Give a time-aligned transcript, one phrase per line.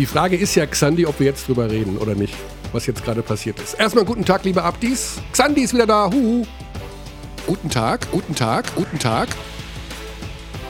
[0.00, 2.34] Die Frage ist ja, Xandi, ob wir jetzt drüber reden oder nicht,
[2.72, 3.74] was jetzt gerade passiert ist.
[3.74, 5.20] Erstmal guten Tag, liebe Abdis.
[5.30, 6.10] Xandi ist wieder da.
[6.10, 6.46] Huhu.
[7.46, 9.28] Guten Tag, guten Tag, guten Tag.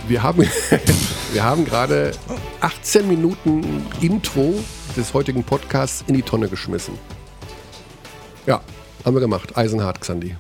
[0.08, 0.42] Wir haben,
[1.32, 2.10] wir haben gerade
[2.58, 4.52] 18 Minuten Intro
[4.96, 6.98] des heutigen Podcasts in die Tonne geschmissen.
[8.46, 8.60] Ja,
[9.04, 9.56] haben wir gemacht.
[9.56, 10.34] Eisenhart, Xandi.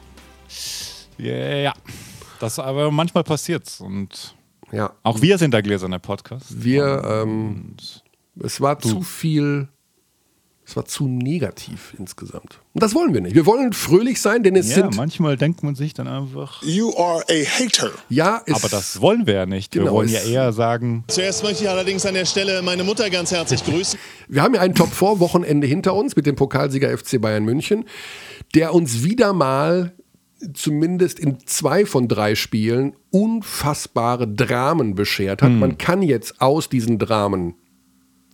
[1.16, 1.74] Ja,
[2.40, 4.34] das aber manchmal passiert's und
[4.72, 6.46] Ja, auch wir sind der gläserne Podcast.
[6.64, 7.76] wir, ähm,
[8.44, 9.68] es war zu viel,
[10.66, 12.60] es war zu negativ insgesamt.
[12.74, 13.34] Und das wollen wir nicht.
[13.34, 16.94] Wir wollen fröhlich sein, denn es Ja, sind, manchmal denkt man sich dann einfach, You
[16.96, 17.90] are a hater.
[18.08, 19.72] ja, es, aber das wollen wir ja nicht.
[19.72, 23.10] Genau, wir wollen ja eher sagen, Zuerst möchte ich allerdings an der Stelle meine Mutter
[23.10, 23.98] ganz herzlich grüßen.
[24.28, 27.84] Wir haben ja ein Top-4-Wochenende hinter uns mit dem Pokalsieger FC Bayern München,
[28.54, 29.92] der uns wieder mal
[30.54, 35.50] zumindest in zwei von drei Spielen unfassbare Dramen beschert hat.
[35.52, 37.54] Man kann jetzt aus diesen Dramen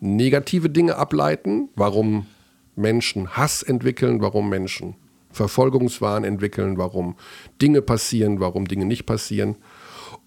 [0.00, 2.26] negative Dinge ableiten, warum
[2.74, 4.94] Menschen Hass entwickeln, warum Menschen
[5.30, 7.16] Verfolgungswahn entwickeln, warum
[7.60, 9.56] Dinge passieren, warum Dinge nicht passieren.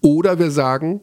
[0.00, 1.00] Oder wir sagen,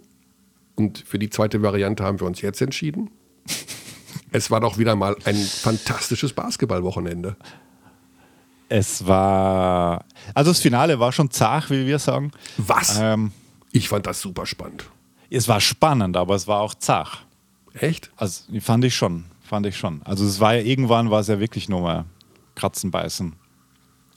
[0.75, 3.09] und für die zweite Variante haben wir uns jetzt entschieden,
[4.31, 7.35] es war doch wieder mal ein fantastisches Basketballwochenende.
[8.69, 10.05] es war.
[10.33, 12.31] Also das Finale war schon zart, wie wir sagen.
[12.57, 12.99] Was?
[12.99, 13.31] Ähm,
[13.71, 14.85] Ich fand das super spannend.
[15.29, 17.26] es war spannend, aber es war auch zart.
[17.79, 18.11] Echt?
[18.15, 20.01] Also fand ich schon, fand ich schon.
[20.03, 22.05] Also es war ja irgendwann war es ja wirklich nur mal
[22.55, 23.33] kratzen, beißen.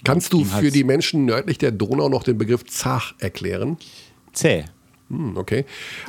[0.05, 3.77] Kannst du für halt- die Menschen nördlich der Donau noch den Begriff Zach erklären?
[4.33, 4.64] Zäh.
[5.08, 5.64] Hm, okay.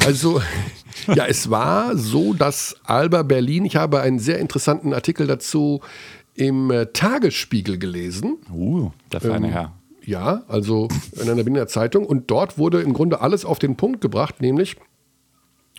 [0.06, 0.42] Also,
[1.14, 5.82] ja, es war so, dass Alba Berlin, ich habe einen sehr interessanten Artikel dazu
[6.36, 8.38] im äh, Tagesspiegel gelesen.
[8.54, 9.74] Uh, der feine Herr.
[10.04, 12.06] Ja, also in einer Berliner Zeitung.
[12.06, 14.78] Und dort wurde im Grunde alles auf den Punkt gebracht, nämlich,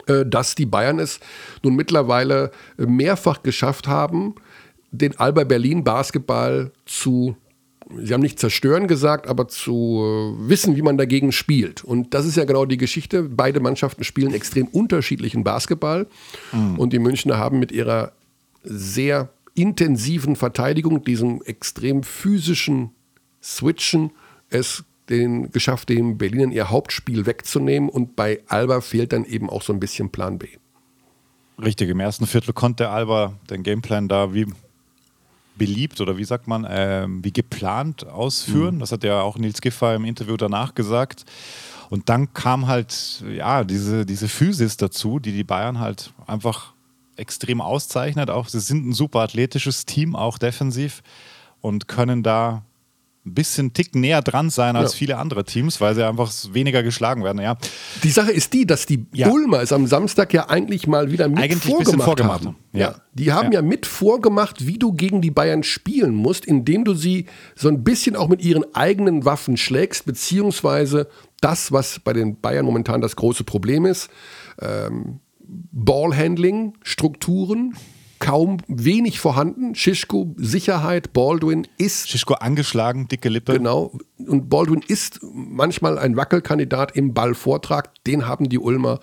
[0.07, 1.21] dass die Bayern es
[1.63, 4.35] nun mittlerweile mehrfach geschafft haben,
[4.93, 7.35] den Alba Berlin Basketball zu,
[7.97, 11.83] sie haben nicht zerstören gesagt, aber zu äh, wissen, wie man dagegen spielt.
[11.83, 13.23] Und das ist ja genau die Geschichte.
[13.23, 16.07] Beide Mannschaften spielen extrem unterschiedlichen Basketball.
[16.77, 18.13] Und die Münchner haben mit ihrer
[18.63, 22.91] sehr intensiven Verteidigung, diesem extrem physischen
[23.43, 24.13] Switchen,
[24.51, 27.89] es den, geschafft, den Berlinern ihr Hauptspiel wegzunehmen.
[27.89, 30.49] Und bei Alba fehlt dann eben auch so ein bisschen Plan B.
[31.63, 34.47] Richtig, im ersten Viertel konnte Alba den Gameplan da wie
[35.57, 38.79] beliebt oder wie sagt man, ähm, wie geplant ausführen.
[38.79, 41.25] Das hat ja auch Nils Giffer im Interview danach gesagt.
[41.91, 46.73] Und dann kam halt ja diese, diese Physis dazu, die die Bayern halt einfach
[47.17, 48.31] extrem auszeichnet.
[48.31, 51.03] Auch sie sind ein super athletisches Team, auch defensiv
[51.61, 52.65] und können da
[53.25, 54.99] ein bisschen Tick näher dran sein als Ja.
[54.99, 57.41] viele andere Teams, weil sie einfach weniger geschlagen werden.
[57.41, 57.57] Ja,
[58.03, 59.29] Die Sache ist die, dass die Ja.
[59.31, 62.57] Ulmer es am Samstag ja eigentlich mal wieder mit Eigentlich vorgemacht, vorgemacht haben.
[62.73, 62.81] Ja.
[62.81, 62.95] Ja.
[63.15, 63.61] Die haben ja.
[63.61, 63.63] Ja.
[63.63, 68.17] mit vorgemacht, wie du gegen die Bayern spielen musst, indem du sie so ein bisschen
[68.17, 71.09] auch mit ihren eigenen Waffen schlägst, beziehungsweise
[71.41, 74.11] das, was bei den Bayern momentan das große Problem ist,
[74.61, 75.21] ähm,
[75.71, 77.75] Ballhandling, Strukturen,
[78.23, 79.75] kaum wenig vorhanden.
[79.75, 83.55] Schischko, Sicherheit, Baldwin ist Schischko angeschlagen, dicke Lippe.
[83.55, 83.99] Genau.
[84.17, 87.91] Und Baldwin ist manchmal ein Wackelkandidat im Ballvortrag.
[88.05, 89.01] Den haben die Ulmer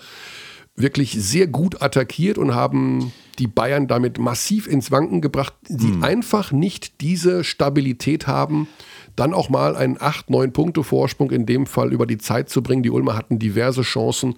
[0.77, 6.53] wirklich sehr gut attackiert und haben die Bayern damit massiv ins Wanken gebracht, die einfach
[6.53, 8.69] nicht diese Stabilität haben,
[9.17, 12.83] dann auch mal einen 8-9 Punkte Vorsprung in dem Fall über die Zeit zu bringen.
[12.83, 14.35] Die Ulmer hatten diverse Chancen,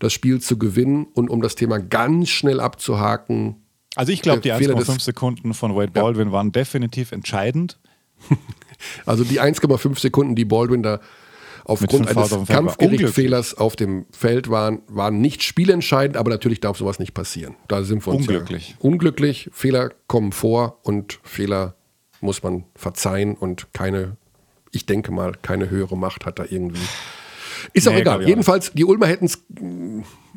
[0.00, 3.56] das Spiel zu gewinnen und um das Thema ganz schnell abzuhaken,
[3.98, 7.78] Also ich glaube, die Der Fehler 1,5 des- Sekunden von Wade Baldwin waren definitiv entscheidend.
[9.06, 11.00] Also die 1,5 Sekunden, die Baldwin da
[11.64, 16.30] aufgrund eines auf dem Feld war Kampfgerichtfehlers auf dem Feld waren, waren nicht spielentscheidend, aber
[16.30, 17.56] natürlich darf sowas nicht passieren.
[17.66, 18.70] Da sind wir uns Unglücklich.
[18.70, 19.50] Ja unglücklich.
[19.52, 21.74] Fehler kommen vor und Fehler
[22.20, 24.16] muss man verzeihen und keine,
[24.70, 26.80] ich denke mal, keine höhere Macht hat da irgendwie.
[27.72, 28.26] Ist auch Nee, egal.
[28.28, 29.42] Jedenfalls, die Ulmer hätten es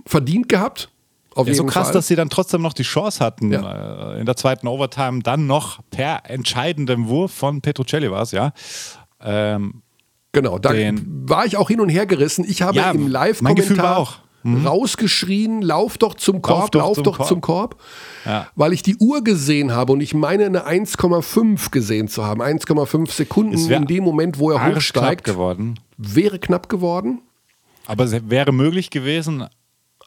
[0.07, 0.89] verdient gehabt.
[1.33, 1.94] Auf Ja, so krass, Fall.
[1.94, 4.13] dass sie dann trotzdem noch die Chance hatten, Ja.
[4.16, 8.51] äh, in der zweiten Overtime dann noch per entscheidendem Wurf von Petrucelli war es, ja.
[9.24, 9.81] Ähm,
[10.33, 12.45] Genau, da war ich auch hin und her gerissen.
[12.48, 14.07] Ich habe Ja, im Live-Kommentar.
[14.44, 14.66] Mhm.
[14.66, 17.28] rausgeschrien, lauf doch zum Korb, doch lauf zum doch Korb.
[17.28, 17.75] zum Korb,
[18.25, 18.48] Ja.
[18.56, 22.42] weil ich die Uhr gesehen habe und ich meine eine 1,5 gesehen zu haben.
[22.42, 25.80] 1,5 Sekunden in dem Moment, wo er hochsteigt, geworden.
[25.98, 27.22] wäre knapp geworden.
[27.86, 29.45] Aber es wäre möglich gewesen.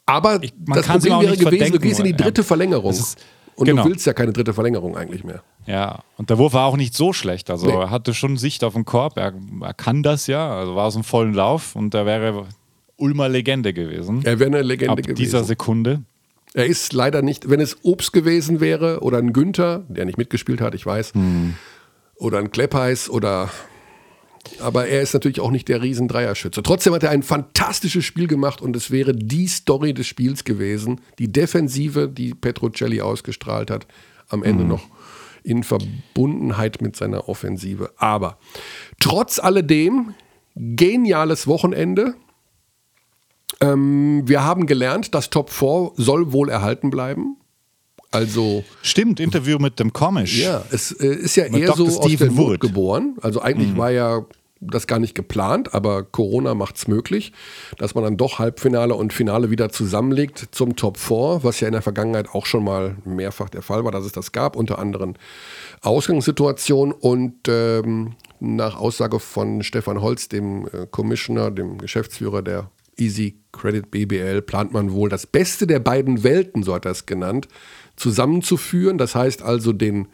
[0.06, 2.16] Aber Ich- man das Problem auch wäre nicht gewesen, du gehst in die ja.
[2.16, 2.90] dritte Verlängerung.
[2.90, 3.24] Das ist-
[3.56, 3.84] und genau.
[3.84, 5.42] du willst ja keine dritte Verlängerung eigentlich mehr.
[5.66, 7.50] Ja, und der Wurf war auch nicht so schlecht.
[7.50, 7.72] Also Nee.
[7.72, 9.16] er hatte schon Sicht auf den Korb.
[9.16, 10.52] Er, er kann das ja.
[10.54, 12.46] Also war aus dem vollen Lauf und er wäre
[12.96, 14.20] Ulmer Legende gewesen.
[14.24, 15.14] Er wäre eine Legende ab gewesen.
[15.14, 16.02] dieser Sekunde.
[16.52, 20.60] Er ist leider nicht, wenn es Obst gewesen wäre oder ein Günther, der nicht mitgespielt
[20.60, 21.54] hat, ich weiß, hm.
[22.16, 23.50] oder ein Kleppeis oder
[24.60, 26.62] aber er ist natürlich auch nicht der riesen Dreierschütze.
[26.62, 31.00] Trotzdem hat er ein fantastisches Spiel gemacht und es wäre die Story des Spiels gewesen,
[31.18, 33.86] die Defensive, die Petrocelli ausgestrahlt hat,
[34.28, 34.70] am Ende mhm.
[34.70, 34.88] noch
[35.42, 37.92] in Verbundenheit mit seiner Offensive.
[37.96, 38.38] Aber
[38.98, 40.14] trotz alledem,
[40.54, 42.14] geniales Wochenende.
[43.60, 47.36] Ähm, wir haben gelernt, das Top 4 soll wohl erhalten bleiben.
[48.14, 50.40] Also Stimmt, Interview mit dem Komisch.
[50.40, 51.90] Ja, es äh, ist ja eher Dr.
[51.90, 53.16] so Stephen aus der Not geboren.
[53.20, 53.76] Also eigentlich mhm.
[53.76, 54.24] war ja
[54.60, 57.32] das gar nicht geplant, aber Corona macht es möglich,
[57.78, 61.72] dass man dann doch Halbfinale und Finale wieder zusammenlegt zum Top 4, was ja in
[61.72, 65.14] der Vergangenheit auch schon mal mehrfach der Fall war, dass es das gab, unter anderem
[65.82, 73.40] Ausgangssituationen und ähm, nach Aussage von Stefan Holz, dem äh, Commissioner, dem Geschäftsführer der Easy
[73.52, 77.48] Credit BBL, plant man wohl das Beste der beiden Welten, so hat er es genannt,
[77.96, 78.98] zusammenzuführen.
[78.98, 80.08] Das heißt also den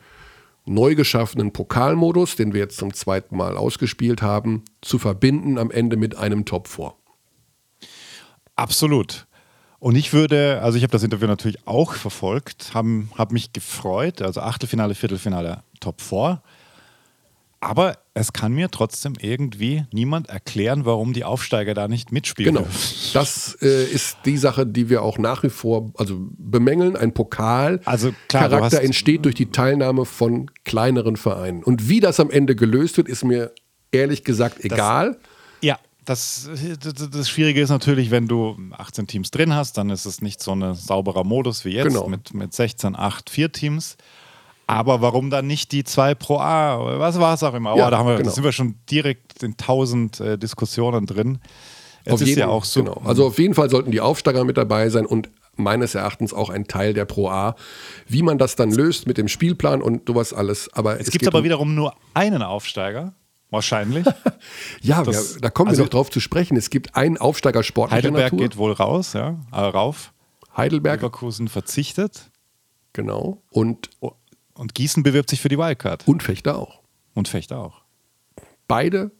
[0.67, 5.97] neu geschaffenen Pokalmodus, den wir jetzt zum zweiten Mal ausgespielt haben, zu verbinden am Ende
[5.97, 6.93] mit einem Top 4.
[8.56, 9.27] Absolut.
[9.79, 14.21] Und ich würde, also ich habe das Interview natürlich auch verfolgt, habe hab mich gefreut,
[14.21, 16.43] also Achtelfinale, Viertelfinale, Top 4.
[17.62, 22.55] Aber es kann mir trotzdem irgendwie niemand erklären, warum die Aufsteiger da nicht mitspielen.
[22.55, 22.67] Genau.
[23.12, 26.97] Das äh, ist die Sache, die wir auch nach wie vor also bemängeln.
[26.97, 31.62] Ein Pokal also klar, Charakter entsteht durch die Teilnahme von kleineren Vereinen.
[31.62, 33.53] Und wie das am Ende gelöst wird, ist mir
[33.93, 35.13] ehrlich gesagt egal.
[35.13, 35.19] Das,
[35.61, 36.49] ja, das,
[36.83, 40.43] das, das, Schwierige ist natürlich, wenn du 18 Teams drin hast, dann ist es nicht
[40.43, 42.09] so ein sauberer Modus wie jetzt genau.
[42.09, 43.97] mit, mit 16, 8, 4 Teams.
[44.70, 47.00] Aber warum dann nicht die zwei pro A?
[47.00, 47.76] Was war es auch immer?
[47.76, 48.31] Ja, oh, da, haben wir, genau.
[48.31, 51.40] sind wir schon direkt in tausend äh, Diskussionen drin.
[52.05, 52.84] Es auf ist jeden, ja auch so.
[52.84, 53.02] Genau.
[53.05, 56.69] Also auf jeden Fall sollten die Aufsteiger mit dabei sein und meines Erachtens auch ein
[56.69, 57.56] Teil der Pro A.
[58.06, 60.72] Wie man das dann löst mit dem Spielplan und sowas alles.
[60.72, 63.14] Aber es, es gibt aber um wiederum nur einen Aufsteiger.
[63.50, 64.06] Wahrscheinlich.
[64.82, 66.56] ja, das, wir, da kommen also wir noch drauf zu sprechen.
[66.56, 68.38] Es gibt einen Aufsteiger sportlicher Heidelberg Natur.
[68.38, 70.12] geht wohl raus, ja, äh, rauf.
[70.56, 71.00] Heidelberg.
[71.00, 72.31] Leverkusen verzichtet.
[72.93, 73.43] Genau.
[73.50, 74.12] Und oh,
[74.61, 76.07] und Gießen bewirbt sich für die Wildcard.
[76.07, 76.81] Und Fechter auch.
[77.15, 77.81] Und Fechter auch.
[78.69, 79.11] Beide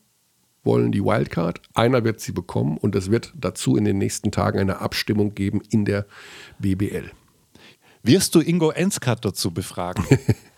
[0.65, 1.63] wollen die Wildcard.
[1.73, 5.63] Einer wird sie bekommen und es wird dazu in den nächsten Tagen eine Abstimmung geben
[5.71, 6.05] in der
[6.59, 7.11] BBL.
[8.03, 10.05] Wirst du Ingo Enskat dazu befragen?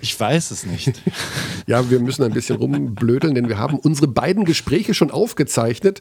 [0.00, 1.02] Ich weiß es nicht.
[1.66, 6.00] ja, wir müssen ein bisschen rumblödeln, denn wir haben unsere beiden Gespräche schon aufgezeichnet.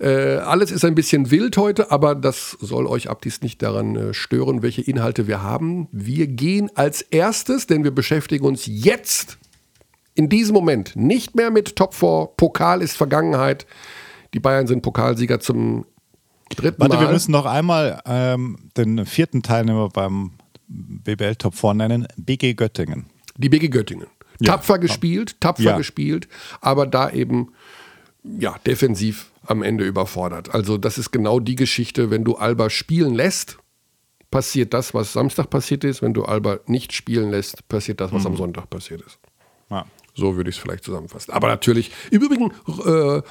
[0.00, 3.96] Äh, alles ist ein bisschen wild heute, aber das soll euch ab dies nicht daran
[3.96, 5.88] äh, stören, welche Inhalte wir haben.
[5.92, 9.38] Wir gehen als erstes, denn wir beschäftigen uns jetzt
[10.14, 12.30] in diesem Moment nicht mehr mit Top 4.
[12.36, 13.66] Pokal ist Vergangenheit.
[14.34, 15.84] Die Bayern sind Pokalsieger zum
[16.56, 17.06] dritten Warte, Mal.
[17.06, 20.32] wir müssen noch einmal ähm, den vierten Teilnehmer beim
[20.72, 23.06] BBL Top 4 nennen, BG Göttingen.
[23.36, 24.06] Die BG Göttingen.
[24.40, 24.52] Ja.
[24.52, 25.76] Tapfer gespielt, tapfer ja.
[25.76, 26.28] gespielt,
[26.60, 27.52] aber da eben
[28.24, 30.54] ja, defensiv am Ende überfordert.
[30.54, 33.58] Also das ist genau die Geschichte, wenn du Alba spielen lässt,
[34.30, 36.02] passiert das, was Samstag passiert ist.
[36.02, 38.28] Wenn du Alba nicht spielen lässt, passiert das, was mhm.
[38.28, 39.18] am Sonntag passiert ist.
[39.70, 39.86] Ja.
[40.14, 41.32] So würde ich es vielleicht zusammenfassen.
[41.32, 42.52] Aber natürlich, im Übrigen,
[42.84, 43.22] äh,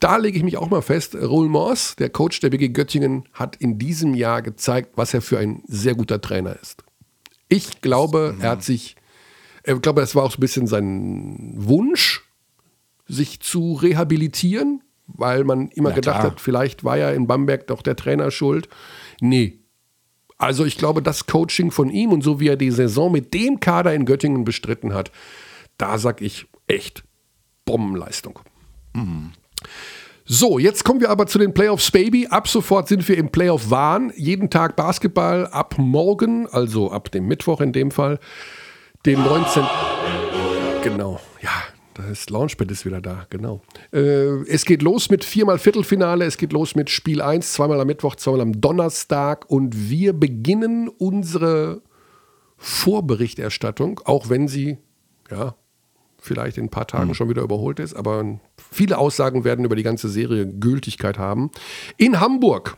[0.00, 3.56] da lege ich mich auch mal fest, Raoul Mors, der Coach der BG Göttingen, hat
[3.56, 6.82] in diesem Jahr gezeigt, was er für ein sehr guter Trainer ist.
[7.48, 8.96] Ich glaube, er hat sich,
[9.64, 12.22] ich glaube, das war auch so ein bisschen sein Wunsch,
[13.06, 16.32] sich zu rehabilitieren, weil man immer ja, gedacht klar.
[16.32, 18.68] hat, vielleicht war ja in Bamberg doch der Trainer schuld.
[19.20, 19.58] Nee.
[20.38, 23.60] Also ich glaube, das Coaching von ihm und so wie er die Saison mit dem
[23.60, 25.10] Kader in Göttingen bestritten hat,
[25.76, 27.04] da sag ich echt
[27.66, 28.38] Bombenleistung.
[28.94, 29.32] Mhm.
[30.24, 32.28] So, jetzt kommen wir aber zu den Playoffs, Baby.
[32.28, 34.12] Ab sofort sind wir im Playoff Wahn.
[34.14, 35.48] Jeden Tag Basketball.
[35.48, 38.20] Ab morgen, also ab dem Mittwoch in dem Fall,
[39.06, 39.64] den 19.
[40.82, 41.50] Genau, ja,
[41.94, 43.60] das Launchpad ist wieder da, genau.
[43.92, 47.86] Äh, es geht los mit viermal Viertelfinale, es geht los mit Spiel 1, zweimal am
[47.86, 51.82] Mittwoch, zweimal am Donnerstag und wir beginnen unsere
[52.56, 54.78] Vorberichterstattung, auch wenn sie
[55.30, 55.54] ja,
[56.18, 57.14] vielleicht in ein paar Tagen mhm.
[57.14, 58.38] schon wieder überholt ist, aber
[58.70, 61.50] viele Aussagen werden über die ganze Serie Gültigkeit haben.
[61.96, 62.76] In Hamburg.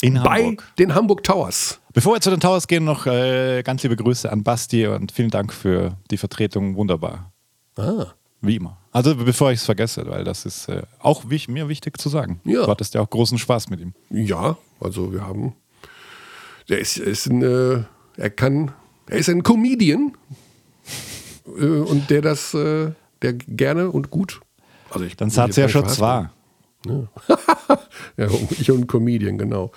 [0.00, 0.58] In Hamburg.
[0.58, 1.80] Bei den Hamburg Towers.
[1.92, 5.30] Bevor wir zu den Towers gehen, noch äh, ganz liebe Grüße an Basti und vielen
[5.30, 6.76] Dank für die Vertretung.
[6.76, 7.32] Wunderbar.
[7.76, 8.06] Ah.
[8.40, 8.78] Wie immer.
[8.92, 12.40] Also bevor ich es vergesse, weil das ist äh, auch wich, mir wichtig zu sagen.
[12.44, 12.64] Ja.
[12.64, 13.94] Du hattest ja auch großen Spaß mit ihm.
[14.10, 15.54] Ja, also wir haben.
[16.68, 17.82] Der ist, ist ein, äh,
[18.16, 18.72] er kann,
[19.08, 20.12] er ist ein Comedian,
[21.58, 22.92] äh, und der das, äh,
[23.22, 24.40] der gerne und gut.
[24.90, 26.28] Also ich, Dann hat es ja schon zwei.
[26.86, 27.08] Ja.
[28.16, 28.26] Ja,
[28.58, 29.70] ich und ein Comedian, genau.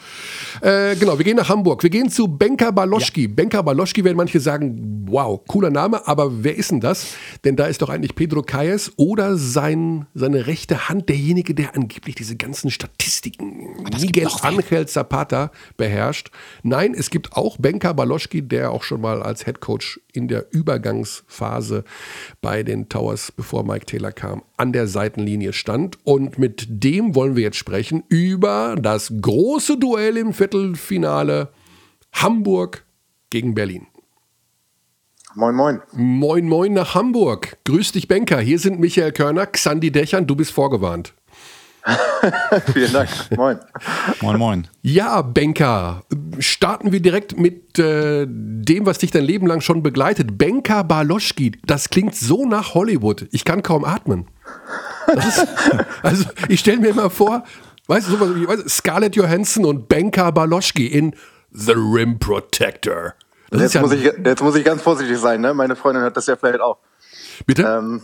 [0.62, 1.84] Äh, genau, wir gehen nach Hamburg.
[1.84, 3.24] Wir gehen zu Benka Baloschki.
[3.24, 3.30] Ja.
[3.32, 7.14] Benka Baloschki werden manche sagen, wow, cooler Name, aber wer ist denn das?
[7.44, 12.16] Denn da ist doch eigentlich Pedro Calles oder sein, seine rechte Hand derjenige, der angeblich
[12.16, 16.32] diese ganzen Statistiken, Miguel Angel Zapata, beherrscht.
[16.64, 20.48] Nein, es gibt auch Benka Baloschki, der auch schon mal als Head Coach in der
[20.52, 21.84] Übergangsphase
[22.42, 26.00] bei den Towers, bevor Mike Taylor kam, an der Seitenlinie stand.
[26.06, 31.50] Und mit dem wollen wir jetzt sprechen über das große Duell im Viertelfinale
[32.14, 32.86] Hamburg
[33.30, 33.88] gegen Berlin.
[35.34, 35.82] Moin, moin.
[35.94, 37.58] Moin, moin nach Hamburg.
[37.64, 38.40] Grüß dich, Benker.
[38.40, 40.28] Hier sind Michael Körner, Xandi Dächern.
[40.28, 41.14] Du bist vorgewarnt.
[42.74, 43.10] Vielen Dank.
[43.36, 43.58] Moin.
[44.22, 44.68] Moin, moin.
[44.82, 46.04] Ja, Benka,
[46.40, 50.38] starten wir direkt mit äh, dem, was dich dein Leben lang schon begleitet.
[50.38, 53.28] Benka Baloschki, das klingt so nach Hollywood.
[53.32, 54.28] Ich kann kaum atmen.
[55.16, 55.48] Ist,
[56.04, 57.44] also, ich stelle mir immer vor,
[57.88, 61.16] weißt du, sowas wie weißt, Scarlett Johansson und Benka Baloschki in
[61.52, 63.14] The Rim Protector.
[63.52, 65.54] Jetzt, ja muss ich, jetzt muss ich ganz vorsichtig sein, ne?
[65.54, 66.78] Meine Freundin hört das ja vielleicht auch.
[67.46, 67.64] Bitte?
[67.64, 68.02] Ähm,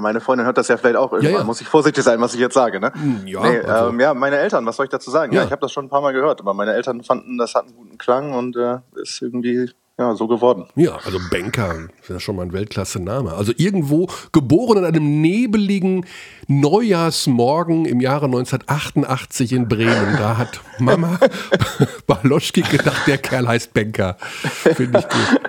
[0.00, 1.32] meine Freundin hört das ja vielleicht auch irgendwann.
[1.32, 1.44] Ja, ja.
[1.44, 2.92] Muss ich vorsichtig sein, was ich jetzt sage, ne?
[2.92, 3.90] Hm, ja, nee, also.
[3.90, 5.32] ähm, ja meine Eltern, was soll ich dazu sagen?
[5.32, 7.54] Ja, ja ich habe das schon ein paar Mal gehört, aber meine Eltern fanden, das
[7.54, 10.66] hat einen guten Klang und äh, ist irgendwie ja, so geworden.
[10.74, 13.32] Ja, also Banker, ist ja schon mal ein Weltklasse-Name.
[13.32, 16.04] Also irgendwo geboren an einem nebeligen
[16.48, 20.18] Neujahrsmorgen im Jahre 1988 in Bremen.
[20.18, 21.18] Da hat Mama
[22.06, 24.18] Baloschki gedacht, der Kerl heißt Banker.
[24.20, 25.40] Finde ich gut.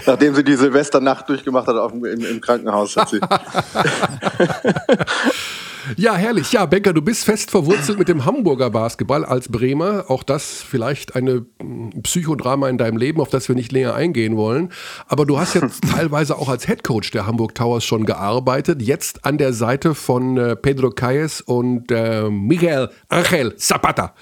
[0.06, 2.96] Nachdem sie die Silvesternacht durchgemacht hat auf, im, im Krankenhaus.
[2.96, 3.20] Hat sie.
[5.96, 6.52] Ja, herrlich.
[6.52, 10.04] Ja, Benker, du bist fest verwurzelt mit dem Hamburger Basketball als Bremer.
[10.08, 14.36] Auch das vielleicht eine hm, Psychodrama in deinem Leben, auf das wir nicht länger eingehen
[14.36, 14.72] wollen.
[15.06, 18.82] Aber du hast jetzt teilweise auch als Headcoach der Hamburg Towers schon gearbeitet.
[18.82, 24.14] Jetzt an der Seite von äh, Pedro Calles und äh, Miguel Angel Zapata.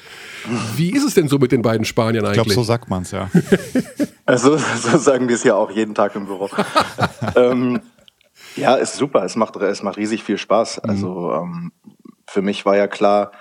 [0.76, 2.38] Wie ist es denn so mit den beiden Spaniern eigentlich?
[2.38, 3.30] Ich glaube, so sagt man es, ja.
[4.26, 6.50] also, so sagen wir es ja auch jeden Tag im Büro.
[7.36, 7.80] ähm,
[8.56, 9.24] ja, ist super.
[9.24, 10.82] Es macht, es macht riesig viel Spaß.
[10.82, 10.90] Mhm.
[10.90, 11.72] Also ähm,
[12.26, 13.32] für mich war ja klar,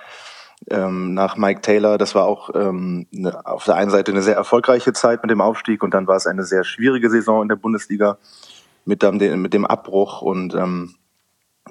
[0.70, 4.36] ähm, nach Mike Taylor, das war auch ähm, ne, auf der einen Seite eine sehr
[4.36, 7.56] erfolgreiche Zeit mit dem Aufstieg und dann war es eine sehr schwierige Saison in der
[7.56, 8.18] Bundesliga
[8.84, 10.94] mit, dem, mit dem Abbruch und ähm,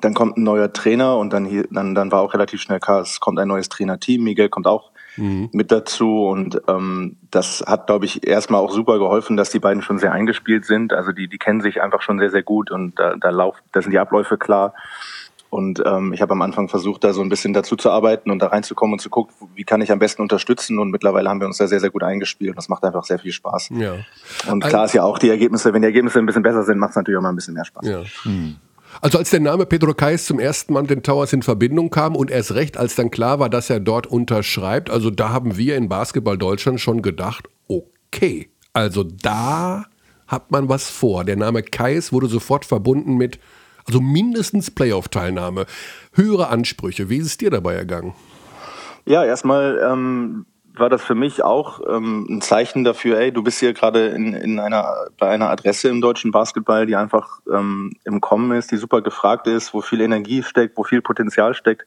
[0.01, 3.01] dann kommt ein neuer Trainer und dann, hier, dann, dann war auch relativ schnell klar,
[3.01, 4.23] es kommt ein neues Trainerteam.
[4.23, 5.49] Miguel kommt auch mhm.
[5.51, 6.25] mit dazu.
[6.25, 10.11] Und ähm, das hat, glaube ich, erstmal auch super geholfen, dass die beiden schon sehr
[10.11, 10.93] eingespielt sind.
[10.93, 13.81] Also die, die kennen sich einfach schon sehr, sehr gut und da, da, lauf, da
[13.81, 14.73] sind die Abläufe klar.
[15.53, 18.39] Und ähm, ich habe am Anfang versucht, da so ein bisschen dazu zu arbeiten und
[18.39, 20.79] da reinzukommen und zu gucken, wie kann ich am besten unterstützen.
[20.79, 22.49] Und mittlerweile haben wir uns da sehr, sehr gut eingespielt.
[22.49, 23.69] Und das macht einfach sehr viel Spaß.
[23.69, 23.97] Ja.
[24.51, 26.89] Und klar ist ja auch die Ergebnisse, wenn die Ergebnisse ein bisschen besser sind, macht
[26.91, 27.85] es natürlich auch mal ein bisschen mehr Spaß.
[27.85, 28.01] Ja.
[28.23, 28.55] Hm.
[29.01, 32.15] Also als der Name Pedro Kais zum ersten Mal mit den Towers in Verbindung kam
[32.15, 35.75] und erst recht, als dann klar war, dass er dort unterschreibt, also da haben wir
[35.75, 39.85] in Basketball Deutschland schon gedacht, okay, also da
[40.27, 41.23] hat man was vor.
[41.25, 43.39] Der Name Kais wurde sofort verbunden mit,
[43.85, 45.65] also mindestens Playoff-Teilnahme,
[46.13, 47.09] höhere Ansprüche.
[47.09, 48.13] Wie ist es dir dabei ergangen?
[49.05, 53.59] Ja, erstmal ähm, war das für mich auch ähm, ein Zeichen dafür, ey, du bist
[53.59, 58.21] hier gerade in, in einer, bei einer Adresse im deutschen Basketball, die einfach ähm, im
[58.21, 61.85] Kommen ist, die super gefragt ist, wo viel Energie steckt, wo viel Potenzial steckt.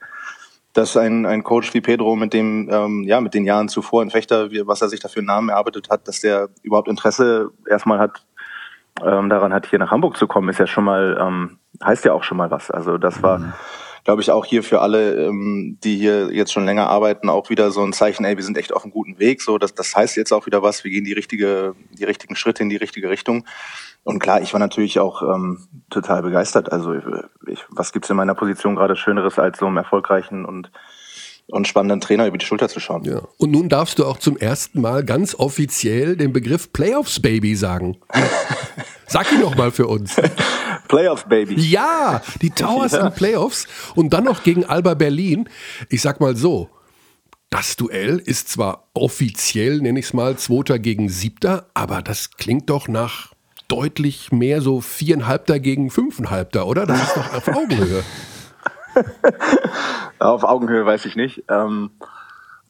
[0.72, 4.10] Dass ein, ein Coach wie Pedro mit dem, ähm, ja, mit den Jahren zuvor in
[4.10, 7.98] Fechter, wie, was er sich dafür einen Namen erarbeitet hat, dass der überhaupt Interesse erstmal
[7.98, 8.24] hat,
[9.04, 12.12] ähm, daran hat, hier nach Hamburg zu kommen, ist ja schon mal, ähm, heißt ja
[12.12, 12.70] auch schon mal was.
[12.70, 13.52] Also das war, mhm
[14.06, 17.72] glaube ich, auch hier für alle, ähm, die hier jetzt schon länger arbeiten, auch wieder
[17.72, 19.42] so ein Zeichen, ey, wir sind echt auf einem guten Weg.
[19.42, 22.62] So, das, das heißt jetzt auch wieder was, wir gehen die richtige, die richtigen Schritte
[22.62, 23.44] in die richtige Richtung.
[24.04, 26.70] Und klar, ich war natürlich auch ähm, total begeistert.
[26.70, 26.94] Also
[27.48, 30.70] ich, was gibt's in meiner Position gerade Schöneres, als so einem erfolgreichen und
[31.48, 33.04] und spannenden Trainer über die Schulter zu schauen.
[33.04, 33.22] Ja.
[33.38, 37.98] Und nun darfst du auch zum ersten Mal ganz offiziell den Begriff Playoffs Baby sagen.
[39.06, 40.16] Sag ihn noch mal für uns.
[40.88, 41.60] Playoffs Baby.
[41.60, 43.06] Ja, die Towers ja.
[43.06, 45.48] in Playoffs und dann noch gegen Alba Berlin.
[45.88, 46.70] Ich sag mal so,
[47.50, 52.70] das Duell ist zwar offiziell, nenne ich es mal, Zweiter gegen Siebter, aber das klingt
[52.70, 53.32] doch nach
[53.68, 56.86] deutlich mehr so Viereinhalbter gegen Fünfeinhalbter, oder?
[56.86, 58.02] Das ist doch auf Augenhöhe.
[60.18, 61.44] Auf Augenhöhe weiß ich nicht.
[61.50, 61.90] Ähm,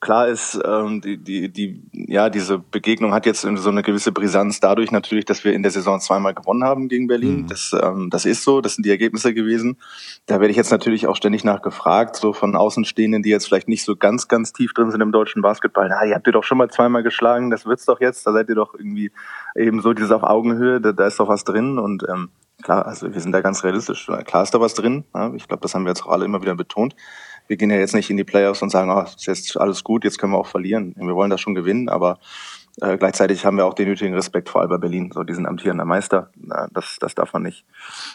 [0.07, 4.61] klar ist, ähm, die, die, die, ja, diese Begegnung hat jetzt so eine gewisse Brisanz
[4.61, 7.41] dadurch natürlich, dass wir in der Saison zweimal gewonnen haben gegen Berlin.
[7.41, 7.47] Mhm.
[7.49, 9.79] Das, ähm, das ist so, das sind die Ergebnisse gewesen.
[10.27, 13.83] Da werde ich jetzt natürlich auch ständig nachgefragt, so von Außenstehenden, die jetzt vielleicht nicht
[13.83, 15.89] so ganz, ganz tief drin sind im deutschen Basketball.
[15.89, 18.49] Na, ihr habt ihr doch schon mal zweimal geschlagen, das wird's doch jetzt, da seid
[18.49, 19.11] ihr doch irgendwie
[19.57, 22.29] eben so dieses auf Augenhöhe, da, da ist doch was drin und ähm,
[22.63, 24.07] klar, also wir sind da ganz realistisch.
[24.25, 25.05] Klar ist da was drin.
[25.15, 26.95] Ja, ich glaube, das haben wir jetzt auch alle immer wieder betont.
[27.49, 30.05] Wir gehen ja jetzt nicht in die Playoffs und sagen, oh, ist jetzt alles gut,
[30.05, 30.95] jetzt können wir auch verlieren.
[30.97, 32.19] Wir wollen das schon gewinnen, aber
[32.81, 36.31] äh, gleichzeitig haben wir auch den nötigen Respekt vor Alba Berlin, so diesen amtierender Meister.
[36.51, 37.65] Äh, das, das darf man nicht,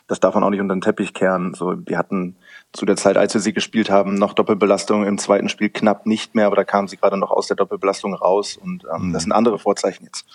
[0.07, 1.53] das darf man auch nicht unter den Teppich kehren.
[1.55, 2.35] So, die hatten
[2.71, 6.35] zu der Zeit, als wir sie gespielt haben, noch Doppelbelastung im zweiten Spiel knapp nicht
[6.35, 9.13] mehr, aber da kamen sie gerade noch aus der Doppelbelastung raus und ähm, mhm.
[9.13, 10.25] das sind andere Vorzeichen jetzt.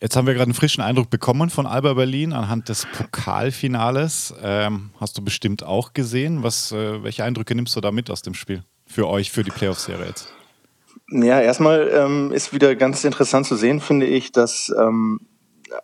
[0.00, 4.34] Jetzt haben wir gerade einen frischen Eindruck bekommen von Alba Berlin anhand des Pokalfinales.
[4.42, 6.42] Ähm, hast du bestimmt auch gesehen.
[6.42, 8.62] Was, äh, welche Eindrücke nimmst du da mit aus dem Spiel?
[8.86, 10.32] Für euch, für die Playoff-Serie jetzt?
[11.10, 15.20] Ja, erstmal ähm, ist wieder ganz interessant zu sehen, finde ich, dass ähm,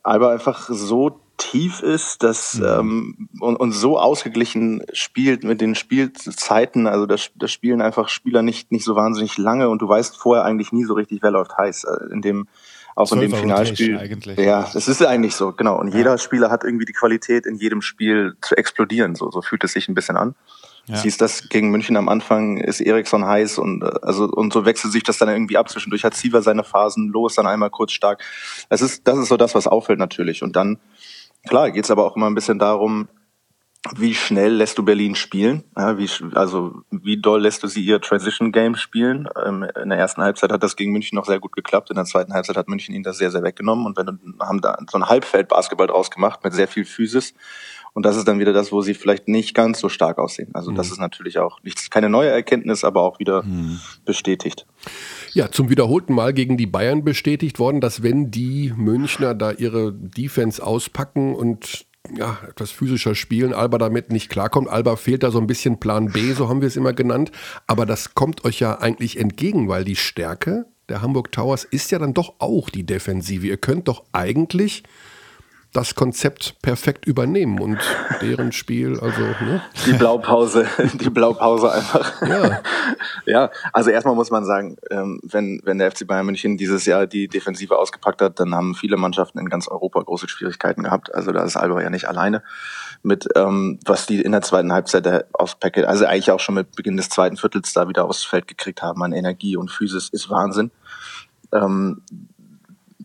[0.02, 2.64] Alba einfach so tief ist, dass mhm.
[2.64, 6.87] ähm, und, und so ausgeglichen spielt mit den Spielzeiten.
[6.87, 10.46] Also das, das spielen einfach Spieler nicht nicht so wahnsinnig lange und du weißt vorher
[10.46, 11.85] eigentlich nie so richtig, wer läuft heiß.
[11.85, 12.49] Äh, in dem
[12.97, 13.99] auch in dem Finalspiel.
[13.99, 14.38] Eigentlich.
[14.38, 15.79] Ja, das ist eigentlich so, genau.
[15.79, 15.99] Und ja.
[15.99, 19.15] jeder Spieler hat irgendwie die Qualität, in jedem Spiel zu explodieren.
[19.15, 20.35] So, so fühlt es sich ein bisschen an.
[20.87, 20.97] Ja.
[20.97, 24.93] Siehst das gegen München am Anfang ist Eriksson heiß und äh, also und so wechselt
[24.93, 25.69] sich das dann irgendwie ab.
[25.69, 28.23] Zwischendurch hat Siever seine Phasen, los dann einmal kurz stark.
[28.71, 30.43] Es ist das ist so das, was auffällt natürlich.
[30.43, 30.79] Und dann
[31.47, 33.09] klar geht's aber auch immer ein bisschen darum,
[33.97, 35.64] wie schnell lässt du Berlin spielen?
[35.76, 39.28] Ja, wie, also wie doll lässt du sie ihr Transition Game spielen?
[39.45, 41.90] Ähm, in der ersten Halbzeit hat das gegen München noch sehr gut geklappt.
[41.90, 43.87] In der zweiten Halbzeit hat München ihnen das sehr, sehr weggenommen.
[43.87, 47.35] Und wenn haben da so ein Halbfeld-Basketball draus gemacht mit sehr viel Physis.
[47.97, 50.50] Und das ist dann wieder das, wo sie vielleicht nicht ganz so stark aussehen.
[50.52, 50.93] Also das mhm.
[50.93, 53.81] ist natürlich auch nichts, keine neue Erkenntnis, aber auch wieder mhm.
[54.05, 54.66] bestätigt.
[55.33, 59.95] Ja, zum wiederholten Mal gegen die Bayern bestätigt worden, dass wenn die Münchner da ihre
[59.95, 64.68] Defense auspacken und ja, etwas physischer spielen, Alba damit nicht klarkommt.
[64.68, 67.32] Alba fehlt da so ein bisschen Plan B, so haben wir es immer genannt.
[67.66, 71.98] Aber das kommt euch ja eigentlich entgegen, weil die Stärke der Hamburg Towers ist ja
[71.98, 73.46] dann doch auch die Defensive.
[73.46, 74.84] Ihr könnt doch eigentlich
[75.73, 77.78] das Konzept perfekt übernehmen und
[78.23, 79.62] deren Spiel, also ne?
[79.85, 82.23] die Blaupause, die Blaupause einfach.
[82.23, 82.62] Ja.
[83.26, 87.06] ja, also erstmal muss man sagen, ähm, wenn wenn der FC Bayern München dieses Jahr
[87.06, 91.14] die Defensive ausgepackt hat, dann haben viele Mannschaften in ganz Europa große Schwierigkeiten gehabt.
[91.14, 92.43] Also da ist Alba ja nicht alleine
[93.02, 96.75] mit ähm, was die in der zweiten Halbzeit aufs Paket, also eigentlich auch schon mit
[96.75, 100.30] Beginn des zweiten Viertels da wieder aufs Feld gekriegt haben an Energie und Physis ist
[100.30, 100.71] Wahnsinn.
[101.52, 102.02] Ähm,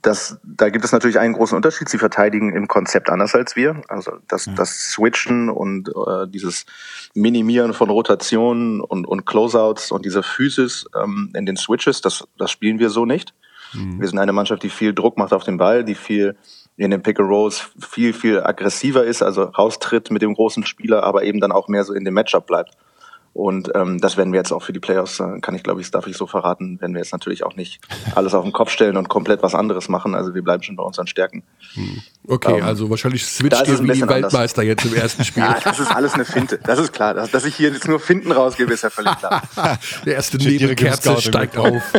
[0.02, 1.88] das, da gibt es natürlich einen großen Unterschied.
[1.90, 3.82] Sie verteidigen im Konzept anders als wir.
[3.88, 6.66] Also das, das Switchen und äh, dieses
[7.14, 12.52] Minimieren von Rotationen und, und Closeouts und diese Physis ähm, in den Switches, das, das
[12.52, 13.34] spielen wir so nicht.
[13.74, 14.02] Mhm.
[14.02, 16.36] Wir sind eine Mannschaft, die viel Druck macht auf den Ball, die viel
[16.78, 21.04] in den Pick and Rolls viel, viel aggressiver ist, also raustritt mit dem großen Spieler,
[21.04, 22.72] aber eben dann auch mehr so in dem Matchup bleibt.
[23.34, 25.88] Und ähm, das werden wir jetzt auch für die Playoffs, äh, kann ich glaube ich,
[25.88, 27.80] das darf ich so verraten, werden wir jetzt natürlich auch nicht
[28.14, 30.16] alles auf den Kopf stellen und komplett was anderes machen.
[30.16, 31.44] Also wir bleiben schon bei unseren Stärken.
[31.74, 32.02] Hm.
[32.28, 35.44] Okay, ähm, also wahrscheinlich switcht ihr wie die Weltmeister jetzt im ersten Spiel.
[35.44, 36.60] ja, das ist alles eine Finte.
[36.62, 37.14] Das ist klar.
[37.14, 39.42] Dass, dass ich hier jetzt nur Finden rausgebe, ist ja völlig klar.
[40.06, 41.82] Der erste Nebelkerze steigt auf.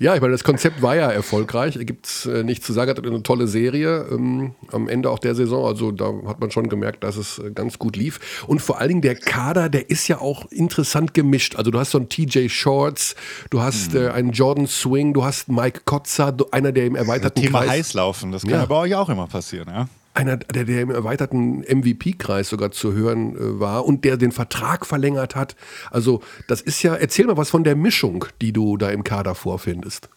[0.00, 1.78] ja, ich meine, das Konzept war ja erfolgreich.
[1.80, 2.90] Gibt es äh, nichts zu sagen.
[2.90, 5.64] Hat eine tolle Serie ähm, am Ende auch der Saison.
[5.66, 8.44] Also da hat man schon gemerkt, dass es äh, ganz gut lief.
[8.48, 11.56] Und vor allen Dingen der K Kader, der ist ja auch interessant gemischt.
[11.56, 13.14] Also du hast so einen TJ Shorts,
[13.50, 14.00] du hast mhm.
[14.00, 17.70] äh, einen Jordan Swing, du hast Mike Kotzer, einer, der im erweiterten Thema Kreis...
[17.70, 18.64] Heißlaufen, das kann ja.
[18.64, 19.88] bei euch auch immer passieren, ja?
[20.14, 24.86] einer, der, der im erweiterten MVP-Kreis sogar zu hören äh, war und der den Vertrag
[24.86, 25.56] verlängert hat.
[25.90, 29.34] Also, das ist ja, erzähl mal was von der Mischung, die du da im Kader
[29.34, 30.08] vorfindest.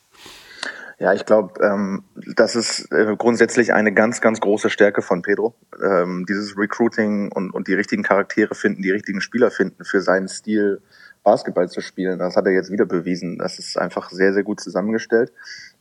[0.99, 2.03] Ja, ich glaube, ähm,
[2.35, 5.53] das ist äh, grundsätzlich eine ganz, ganz große Stärke von Pedro.
[5.79, 10.27] Ähm, dieses Recruiting und, und die richtigen Charaktere finden, die richtigen Spieler finden für seinen
[10.27, 10.81] Stil,
[11.23, 12.19] Basketball zu spielen.
[12.19, 13.37] Das hat er jetzt wieder bewiesen.
[13.37, 15.33] Das ist einfach sehr, sehr gut zusammengestellt.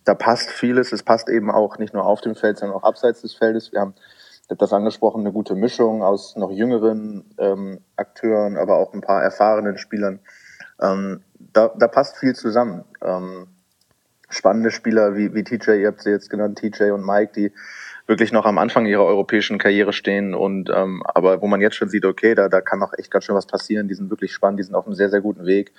[0.05, 0.93] Da passt vieles.
[0.93, 3.73] Es passt eben auch nicht nur auf dem Feld, sondern auch abseits des Feldes.
[3.73, 3.95] Wir haben,
[4.43, 9.01] ich habe das angesprochen, eine gute Mischung aus noch jüngeren ähm, Akteuren, aber auch ein
[9.01, 10.19] paar erfahrenen Spielern.
[10.81, 12.85] Ähm, da, da passt viel zusammen.
[13.01, 13.47] Ähm,
[14.29, 17.53] spannende Spieler wie, wie TJ, ihr habt sie jetzt genannt, TJ und Mike, die
[18.07, 21.89] wirklich noch am Anfang ihrer europäischen Karriere stehen und ähm, aber wo man jetzt schon
[21.89, 24.61] sieht, okay, da, da kann noch echt ganz schön was passieren, die sind wirklich spannend,
[24.61, 25.73] die sind auf einem sehr, sehr guten Weg.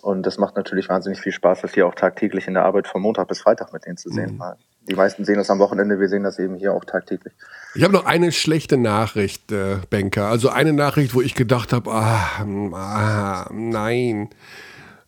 [0.00, 3.02] Und das macht natürlich wahnsinnig viel Spaß, das hier auch tagtäglich in der Arbeit von
[3.02, 4.36] Montag bis Freitag mit denen zu sehen.
[4.36, 4.54] Mhm.
[4.88, 7.32] Die meisten sehen das am Wochenende, wir sehen das eben hier auch tagtäglich.
[7.74, 10.26] Ich habe noch eine schlechte Nachricht, äh, Banker.
[10.26, 14.30] Also eine Nachricht, wo ich gedacht habe, ah, ah, nein.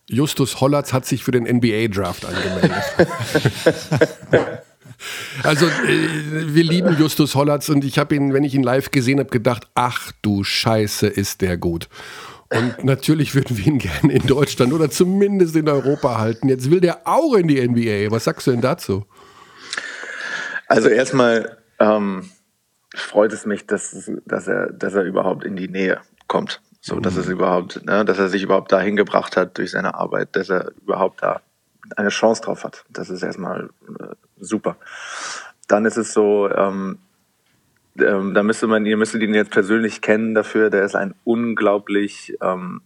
[0.08, 2.72] Justus Hollatz hat sich für den NBA-Draft angemeldet.
[5.42, 9.18] also äh, wir lieben Justus Hollatz und ich habe ihn, wenn ich ihn live gesehen
[9.18, 11.88] habe, gedacht, ach du Scheiße, ist der gut.
[12.50, 16.48] Und natürlich würden wir ihn gerne in Deutschland oder zumindest in Europa halten.
[16.48, 18.10] Jetzt will der auch in die NBA.
[18.10, 19.06] Was sagst du denn dazu?
[20.68, 22.30] Also erstmal ähm,
[22.94, 26.60] freut es mich, dass, dass, er, dass er überhaupt in die Nähe kommt.
[26.86, 30.36] So, dass es überhaupt, ne, dass er sich überhaupt dahin gebracht hat durch seine Arbeit,
[30.36, 31.40] dass er überhaupt da
[31.96, 32.84] eine Chance drauf hat.
[32.90, 33.70] Das ist erstmal
[34.00, 34.76] äh, super.
[35.66, 36.98] Dann ist es so, ähm,
[37.98, 42.36] ähm, da müsste man, ihr müsstet ihn jetzt persönlich kennen dafür, der ist ein unglaublich
[42.42, 42.82] ähm,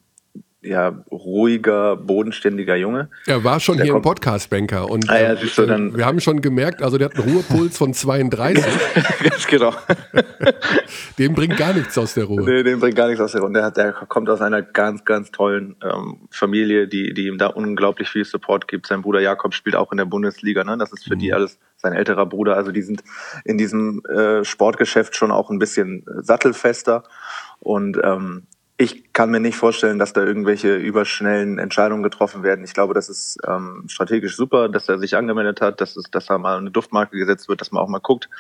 [0.69, 3.09] ja, ruhiger, bodenständiger Junge.
[3.27, 6.43] Er war schon der hier im Podcast-Banker und ah, ja, du, dann wir haben schon
[6.43, 8.65] gemerkt, also der hat einen Ruhepuls von 32.
[9.23, 9.73] Ganz genau.
[11.19, 12.43] dem bringt gar nichts aus der Ruhe.
[12.43, 13.53] Nee, dem bringt gar nichts aus der Ruhe.
[13.53, 18.09] Der, der kommt aus einer ganz, ganz tollen ähm, Familie, die, die ihm da unglaublich
[18.11, 18.87] viel Support gibt.
[18.87, 20.65] Sein Bruder Jakob spielt auch in der Bundesliga.
[20.65, 20.77] Ne?
[20.77, 21.21] Das ist für mhm.
[21.21, 22.57] die alles sein älterer Bruder.
[22.57, 23.03] Also die sind
[23.45, 27.05] in diesem äh, Sportgeschäft schon auch ein bisschen sattelfester.
[27.61, 28.47] Und ähm,
[28.81, 32.65] ich kann mir nicht vorstellen, dass da irgendwelche überschnellen Entscheidungen getroffen werden.
[32.65, 36.27] Ich glaube, das ist ähm, strategisch super, dass er sich angemeldet hat, dass, es, dass
[36.27, 38.31] da mal eine Duftmarke gesetzt wird, dass man auch mal guckt.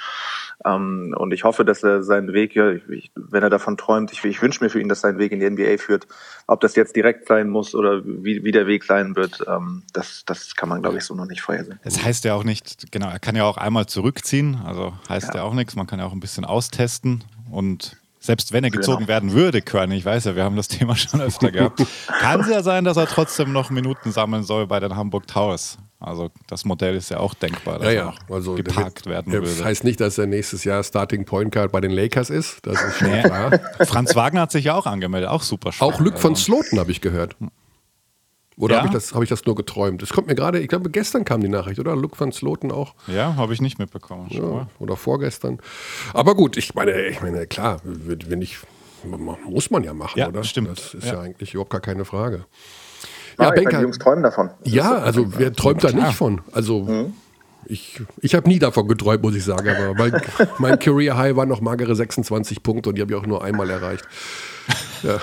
[0.64, 4.24] Ähm, und ich hoffe, dass er seinen Weg, ja, ich, wenn er davon träumt, ich,
[4.24, 6.06] ich wünsche mir für ihn, dass sein Weg in die NBA führt.
[6.46, 10.22] Ob das jetzt direkt sein muss oder wie, wie der Weg sein wird, ähm, das,
[10.24, 11.80] das kann man, glaube ich, so noch nicht vorhersehen.
[11.82, 15.40] Es heißt ja auch nicht, genau, er kann ja auch einmal zurückziehen, also heißt ja,
[15.40, 17.96] ja auch nichts, man kann ja auch ein bisschen austesten und
[18.28, 18.80] selbst wenn er genau.
[18.80, 19.08] gezogen genau.
[19.08, 21.82] werden würde, Körny, ich weiß ja, wir haben das Thema schon öfter gehabt,
[22.20, 25.78] kann es ja sein, dass er trotzdem noch Minuten sammeln soll bei den Hamburg Towers.
[25.98, 28.14] Also das Modell ist ja auch denkbar, dass ja, ja.
[28.28, 29.46] er also geparkt der, werden würde.
[29.48, 32.58] Das heißt nicht, dass er nächstes Jahr Starting Point Guard bei den Lakers ist.
[32.66, 33.22] Das ist schon nee.
[33.22, 33.58] klar.
[33.80, 35.94] Franz Wagner hat sich ja auch angemeldet, auch super spannend.
[35.94, 36.44] Auch Luc von also.
[36.44, 37.34] Sloten habe ich gehört.
[38.58, 38.78] Oder ja?
[38.80, 40.02] habe ich, das, hab ich das nur geträumt?
[40.02, 41.94] Es kommt mir gerade, ich glaube, gestern kam die Nachricht, oder?
[41.94, 42.94] Luke van Sloten auch.
[43.06, 44.26] Ja, habe ich nicht mitbekommen.
[44.30, 45.58] Ja, oder vorgestern.
[46.12, 48.58] Aber gut, ich meine, ich meine, klar, wenn ich,
[49.48, 50.42] muss man ja machen, ja, oder?
[50.42, 50.70] Stimmt.
[50.70, 51.14] Das ist ja.
[51.14, 52.46] ja eigentlich überhaupt gar keine Frage.
[53.38, 54.50] Ja, ja die Jungs träumen davon.
[54.64, 56.40] Ja, also wer träumt da nicht von?
[56.50, 57.12] Also mhm.
[57.66, 60.20] ich, ich habe nie davon geträumt, muss ich sagen, aber mein,
[60.58, 63.70] mein Career High war noch magere 26 Punkte und die habe ich auch nur einmal
[63.70, 64.04] erreicht.
[65.02, 65.20] Ja.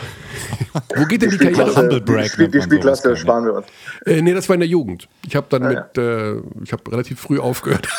[0.96, 1.76] Wo geht denn die, die Karriere?
[1.76, 2.36] Humble Break.
[2.38, 3.68] Die, die Spielklasse sparen wir uns.
[4.06, 5.08] Äh, nee, das war in der Jugend.
[5.28, 6.04] Ich habe dann ah, mit, ja.
[6.32, 7.88] äh, ich habe relativ früh aufgehört.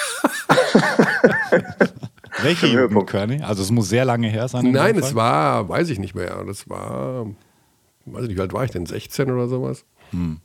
[2.43, 3.43] Welche Jugend, Körny?
[3.43, 4.71] Also es muss sehr lange her sein.
[4.71, 6.45] Nein, es war, weiß ich nicht mehr.
[6.47, 7.27] Das war,
[8.07, 8.87] weiß ich nicht, wie alt war ich denn?
[8.87, 9.85] 16 oder sowas?
[10.11, 10.41] Hm.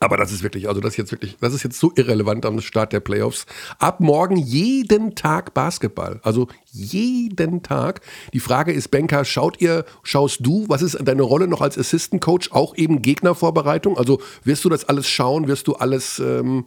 [0.00, 2.60] Aber das ist wirklich, also das ist jetzt wirklich, das ist jetzt so irrelevant am
[2.60, 3.46] Start der Playoffs.
[3.78, 6.20] Ab morgen jeden Tag Basketball.
[6.22, 8.00] Also jeden Tag.
[8.32, 12.22] Die Frage ist, Benka, schaut ihr, schaust du, was ist deine Rolle noch als Assistant
[12.22, 12.50] Coach?
[12.52, 13.98] Auch eben Gegnervorbereitung?
[13.98, 15.46] Also wirst du das alles schauen?
[15.48, 16.64] Wirst du alles ähm,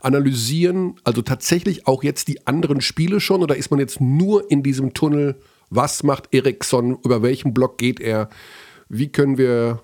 [0.00, 0.96] analysieren?
[1.04, 3.42] Also tatsächlich auch jetzt die anderen Spiele schon?
[3.42, 5.40] Oder ist man jetzt nur in diesem Tunnel?
[5.70, 6.98] Was macht Eriksson?
[7.04, 8.28] Über welchen Block geht er?
[8.88, 9.80] Wie können wir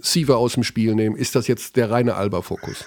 [0.00, 1.16] Siva aus dem Spiel nehmen?
[1.16, 2.86] Ist das jetzt der reine Alba-Fokus?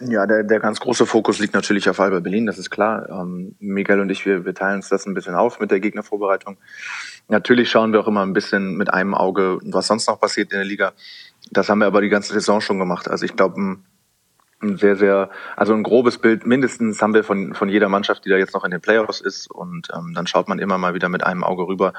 [0.00, 3.08] Ja, der, der ganz große Fokus liegt natürlich auf Alba Berlin, das ist klar.
[3.08, 6.56] Ähm, Miguel und ich, wir, wir teilen uns das ein bisschen auf mit der Gegnervorbereitung.
[7.26, 10.58] Natürlich schauen wir auch immer ein bisschen mit einem Auge, was sonst noch passiert in
[10.58, 10.92] der Liga.
[11.50, 13.08] Das haben wir aber die ganze Saison schon gemacht.
[13.08, 13.78] Also ich glaube,
[14.60, 18.28] ein sehr, sehr, also ein grobes Bild mindestens haben wir von, von jeder Mannschaft, die
[18.28, 19.50] da jetzt noch in den Playoffs ist.
[19.50, 21.92] Und ähm, dann schaut man immer mal wieder mit einem Auge rüber,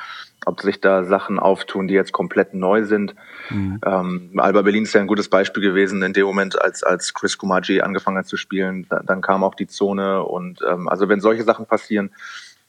[0.46, 3.16] ob sich da Sachen auftun, die jetzt komplett neu sind.
[3.50, 3.80] Mhm.
[3.86, 7.38] Ähm, Alba Berlin ist ja ein gutes Beispiel gewesen in dem Moment, als, als Chris
[7.38, 8.86] Kumaji angefangen hat zu spielen.
[8.90, 10.24] Da, dann kam auch die Zone.
[10.24, 12.12] Und ähm, also wenn solche Sachen passieren,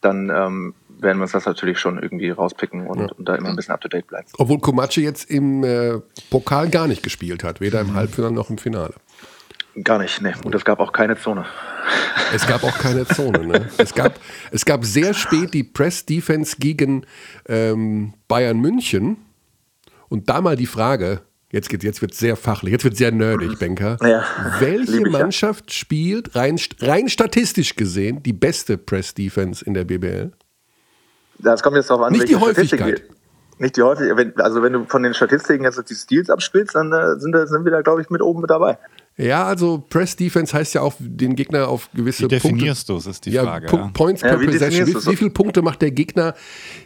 [0.00, 3.06] dann ähm, werden wir uns das natürlich schon irgendwie rauspicken und, ja.
[3.16, 4.26] und da immer ein bisschen up to date bleiben.
[4.38, 6.00] Obwohl Kumachi jetzt im äh,
[6.30, 7.94] Pokal gar nicht gespielt hat, weder im mhm.
[7.94, 8.94] Halbfinale noch im Finale.
[9.84, 10.34] Gar nicht, ne.
[10.44, 11.44] Und es gab auch keine Zone.
[12.34, 13.68] Es gab auch keine Zone, ne?
[13.78, 14.18] Es gab,
[14.50, 17.06] es gab sehr spät die Press-Defense gegen
[17.48, 19.16] ähm, Bayern München.
[20.08, 21.20] Und da mal die Frage,
[21.52, 23.96] jetzt, geht, jetzt wird es sehr fachlich, jetzt wird sehr nerdig, Benker.
[24.02, 24.24] Ja,
[24.58, 25.74] Welche Mannschaft ja.
[25.74, 30.32] spielt rein, rein statistisch gesehen die beste Press-Defense in der BBL?
[31.38, 33.04] Das kommt jetzt darauf an, Nicht die Häufigkeit.
[33.58, 34.40] Nicht die Häufigkeit.
[34.40, 37.72] Also wenn du von den Statistiken jetzt die Steals abspielst, dann äh, sind, sind wir
[37.72, 38.78] da, glaube ich, mit oben mit dabei.
[39.20, 43.04] Ja, also Press Defense heißt ja auch, den Gegner auf gewisse wie definierst Punkte.
[43.04, 43.66] du es, ist die Frage.
[43.66, 43.90] Ja, ja.
[43.92, 44.86] Points per Possession.
[44.86, 46.34] Wie, wie viele Punkte macht der Gegner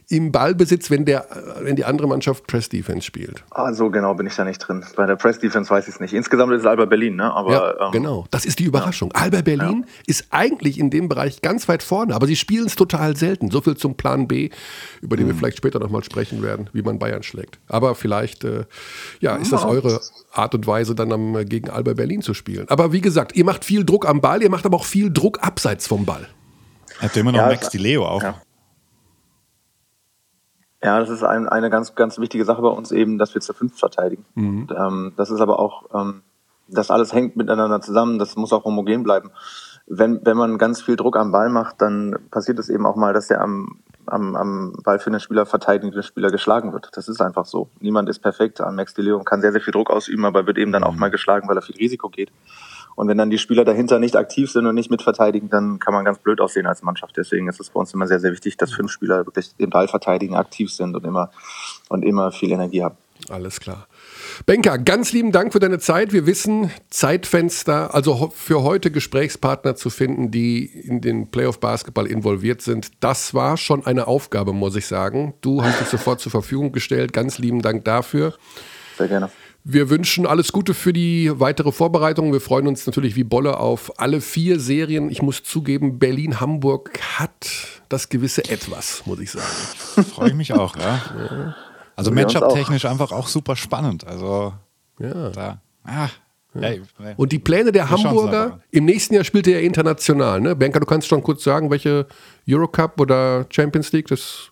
[0.09, 1.27] im Ballbesitz, wenn, der,
[1.61, 3.43] wenn die andere Mannschaft Press Defense spielt?
[3.51, 4.85] Ah, so genau bin ich da nicht drin.
[4.97, 6.12] Bei der Press Defense weiß ich es nicht.
[6.12, 7.33] Insgesamt ist es Alba Berlin, ne?
[7.33, 8.27] Aber, ja, ähm, genau.
[8.31, 9.11] Das ist die Überraschung.
[9.14, 9.23] Ja.
[9.23, 13.17] Alba Berlin ist eigentlich in dem Bereich ganz weit vorne, aber sie spielen es total
[13.17, 13.51] selten.
[13.51, 14.51] So viel zum Plan B,
[15.01, 15.31] über den mhm.
[15.31, 17.59] wir vielleicht später nochmal sprechen werden, wie man Bayern schlägt.
[17.69, 18.64] Aber vielleicht, äh,
[19.21, 20.01] ja, ist das eure
[20.33, 22.67] Art und Weise, dann am, äh, gegen Alba Berlin zu spielen.
[22.69, 25.38] Aber wie gesagt, ihr macht viel Druck am Ball, ihr macht aber auch viel Druck
[25.43, 26.29] abseits vom Ball.
[27.01, 28.23] Habt ihr immer noch ja, Max Di Leo auch?
[28.23, 28.40] Ja.
[30.85, 33.55] Ja das ist ein, eine ganz, ganz wichtige Sache bei uns eben, dass wir zu
[33.55, 34.25] fünf verteidigen.
[34.35, 34.62] Mhm.
[34.62, 36.23] Und, ähm, das ist aber auch, ähm,
[36.68, 39.31] das alles hängt miteinander zusammen, das muss auch homogen bleiben.
[39.87, 43.12] Wenn, wenn man ganz viel Druck am Ball macht, dann passiert es eben auch mal,
[43.12, 46.90] dass der am am, am ballführenden Spieler, verteidigenden Spieler geschlagen wird.
[46.94, 47.68] Das ist einfach so.
[47.81, 48.61] Niemand ist perfekt.
[48.73, 51.11] Max De Leon kann sehr, sehr viel Druck ausüben, aber wird eben dann auch mal
[51.11, 52.31] geschlagen, weil er viel Risiko geht.
[52.96, 56.04] Und wenn dann die Spieler dahinter nicht aktiv sind und nicht mitverteidigen, dann kann man
[56.04, 57.16] ganz blöd aussehen als Mannschaft.
[57.16, 59.88] Deswegen ist es bei uns immer sehr, sehr wichtig, dass fünf Spieler wirklich den Ball
[59.88, 61.30] verteidigen, aktiv sind und immer,
[61.88, 62.96] und immer viel Energie haben.
[63.30, 63.87] Alles klar.
[64.44, 66.12] Benka, ganz lieben Dank für deine Zeit.
[66.12, 72.61] Wir wissen, Zeitfenster, also für heute Gesprächspartner zu finden, die in den Playoff Basketball involviert
[72.61, 75.35] sind, das war schon eine Aufgabe, muss ich sagen.
[75.40, 77.12] Du hast dich sofort zur Verfügung gestellt.
[77.12, 78.35] Ganz lieben Dank dafür.
[78.98, 79.30] Sehr gerne.
[79.66, 82.35] Wir wünschen alles Gute für die weitere Vorbereitung.
[82.35, 85.09] Wir freuen uns natürlich wie Bolle auf alle vier Serien.
[85.09, 87.48] Ich muss zugeben, Berlin-Hamburg hat
[87.88, 89.46] das gewisse Etwas, muss ich sagen.
[90.14, 91.00] Freue ich mich auch, ja.
[91.16, 91.57] ja.
[91.96, 94.07] Also Matchup-technisch einfach auch super spannend.
[94.07, 94.53] Also
[94.98, 95.31] ja.
[95.31, 95.62] da.
[95.83, 96.09] Ah,
[96.55, 96.70] ja.
[97.16, 100.42] Und die Pläne der Hamburger, im nächsten Jahr spielt er ja international.
[100.42, 100.55] Ne?
[100.55, 102.07] Benka, du kannst schon kurz sagen, welche
[102.46, 104.50] Eurocup oder Champions League, das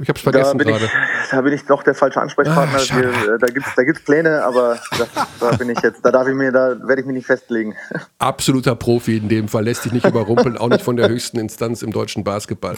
[0.00, 0.88] ich habe es vergessen gerade.
[1.30, 2.78] Da bin ich doch der falsche Ansprechpartner.
[2.78, 5.08] Ah, Wir, äh, da gibt es da gibt's Pläne, aber das,
[5.40, 7.74] da bin ich jetzt, da darf ich mir, da werde ich mich nicht festlegen.
[8.18, 11.82] Absoluter Profi in dem Fall, lässt sich nicht überrumpeln, auch nicht von der höchsten Instanz
[11.82, 12.76] im deutschen Basketball.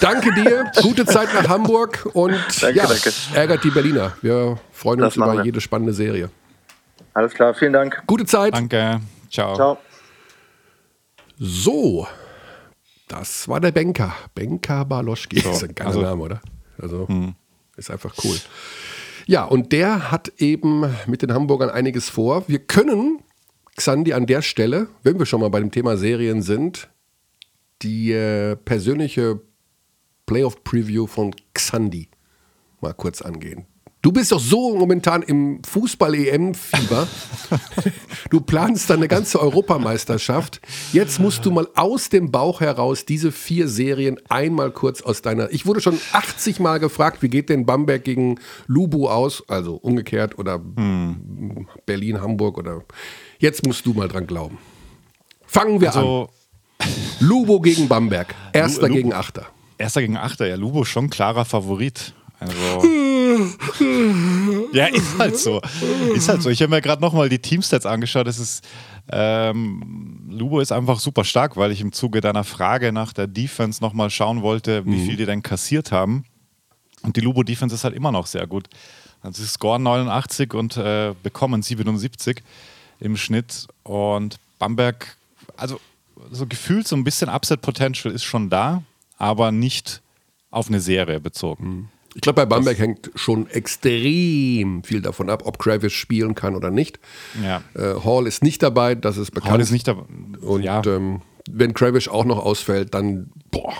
[0.00, 3.12] Danke dir, gute Zeit nach Hamburg und danke, ja, danke.
[3.34, 4.12] ärgert die Berliner.
[4.22, 5.44] Wir freuen das uns über wir.
[5.44, 6.30] jede spannende Serie.
[7.14, 8.02] Alles klar, vielen Dank.
[8.06, 8.54] Gute Zeit.
[8.54, 9.00] Danke.
[9.30, 9.54] Ciao.
[9.54, 9.78] Ciao.
[11.38, 12.06] So,
[13.08, 14.14] das war der Banker.
[14.34, 15.40] Banker Baloschki.
[15.40, 16.40] So, das ist ein geiler also, Name, oder?
[16.82, 17.34] Also hm.
[17.76, 18.36] ist einfach cool.
[19.26, 22.44] Ja, und der hat eben mit den Hamburgern einiges vor.
[22.48, 23.20] Wir können,
[23.76, 26.90] Xandi, an der Stelle, wenn wir schon mal bei dem Thema Serien sind,
[27.82, 29.40] die äh, persönliche
[30.26, 32.08] Playoff-Preview von Xandi
[32.80, 33.66] mal kurz angehen.
[34.02, 37.06] Du bist doch so momentan im Fußball-EM-Fieber.
[38.30, 40.60] du planst deine ganze Europameisterschaft.
[40.92, 45.52] Jetzt musst du mal aus dem Bauch heraus diese vier Serien einmal kurz aus deiner.
[45.52, 49.44] Ich wurde schon 80 Mal gefragt, wie geht denn Bamberg gegen Lubu aus?
[49.48, 51.68] Also umgekehrt oder hm.
[51.86, 52.82] Berlin, Hamburg oder.
[53.38, 54.58] Jetzt musst du mal dran glauben.
[55.46, 56.28] Fangen wir also,
[56.78, 56.88] an.
[57.20, 58.34] Lubo gegen Bamberg.
[58.52, 59.46] Erster Lu gegen Achter.
[59.78, 60.56] Erster gegen Achter, ja.
[60.56, 62.14] Lubo schon klarer Favorit.
[62.42, 62.86] Also.
[64.72, 65.60] ja, ist halt so.
[66.14, 66.50] Ist halt so.
[66.50, 68.26] Ich habe mir gerade nochmal die Teamstats angeschaut.
[68.26, 68.64] Das ist,
[69.10, 73.82] ähm, Lubo ist einfach super stark, weil ich im Zuge deiner Frage nach der Defense
[73.82, 75.06] nochmal schauen wollte, wie mhm.
[75.06, 76.24] viel die denn kassiert haben.
[77.02, 78.68] Und die Lubo-Defense ist halt immer noch sehr gut.
[79.22, 82.42] Also sie scoren 89 und äh, bekommen 77
[83.00, 83.68] im Schnitt.
[83.82, 85.16] Und Bamberg,
[85.56, 85.80] also
[86.30, 88.82] so gefühlt so ein bisschen Upset-Potential ist schon da,
[89.18, 90.02] aber nicht
[90.50, 91.66] auf eine Serie bezogen.
[91.66, 91.88] Mhm.
[92.14, 96.54] Ich glaube, bei Bamberg das hängt schon extrem viel davon ab, ob Kravis spielen kann
[96.54, 96.98] oder nicht.
[97.42, 97.62] Ja.
[97.74, 99.52] Äh, Hall ist nicht dabei, das ist bekannt.
[99.52, 100.02] Hall ist nicht dabei.
[100.40, 100.82] Und ja.
[100.84, 103.72] ähm, wenn Kravis auch noch ausfällt, dann boah.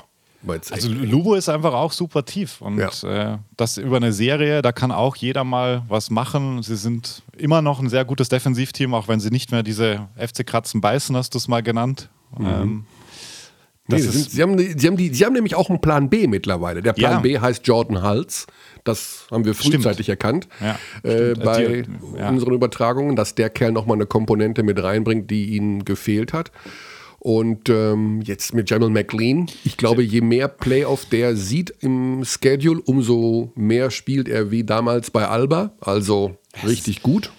[0.71, 3.35] Also Lubo ist einfach auch super tief und ja.
[3.35, 6.65] äh, das über eine Serie, da kann auch jeder mal was machen.
[6.65, 10.45] Sie sind immer noch ein sehr gutes Defensivteam, auch wenn sie nicht mehr diese FC
[10.45, 12.09] Kratzen beißen, hast du es mal genannt.
[12.37, 12.47] Mhm.
[12.47, 12.85] Ähm,
[13.93, 16.83] Nee, sind, sie, haben, sie, haben die, sie haben nämlich auch einen Plan B mittlerweile.
[16.83, 17.21] Der Plan ja.
[17.21, 18.47] B heißt Jordan Hals.
[18.85, 20.09] Das haben wir frühzeitig stimmt.
[20.09, 20.79] erkannt ja,
[21.09, 22.29] äh, bei die, ja.
[22.29, 26.51] unseren Übertragungen, dass der Kerl nochmal eine Komponente mit reinbringt, die ihnen gefehlt hat.
[27.21, 29.47] Und ähm, jetzt mit Jamal McLean.
[29.63, 35.13] Ich glaube, je mehr Playoff der sieht im Schedule, umso mehr spielt er wie damals
[35.13, 35.73] bei Alba.
[35.81, 37.31] Also richtig gut.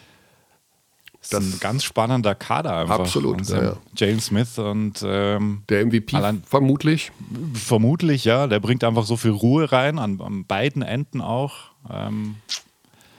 [1.34, 3.00] Das ist ein ganz spannender Kader einfach.
[3.00, 3.48] Absolut.
[3.50, 3.78] Ja, ja.
[3.96, 7.12] James Smith und ähm, der MVP allein, vermutlich.
[7.54, 8.48] Vermutlich, ja.
[8.48, 11.54] Der bringt einfach so viel Ruhe rein, an, an beiden Enden auch.
[11.92, 12.36] Ähm,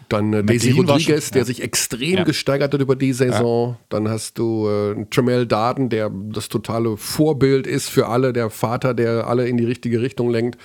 [0.09, 2.25] dann äh, Daisy Rodriguez, schon, der sich extrem ja.
[2.25, 3.71] gesteigert hat über die Saison.
[3.71, 3.79] Ja.
[3.89, 8.95] Dann hast du äh, Tremel Darden, der das totale Vorbild ist für alle, der Vater,
[8.95, 10.59] der alle in die richtige Richtung lenkt.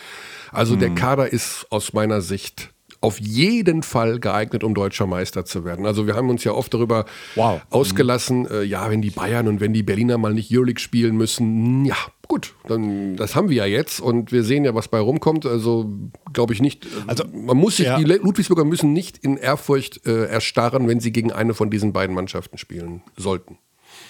[0.52, 0.80] Also hm.
[0.80, 5.86] der Kader ist aus meiner Sicht auf jeden Fall geeignet, um deutscher Meister zu werden.
[5.86, 7.62] Also wir haben uns ja oft darüber wow.
[7.70, 11.86] ausgelassen, äh, ja, wenn die Bayern und wenn die Berliner mal nicht Euroleague spielen müssen,
[11.86, 11.96] ja,
[12.28, 15.46] gut, dann das haben wir ja jetzt und wir sehen ja, was bei rumkommt.
[15.46, 15.92] Also
[16.34, 16.88] glaube ich nicht.
[17.08, 17.98] Also man muss sich, ja.
[17.98, 22.16] die Ludwigsburger müssen nicht in Ehrfurcht äh, erstarren, wenn sie gegen eine von diesen beiden
[22.16, 23.58] Mannschaften spielen sollten.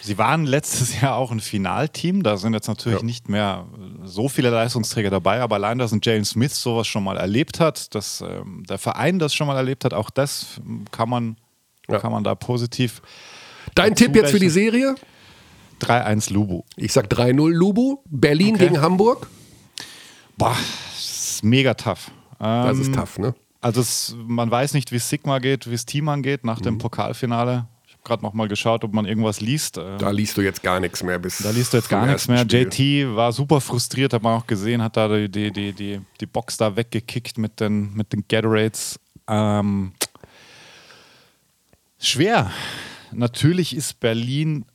[0.01, 2.23] Sie waren letztes Jahr auch ein Finalteam.
[2.23, 3.05] Da sind jetzt natürlich ja.
[3.05, 3.65] nicht mehr
[4.03, 7.93] so viele Leistungsträger dabei, aber allein, dass ein James Smith sowas schon mal erlebt hat,
[7.95, 11.38] dass ähm, der Verein das schon mal erlebt hat, auch das kann man,
[11.89, 11.99] ja.
[11.99, 13.01] kann man da positiv.
[13.75, 14.95] Dein Tipp jetzt für die Serie?
[15.81, 16.63] 3-1 Lubu.
[16.75, 17.97] Ich sag 3-0 Lubu.
[18.05, 18.65] Berlin okay.
[18.65, 19.27] gegen Hamburg.
[20.38, 20.55] Boah,
[20.91, 22.12] das ist mega tough.
[22.39, 23.35] Ähm, das ist ähm, tough, ne?
[23.62, 26.63] Also es, man weiß nicht, wie es Sigma geht, wie es Team angeht nach mhm.
[26.63, 27.67] dem Pokalfinale
[28.03, 29.77] gerade noch mal geschaut, ob man irgendwas liest.
[29.77, 31.39] Ähm, Da liest du jetzt gar nichts mehr bis.
[31.39, 32.39] da liest du jetzt gar nichts mehr.
[32.39, 32.67] Spiel.
[33.05, 36.57] JT war super frustriert, hat man auch gesehen, hat da die, die, die, die, Box
[36.57, 38.99] da weggekickt mit den, mit den Gatorades.
[39.27, 39.93] Ähm,
[41.99, 42.51] schwer.
[43.12, 44.65] Natürlich ist Berlin,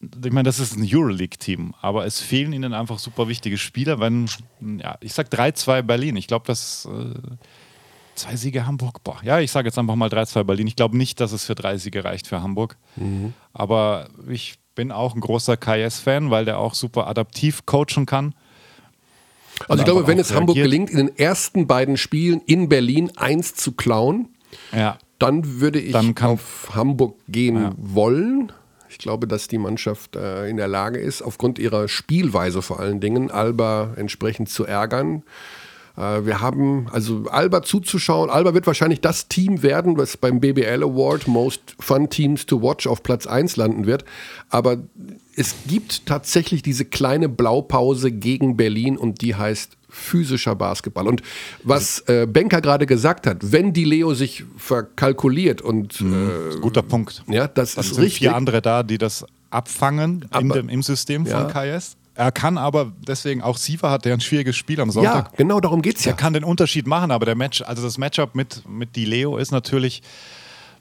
[0.00, 3.98] ich meine, das ist ein Euroleague-Team, aber es fehlen ihnen einfach super wichtige Spieler.
[3.98, 4.28] Wenn,
[4.60, 6.16] ja, ich sag 3-2 Berlin.
[6.16, 7.14] Ich glaube, dass äh,
[8.18, 10.66] zwei Siege Hamburg, boah, ja, ich sage jetzt einfach mal 3-2 Berlin.
[10.66, 12.76] Ich glaube nicht, dass es für drei Siege reicht für Hamburg.
[13.52, 18.34] Aber ich bin auch ein großer KS-Fan, weil der auch super adaptiv coachen kann.
[19.68, 20.88] Also ich glaube, wenn es Hamburg reagiert.
[20.88, 24.28] gelingt, in den ersten beiden Spielen in Berlin eins zu klauen,
[24.72, 27.72] Ja, dann würde ich Dann auf Hamburg gehen Ja.
[27.76, 28.52] wollen.
[28.88, 33.00] Ich glaube, dass die Mannschaft äh, in der Lage ist, aufgrund ihrer Spielweise vor allen
[33.00, 35.24] Dingen, Alba entsprechend zu ärgern.
[35.98, 40.82] Äh, wir haben, also Alba zuzuschauen, Alba wird wahrscheinlich das Team werden, was beim BBL
[40.82, 44.04] Award Most Fun Teams to Watch auf Platz 1 landen wird.
[44.48, 44.78] Aber
[45.36, 51.08] es gibt tatsächlich diese kleine Blaupause gegen Berlin und die heißt physischer Basketball.
[51.08, 51.22] Und
[51.64, 57.22] was äh, Benker gerade gesagt hat, wenn die Leo sich verkalkuliert und äh, guter Punkt.
[57.26, 58.18] ja, das Dann ist sind richtig.
[58.20, 61.40] vier andere da, die das abfangen in Aber- dem, im System Ja.
[61.40, 61.96] von KS.
[62.18, 65.36] Er kann aber, deswegen auch Siva hat der ein schwieriges Spiel am Ja, Sonntag.
[65.36, 66.16] genau darum geht's Der ja.
[66.16, 69.52] kann den Unterschied machen, aber der Match, also das Matchup mit, mit Di Leo ist
[69.52, 70.02] natürlich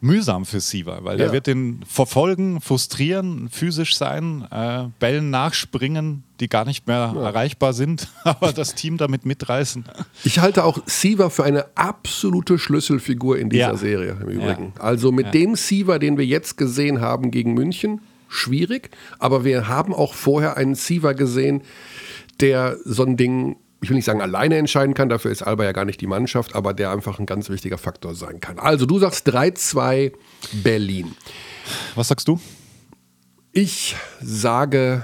[0.01, 1.25] mühsam für Siva, weil Ja.
[1.25, 7.73] der wird den verfolgen, frustrieren, physisch sein, äh, Bällen nachspringen, die gar nicht mehr erreichbar
[7.73, 9.85] sind, aber das Team damit mitreißen.
[10.23, 13.77] Ich halte auch Siva für eine absolute Schlüsselfigur in dieser Ja.
[13.77, 14.73] Serie im Übrigen.
[14.79, 19.93] Also mit dem Siva, den wir jetzt gesehen haben gegen München, schwierig, aber wir haben
[19.93, 21.61] auch vorher einen Siva gesehen,
[22.39, 25.71] der so ein Ding, ich will nicht sagen alleine entscheiden kann, dafür ist Alba ja
[25.71, 28.59] gar nicht die Mannschaft, aber der einfach ein ganz wichtiger Faktor sein kann.
[28.59, 30.13] Also du sagst 3-2
[30.63, 31.15] Berlin.
[31.95, 32.39] Was sagst du?
[33.51, 35.03] Ich sage,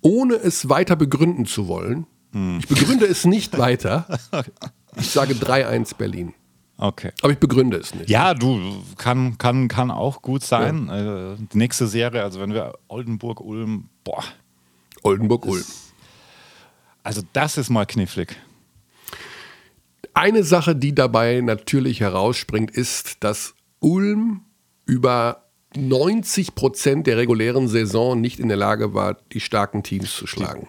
[0.00, 4.06] ohne es weiter begründen zu wollen, ich begründe es nicht weiter,
[4.96, 6.34] ich sage 3-1 Berlin.
[6.80, 7.12] Okay.
[7.20, 8.08] Aber ich begründe es nicht.
[8.08, 8.58] Ja, du,
[8.96, 10.88] kann, kann, kann auch gut sein.
[10.88, 14.24] Äh, die nächste Serie, also wenn wir Oldenburg, Ulm, boah,
[15.02, 15.64] Oldenburg-Ulm.
[17.02, 18.34] also das ist mal knifflig.
[20.14, 24.40] Eine Sache, die dabei natürlich herausspringt, ist, dass Ulm
[24.86, 25.44] über
[25.76, 30.66] 90 Prozent der regulären Saison nicht in der Lage war, die starken Teams zu schlagen.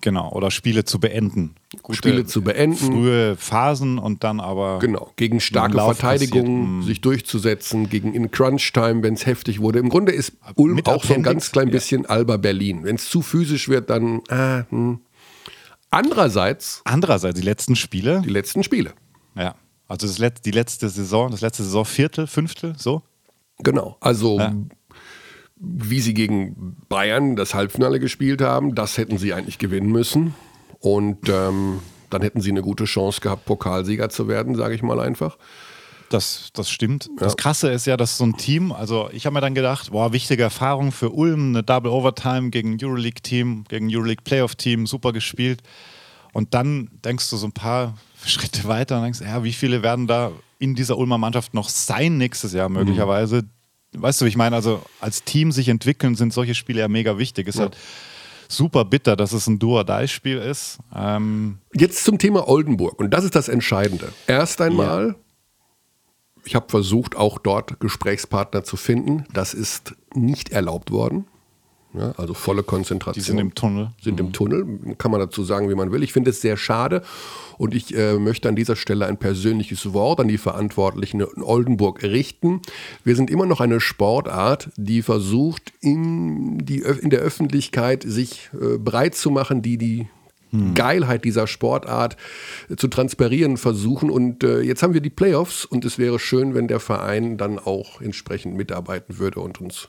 [0.00, 1.54] Genau, oder Spiele zu beenden.
[1.82, 2.76] Gute, Spiele zu beenden.
[2.76, 4.78] Frühe Phasen und dann aber.
[4.78, 9.78] Genau, gegen starke Verteidigung sich durchzusetzen, gegen in Crunch-Time, wenn es heftig wurde.
[9.78, 11.72] Im Grunde ist Ulm Mit auch so ein Appendix, ganz klein ja.
[11.72, 12.84] bisschen Alba Berlin.
[12.84, 14.20] Wenn es zu physisch wird, dann.
[14.28, 15.00] Äh, hm.
[15.90, 18.92] Andererseits Andererseits, die letzten Spiele, die letzten Spiele.
[19.34, 19.56] ja,
[19.88, 23.02] also das Let die letzte Saison, das letzte Saison Viertel, Fünftel, so.
[23.58, 24.54] Genau, also Ja.
[25.60, 30.34] Wie sie gegen Bayern das Halbfinale gespielt haben, das hätten sie eigentlich gewinnen müssen.
[30.78, 34.98] Und ähm, dann hätten sie eine gute Chance gehabt, Pokalsieger zu werden, sage ich mal
[34.98, 35.36] einfach.
[36.08, 37.08] Das, das stimmt.
[37.18, 40.12] Das Krasse ist ja, dass so ein Team, also ich habe mir dann gedacht, boah,
[40.12, 45.62] wichtige Erfahrung für Ulm, eine Double Overtime gegen Euroleague-Team, gegen Euroleague Playoff-Team, super gespielt.
[46.32, 47.94] Und dann denkst du so ein paar
[48.24, 52.16] Schritte weiter und denkst, ja, wie viele werden da in dieser Ulmer Mannschaft noch sein
[52.16, 53.44] nächstes Jahr möglicherweise?
[53.92, 57.48] Weißt du, ich meine, also als Team sich entwickeln, sind solche Spiele ja mega wichtig.
[57.48, 57.76] Ist halt
[58.48, 60.78] super bitter, dass es ein Do-or-Die-Spiel ist.
[60.94, 62.98] Ähm, Jetzt zum Thema Oldenburg.
[63.00, 64.12] Und das ist das Entscheidende.
[64.26, 65.16] Erst einmal,
[66.44, 69.24] ich habe versucht, auch dort Gesprächspartner zu finden.
[69.32, 71.26] Das ist nicht erlaubt worden.
[71.92, 73.20] Ja, also volle Konzentration.
[73.20, 73.90] die sind im Tunnel.
[74.00, 74.64] sind im Tunnel.
[74.96, 76.04] Kann man dazu sagen, wie man will.
[76.04, 77.02] Ich finde es sehr schade
[77.58, 82.04] und ich äh, möchte an dieser Stelle ein persönliches Wort an die Verantwortlichen in Oldenburg
[82.04, 82.60] richten.
[83.02, 88.50] Wir sind immer noch eine Sportart, die versucht, in, die, Öf- in der Öffentlichkeit sich
[88.54, 90.08] äh, breit zu machen, die die
[90.74, 92.16] Geilheit dieser Sportart
[92.68, 94.10] äh, zu transpirieren versuchen.
[94.10, 97.58] Und äh, jetzt haben wir die Playoffs und es wäre schön, wenn der Verein dann
[97.60, 99.88] auch entsprechend mitarbeiten würde und uns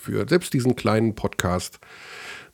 [0.00, 1.78] für selbst diesen kleinen Podcast.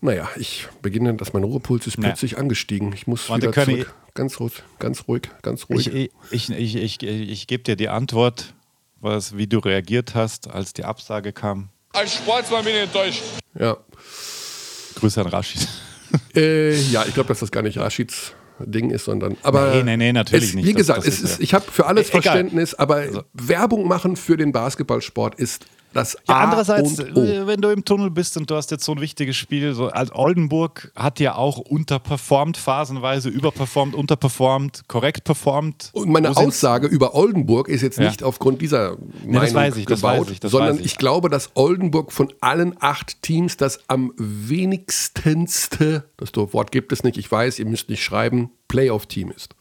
[0.01, 2.93] Naja, ich beginne, dass mein Ruhepuls ist plötzlich angestiegen.
[2.93, 3.95] Ich muss Warte, wieder zurück.
[4.15, 5.87] Ganz ruhig, ganz ruhig, ganz ruhig.
[5.87, 8.55] Ich, ich, ich, ich, ich, ich gebe dir die Antwort,
[9.01, 11.69] was, wie du reagiert hast, als die Absage kam.
[11.93, 13.23] Als Sportsmann bin ich enttäuscht.
[13.59, 13.77] ja.
[14.97, 15.69] Grüße an Rashid.
[16.35, 19.37] Äh, ja, ich glaube, dass das gar nicht Raschids Ding ist, sondern.
[19.43, 20.65] Aber Nee, nee, nee, natürlich es, nicht.
[20.67, 22.17] Wie Das- gesagt, das es ist ist, ja- ich habe für alles Egal.
[22.21, 25.67] Also Verständnis, aber Werbung machen für den Basketballsport ist
[25.97, 29.01] das Ja, andererseits, äh, wenn du im Tunnel bist und du hast jetzt so ein
[29.01, 35.91] wichtiges Spiel, so, also Oldenburg hat ja auch unterperformt, phasenweise überperformt, unterperformt, korrekt performt.
[35.93, 38.05] Und meine Wo Aussage über Oldenburg ist jetzt Ja.
[38.09, 40.85] nicht aufgrund dieser Meinung das weiß ich, das gebaut, weiß ich, sondern ich.
[40.87, 47.03] ich glaube, dass Oldenburg von allen acht Teams das am wenigstenste, das Wort gibt es
[47.05, 49.55] nicht, ich weiß, ihr müsst nicht schreiben, Playoff-Team ist.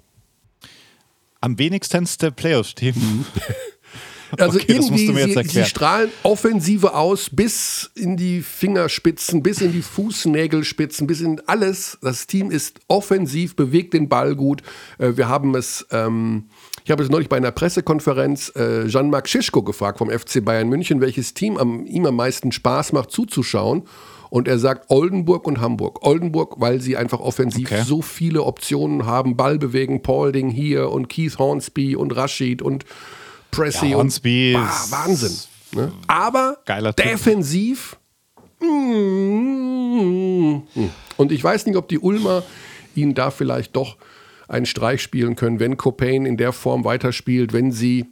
[1.42, 3.26] Am wenigstenste Playoff-Team.
[4.40, 9.42] Also Okay, irgendwie, du mir jetzt sie, sie strahlen Offensive aus bis in die Fingerspitzen,
[9.42, 11.98] bis in die Fußnägelspitzen, bis in alles.
[12.02, 14.62] Das Team ist offensiv, bewegt den Ball gut.
[14.98, 16.46] Äh, Wir haben es, ähm,
[16.84, 21.02] ich habe es neulich bei einer Pressekonferenz äh, Jean-Marc Schischko gefragt vom FC Bayern München,
[21.02, 23.84] welches Team am, ihm am meisten Spaß macht zuzuschauen.
[24.30, 26.06] Und er sagt Oldenburg und Hamburg.
[26.06, 27.84] Oldenburg, weil sie einfach offensiv Okay.
[27.86, 29.38] so viele Optionen haben.
[29.38, 32.84] Ball bewegen, Paulding hier und Keith Hornsby und Rashid und
[33.56, 35.36] Pressy Ja, und bah, Wahnsinn.
[35.74, 35.92] Ne?
[36.08, 36.58] Aber
[36.94, 37.98] defensiv.
[38.60, 40.56] mm,
[41.18, 42.44] Und ich weiß nicht, ob die Ulmer
[42.96, 43.98] ihnen da vielleicht doch
[44.48, 48.06] einen Streich spielen können, wenn Copain in der Form weiterspielt, wenn sie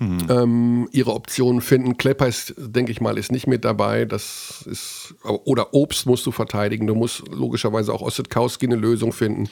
[0.00, 1.96] ähm, ihre Optionen finden.
[1.96, 4.04] Klepper ist, denke ich mal, ist nicht mit dabei.
[4.04, 6.86] Das ist, oder Obst musst du verteidigen.
[6.86, 9.48] Du musst logischerweise auch Ossetkowski eine Lösung finden.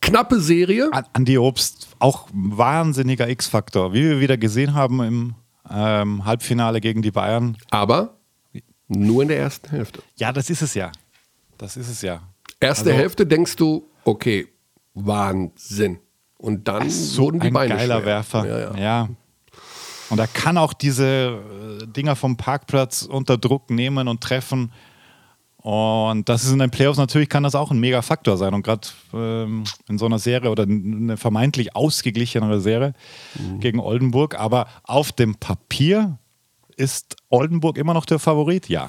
[0.00, 0.88] Knappe Serie.
[0.92, 3.92] An- Andi Obst, auch ein wahnsinniger X-Faktor.
[3.92, 5.34] Wie wir wieder gesehen haben im
[5.70, 7.56] ähm, Halbfinale gegen die Bayern.
[7.70, 8.16] Aber
[8.86, 10.02] nur in der ersten Hälfte.
[10.16, 10.90] Ja, das ist es ja.
[11.58, 12.22] Das ist es ja.
[12.60, 14.48] Erste Also- Hälfte denkst du, okay,
[14.94, 15.98] Wahnsinn.
[16.38, 18.06] Und dann So wurden die ein Beine geiler schwer.
[18.06, 18.46] Werfer.
[18.46, 18.76] Ja, ja.
[18.78, 19.08] ja.
[20.10, 21.40] Und er kann auch diese
[21.82, 24.72] äh, Dinger vom Parkplatz unter Druck nehmen und treffen.
[25.70, 28.54] Und das ist in den Playoffs natürlich, kann das auch ein mega Faktor sein.
[28.54, 32.94] Und gerade ähm, in so einer Serie oder eine vermeintlich ausgeglichenere Serie
[33.38, 33.60] Mhm.
[33.60, 34.40] gegen Oldenburg.
[34.40, 36.16] Aber auf dem Papier
[36.76, 38.70] ist Oldenburg immer noch der Favorit?
[38.70, 38.88] Ja.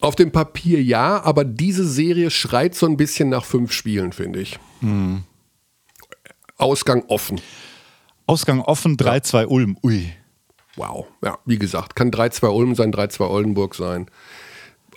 [0.00, 4.40] Auf dem Papier ja, aber diese Serie schreit so ein bisschen nach fünf Spielen, finde
[4.40, 4.60] ich.
[4.82, 5.24] Hm.
[6.58, 7.40] Ausgang offen.
[8.28, 9.76] Ausgang offen, 3-2 Ulm.
[9.82, 10.12] Ui.
[10.76, 11.06] Wow.
[11.24, 14.06] Ja, wie gesagt, kann 3-2 Ulm sein, 3-2 Oldenburg sein.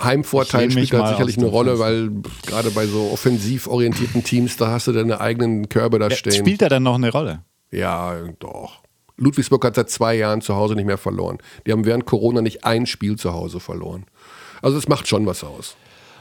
[0.02, 2.12] Heimvorteil spielt da sicherlich eine Rolle, weil
[2.46, 6.34] gerade bei so offensiv orientierten Teams, da hast du deine eigenen Körbe da Ja, stehen.
[6.34, 7.44] spielt er dann noch eine Rolle?
[7.72, 8.80] Ja, doch.
[9.18, 11.40] Ludwigsburg hat seit zwei Jahren zu Hause nicht mehr verloren.
[11.66, 14.06] Die haben während Corona nicht ein Spiel zu Hause verloren.
[14.62, 15.76] Also es macht schon was aus.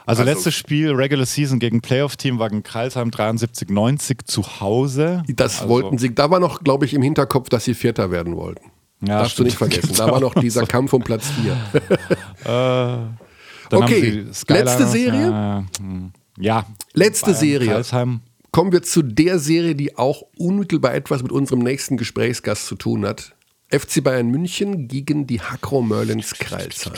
[0.06, 5.22] Also, Also- letztes Spiel Regular Season gegen Playoff-Team war gegen Kreilsheim 73-90 zu Hause.
[5.28, 8.36] Das also, wollten sie, da war noch, glaube ich, im Hinterkopf, dass sie Vierter werden
[8.36, 8.70] wollten.
[9.02, 9.46] Ja, Darfst stimmt.
[9.46, 9.94] du nicht vergessen.
[9.98, 11.56] Da war noch dieser Kampf um Platz 4.
[13.70, 15.30] Dann Okay, letzte Serie?
[15.30, 16.12] Ja, hm.
[16.38, 16.66] ja.
[16.92, 17.68] Letzte Bayern, Serie.
[17.68, 18.20] Kreilsheim.
[18.50, 23.04] Kommen wir zu der Serie, die auch unmittelbar etwas mit unserem nächsten Gesprächsgast zu tun
[23.04, 23.34] hat.
[23.68, 26.94] FC Bayern München gegen die Hakro Merlins Kreilsheim.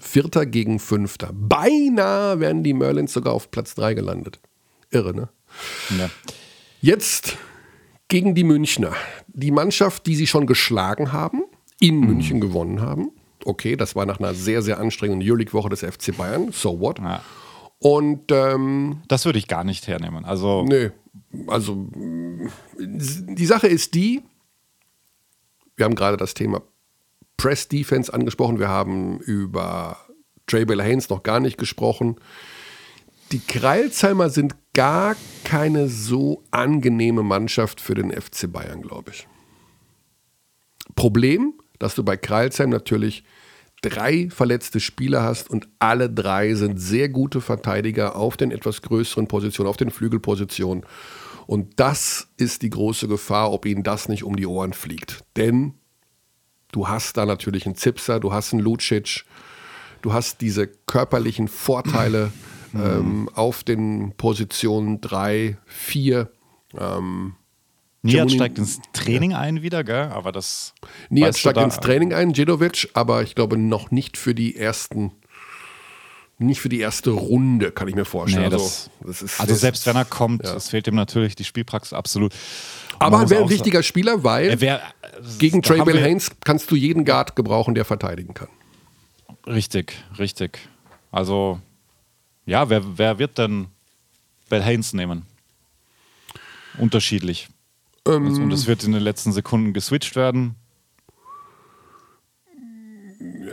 [0.00, 1.30] Vierter gegen Fünfter.
[1.32, 4.40] Beinahe wären die Merlins sogar auf Platz 3 gelandet.
[4.90, 5.28] Irre, ne?
[5.98, 6.10] Ja.
[6.80, 7.36] Jetzt
[8.08, 8.92] gegen die Münchner.
[9.28, 11.42] Die Mannschaft, die sie schon geschlagen haben,
[11.78, 13.10] in München gewonnen haben.
[13.44, 16.52] Okay, das war nach einer sehr, sehr anstrengenden Euroleague-Woche des FC Bayern.
[16.52, 16.98] So what?
[16.98, 17.22] Ja.
[17.78, 20.24] Und ähm, Das würde ich gar nicht hernehmen.
[20.24, 20.90] Also, Nö,
[21.48, 21.88] also
[22.78, 24.22] die Sache ist die,
[25.76, 26.62] wir haben gerade das Thema
[27.36, 29.96] Press Defense angesprochen, wir haben über
[30.46, 32.16] Trey Bell Haynes noch gar nicht gesprochen.
[33.32, 39.26] Die Kreilsheimer sind gar keine so angenehme Mannschaft für den FC Bayern, glaube ich.
[40.94, 43.24] Problem, dass du bei Kreilsheim natürlich
[43.82, 49.26] drei verletzte Spieler hast und alle drei sind sehr gute Verteidiger auf den etwas größeren
[49.26, 50.84] Positionen, auf den Flügelpositionen.
[51.46, 55.24] Und das ist die große Gefahr, ob ihnen das nicht um die Ohren fliegt.
[55.36, 55.74] Denn
[56.70, 59.24] du hast da natürlich einen Zipser, du hast einen Lucic,
[60.00, 62.32] du hast diese körperlichen Vorteile
[62.74, 66.30] ähm, auf den Positionen 3, 4.
[66.78, 67.34] Ähm,
[68.02, 70.08] Niat steigt ins Training ein wieder, gell?
[70.10, 70.74] Aber das.
[71.08, 75.12] Niat steigt da- ins Training ein, Djedovic, aber ich glaube noch nicht für die ersten,
[76.38, 78.44] nicht für die erste Runde, kann ich mir vorstellen.
[78.44, 81.36] Nee, das, also, das ist, also das- selbst wenn er kommt, es fehlt ihm natürlich
[81.36, 82.34] die Spielpraxis absolut.
[82.98, 84.80] Aber Man er wäre ein wichtiger Spieler, weil wär,
[85.38, 88.48] gegen Trey wir- Haynes kannst du jeden Guard gebrauchen, der verteidigen kann.
[89.46, 90.58] Richtig, richtig.
[91.12, 91.60] Also,
[92.46, 93.66] ja, wer, wer wird denn
[94.48, 95.24] Bell Haynes nehmen?
[96.78, 97.48] Unterschiedlich.
[98.08, 100.56] Ähm, und es wird in den letzten Sekunden geswitcht werden.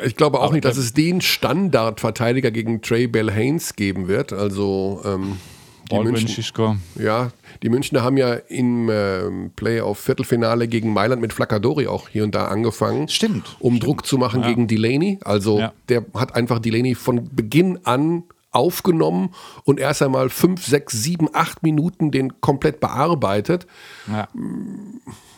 [0.05, 4.33] Ich glaube auch Aber nicht, dass es den Standardverteidiger gegen Trey Bell Haynes geben wird.
[4.33, 5.37] Also ähm,
[5.83, 6.77] Die Baldwin, München, Schischko.
[6.95, 7.31] ja,
[7.61, 12.45] die Münchner haben ja im ähm, Playoff-Viertelfinale gegen Mailand mit Flacadori auch hier und da
[12.47, 13.07] angefangen.
[13.09, 13.83] Stimmt, Um stimmt.
[13.83, 14.47] Druck zu machen Ja.
[14.47, 15.19] gegen Delaney.
[15.23, 15.73] Also Ja.
[15.89, 19.33] der hat einfach Delaney von Beginn an aufgenommen
[19.63, 23.67] und erst einmal fünf, sechs, sieben, acht Minuten den komplett bearbeitet.
[24.07, 24.27] Ja.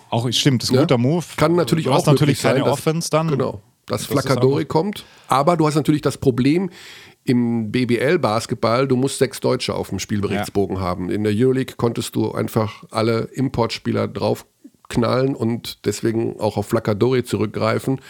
[0.10, 0.82] Auch stimmt, ist ein Ja.
[0.82, 1.24] guter Move.
[1.38, 3.28] Kann natürlich du auch hast natürlich möglich sein, keine dass- Offense dann.
[3.30, 5.06] Genau, dass Das Flacadori kommt.
[5.28, 6.70] Aber du hast natürlich das Problem
[7.24, 11.10] im BBL-Basketball, du musst sechs Deutsche auf dem Spielberichtsbogen haben.
[11.10, 18.02] In der Euroleague konntest du einfach alle Importspieler draufknallen und deswegen auch auf Flacadori zurückgreifen.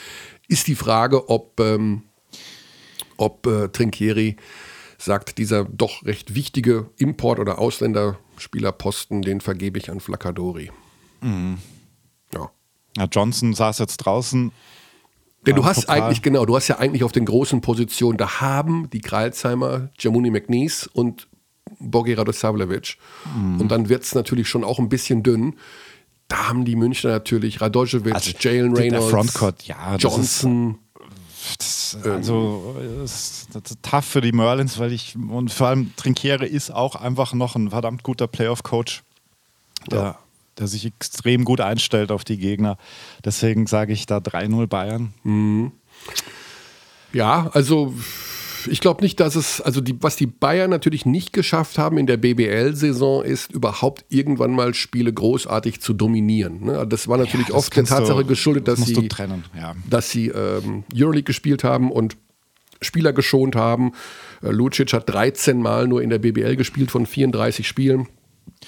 [0.48, 2.04] Ist die Frage, ob, ähm,
[3.18, 4.38] ob äh, Trinkieri
[5.02, 10.72] sagt, dieser doch recht wichtige Import- oder Ausländerspielerposten, den vergebe ich an Flacadori.
[11.22, 11.58] Mhm.
[12.34, 12.52] Ja.
[12.98, 14.52] Ja, Johnson saß jetzt draußen.
[15.46, 16.02] Denn du hast Pokal.
[16.02, 20.30] eigentlich, genau, du hast ja eigentlich auf den großen Positionen, da haben die Kreilsheimer, Jamuni
[20.30, 21.28] McNeese und
[21.80, 22.98] Bogi Radosavljevic.
[23.36, 23.62] Mhm.
[23.62, 25.56] Und dann wird es natürlich schon auch ein bisschen dünn.
[26.28, 30.78] Da haben die Münchner natürlich Radojevic, Also, Jalen Reynolds, Frontcourt, ja, Johnson.
[31.58, 32.12] Das, Ähm.
[32.12, 36.72] also, das, das ist tough für die Merlins, weil ich, und vor allem Trinkiere ist
[36.72, 39.04] auch einfach noch ein verdammt guter Playoff-Coach,
[39.90, 40.18] der,
[40.58, 42.78] der sich extrem gut einstellt auf die Gegner.
[43.26, 45.14] Deswegen sage ich da 3-0 Bayern.
[47.14, 47.94] Ja, also
[48.68, 52.08] ich glaube nicht, dass es, also die, was die Bayern natürlich nicht geschafft haben in
[52.08, 56.66] der BBL-Saison, ist überhaupt irgendwann mal Spiele großartig zu dominieren.
[56.66, 56.86] Ne?
[56.88, 59.10] Das war natürlich das oft der kannst du- Tatsache geschuldet, das dass musst sie
[59.58, 59.76] ja.
[59.90, 62.18] dass sie ähm, Euroleague gespielt haben und
[62.82, 63.94] Spieler geschont haben.
[64.42, 68.08] Äh, Lucic hat 13 Mal nur in der BBL gespielt von 34 Spielen.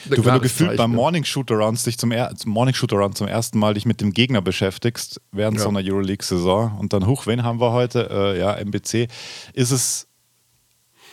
[0.10, 3.74] Du, wenn du gefühlt beim Morning Shootarounds dich zum, er Morning Shootaround zum ersten Mal
[3.76, 5.64] dich mit dem Gegner beschäftigst während Ja.
[5.64, 8.10] so einer Euroleague-Saison und dann hoch, wen haben wir heute?
[8.12, 9.08] Äh, ja, MBC,
[9.54, 10.08] ist es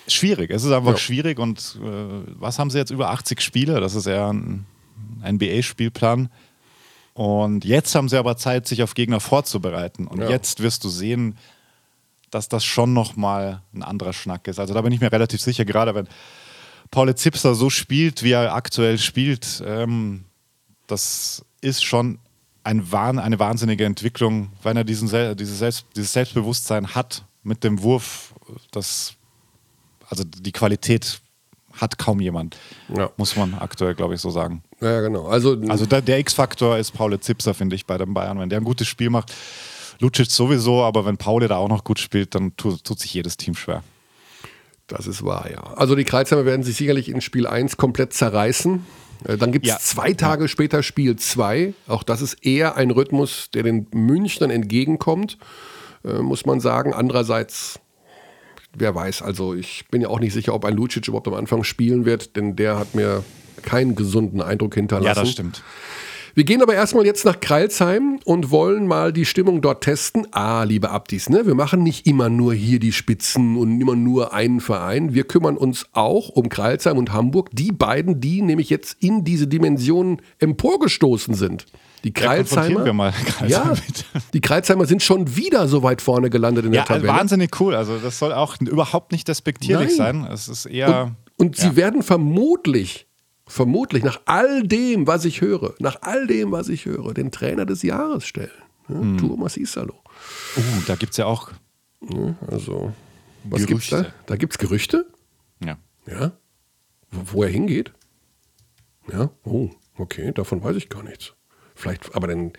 [0.08, 0.50] schwierig.
[0.50, 0.96] Es ist einfach Ja.
[0.98, 1.88] schwierig und äh,
[2.38, 3.80] was haben sie jetzt über 80 Spiele?
[3.80, 4.66] Das ist eher ein
[5.24, 6.30] NBA-Spielplan.
[7.14, 10.06] Und jetzt haben sie aber Zeit, sich auf Gegner vorzubereiten.
[10.06, 10.30] Und Ja.
[10.30, 11.36] jetzt wirst du sehen,
[12.30, 14.58] dass das schon nochmal ein anderer Schnack ist.
[14.58, 16.08] Also da bin ich mir relativ sicher, gerade wenn
[16.90, 20.24] Paul Zipser so spielt, wie er aktuell spielt, ähm,
[20.86, 22.18] das ist schon
[22.64, 27.62] ein Wahn, eine wahnsinnige Entwicklung, wenn er diesen, Sel- dieses, Selbst, dieses Selbstbewusstsein hat mit
[27.64, 28.34] dem Wurf.
[28.72, 29.14] Das,
[30.08, 31.20] also die Qualität
[31.72, 32.56] hat kaum jemand,
[32.94, 33.10] Ja.
[33.16, 34.62] muss man aktuell, glaube ich, so sagen.
[34.80, 35.26] Ja, genau.
[35.28, 38.38] Also, Also der, der X-Faktor ist Paul Zipser, finde ich, bei den Bayern.
[38.40, 39.32] Wenn der ein gutes Spiel macht,
[40.00, 43.36] Lucic sowieso, aber wenn Paul da auch noch gut spielt, dann tut, tut sich jedes
[43.36, 43.82] Team schwer.
[44.90, 45.62] Das ist wahr, ja.
[45.76, 48.84] Also die Kreuzheimer werden sich sicherlich in Spiel 1 komplett zerreißen.
[49.26, 49.78] Äh, Dann gibt es Ja.
[49.78, 51.74] zwei Tage später Spiel 2.
[51.86, 55.38] Auch das ist eher ein Rhythmus, der den Münchnern entgegenkommt,
[56.04, 56.92] äh, muss man sagen.
[56.94, 57.80] Andererseits,
[58.76, 61.64] wer weiß, also ich bin ja auch nicht sicher, ob ein Lucic überhaupt am Anfang
[61.64, 63.22] spielen wird, denn der hat mir
[63.62, 65.06] keinen gesunden Eindruck hinterlassen.
[65.06, 65.62] Ja, das stimmt.
[66.34, 70.26] Wir gehen aber erstmal jetzt nach Kreilsheim und wollen mal die Stimmung dort testen.
[70.32, 71.46] Ah, liebe Abdis, ne?
[71.46, 75.12] wir machen nicht immer nur hier die Spitzen und immer nur einen Verein.
[75.14, 79.46] Wir kümmern uns auch um Kreilsheim und Hamburg, die beiden, die nämlich jetzt in diese
[79.46, 81.66] Dimension emporgestoßen sind.
[82.04, 83.12] Die Kreilsheimer,
[83.46, 84.04] ja, bitte.
[84.32, 87.12] die Kreilsheimer sind schon wieder so weit vorne gelandet in Ja, der Tabelle.
[87.12, 87.74] wahnsinnig cool.
[87.74, 90.22] Also das soll auch überhaupt nicht despektierlich Nein.
[90.22, 90.32] sein.
[90.32, 91.14] Es ist eher.
[91.36, 91.76] Und, und sie ja.
[91.76, 93.06] werden vermutlich,
[93.50, 97.66] vermutlich nach all dem, was ich höre, nach all dem, was ich höre, den Trainer
[97.66, 98.50] des Jahres stellen.
[98.88, 99.18] Ja, Hm.
[99.18, 99.94] Thomas Isalo.
[100.56, 101.50] Uh, da gibt es ja auch.
[102.48, 102.92] Also,
[103.44, 104.06] was gibt's da?
[104.26, 105.06] Da gibt's Gerüchte?
[105.64, 105.76] Ja.
[106.06, 106.32] Ja.
[107.10, 107.92] Wo, wo er hingeht?
[109.12, 109.30] Ja.
[109.44, 111.34] Oh, okay, davon weiß ich gar nichts.
[111.74, 112.52] Vielleicht, aber dann,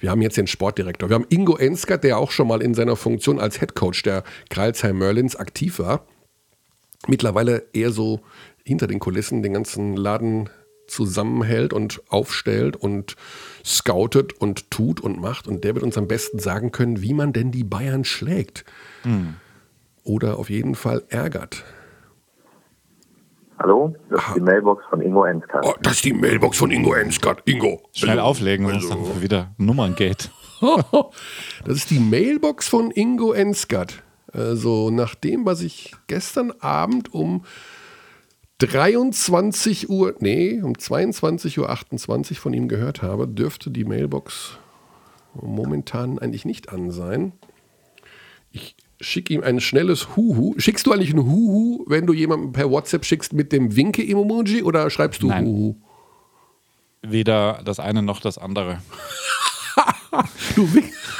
[0.00, 1.08] wir haben jetzt den Sportdirektor.
[1.08, 4.98] Wir haben Ingo Enskert, der auch schon mal in seiner Funktion als Headcoach der Kreilsheim
[4.98, 6.06] Merlins aktiv war.
[7.06, 8.20] Mittlerweile eher so
[8.64, 10.48] hinter den Kulissen den ganzen Laden
[10.86, 13.16] zusammenhält und aufstellt und
[13.64, 15.46] scoutet und tut und macht.
[15.46, 18.64] Und der wird uns am besten sagen können, wie man denn die Bayern schlägt.
[20.02, 21.64] Oder auf jeden Fall ärgert.
[23.58, 25.64] Hallo, das ist die Mailbox von Ingo Enskart.
[25.64, 27.42] Oh, das ist die Mailbox von Ingo Enskart.
[27.44, 27.80] Ingo.
[27.92, 30.28] Schnell auflegen, sonst dann wieder Nummerngate.
[31.66, 34.02] Das ist die Mailbox von Ingo Enskert.
[34.32, 37.44] Also nach dem, was ich gestern Abend um
[38.58, 44.58] 23 Uhr, nee, um 22 Uhr 28 von ihm gehört habe, dürfte die Mailbox
[45.34, 47.32] momentan eigentlich nicht an sein.
[48.52, 50.54] Ich schicke ihm ein schnelles Huhu.
[50.58, 54.88] Schickst du eigentlich ein Huhu, wenn du jemandem per WhatsApp schickst mit dem Winke-Emoji oder
[54.90, 55.46] schreibst du Nein.
[55.46, 55.74] Huhu?
[57.02, 58.80] Weder das eine noch das andere.
[60.54, 60.68] Du,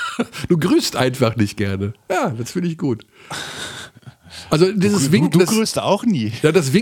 [0.48, 1.94] du grüßt einfach nicht gerne.
[2.08, 3.04] Ja, das finde ich gut.
[4.54, 6.32] Also dieses Du, Wink, du das, grüßt auch nie.
[6.42, 6.80] ja, das Du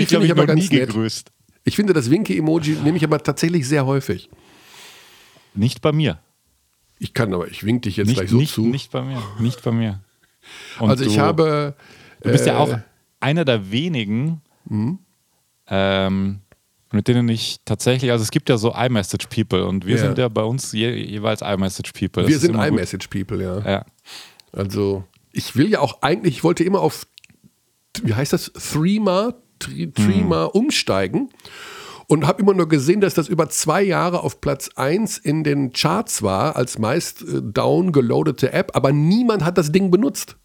[0.00, 0.86] mich, finde glaube ich aber noch nie ganz nett.
[0.88, 1.30] gegrüßt.
[1.64, 4.30] Ich finde, das Winky-Emoji nehme ich aber tatsächlich sehr häufig.
[5.54, 6.20] Nicht bei mir.
[6.98, 8.62] Ich kann aber, ich wink dich jetzt Nicht, gleich so nicht, zu.
[8.66, 9.22] nicht bei mir.
[9.38, 10.00] Nicht bei mir.
[10.78, 11.74] Und also ich du, habe.
[12.22, 12.78] Du bist ja äh, auch
[13.20, 14.98] einer der wenigen, Mhm.
[15.68, 16.40] ähm,
[16.92, 20.02] mit denen ich tatsächlich, also es gibt ja so iMessage-People und wir Ja.
[20.02, 22.26] sind ja bei uns je, jeweils iMessage-People.
[22.28, 23.58] Wir sind iMessage-People, ja.
[23.70, 23.86] Ja.
[24.52, 27.06] Also, ich will ja auch eigentlich, ich wollte immer auf,
[28.02, 31.30] wie heißt das, Threema, Threema umsteigen
[32.06, 35.72] und habe immer nur gesehen, dass das über zwei Jahre auf Platz 1 in den
[35.72, 40.36] Charts war, als meist äh, downgeloadete App, aber niemand hat das Ding benutzt.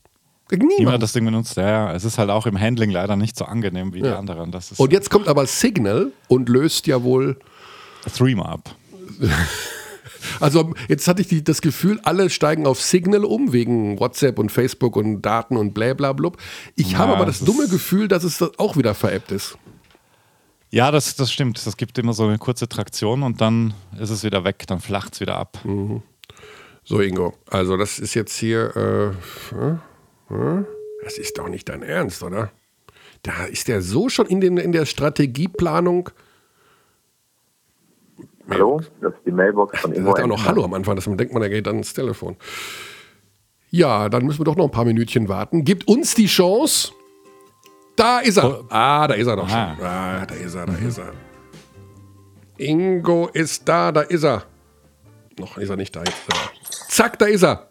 [0.52, 0.78] Niemand.
[0.78, 1.58] Niemand hat das Ding benutzt.
[1.58, 4.20] Ja, ja, es ist halt auch im Handling leider nicht so angenehm wie die Ja.
[4.20, 4.52] anderen.
[4.52, 7.40] Das ist und jetzt kommt aber Signal und löst ja wohl
[8.16, 8.76] Threema ab.
[10.40, 14.52] Also jetzt hatte ich die, das Gefühl, alle steigen auf Signal um, wegen WhatsApp und
[14.52, 16.32] Facebook und Daten und blablabla.
[16.76, 19.58] Ich Ja, habe aber das das dumme Gefühl, dass es auch wieder veräppt ist.
[20.72, 21.66] Ja, das, das stimmt.
[21.66, 25.14] Das gibt immer so eine kurze Traktion und dann ist es wieder weg, dann flacht
[25.14, 25.60] es wieder ab.
[26.84, 29.80] So, Ingo, also das ist jetzt hier, äh, hm,
[30.28, 30.66] hm?
[31.04, 32.52] das ist doch nicht dein Ernst, oder?
[33.24, 36.10] Da ist der so schon in, den, in der Strategieplanung.
[38.50, 40.46] Hallo, das ist die Mailbox von Er Ingo sagt auch noch.
[40.46, 42.36] Hallo am Anfang, dass man denkt, man er geht dann ins Telefon.
[43.72, 45.64] Ja, dann müssen wir doch noch ein paar Minütchen warten.
[45.64, 46.92] Gibt uns die Chance.
[47.96, 48.64] Da ist er.
[48.70, 49.58] Ah, da ist er doch schon.
[49.58, 50.22] Aha.
[50.22, 51.14] Ah, da ist er, da ist er.
[52.58, 54.44] Ingo ist da, da ist er.
[55.40, 56.02] Noch ist er nicht da.
[56.02, 56.88] Jetzt ist er da.
[56.90, 57.68] Zack, da ist er.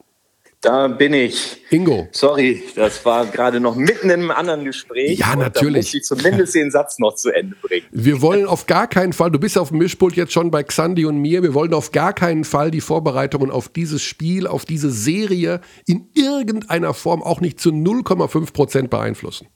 [0.65, 1.59] Da bin ich.
[1.69, 2.09] Ingo.
[2.11, 5.19] Sorry, das war gerade noch mitten in einem anderen Gespräch.
[5.19, 5.73] Ja, natürlich.
[5.75, 7.85] Da musste ich zumindest den Satz noch zu Ende bringen.
[7.91, 11.05] Wir wollen auf gar keinen Fall, du bist auf dem Mischpult jetzt schon bei Xandi
[11.05, 14.91] und mir, wir wollen auf gar keinen Fall die Vorbereitungen auf dieses Spiel, auf diese
[14.91, 19.49] Serie in irgendeiner Form auch nicht zu 0,5 Prozent beeinflussen.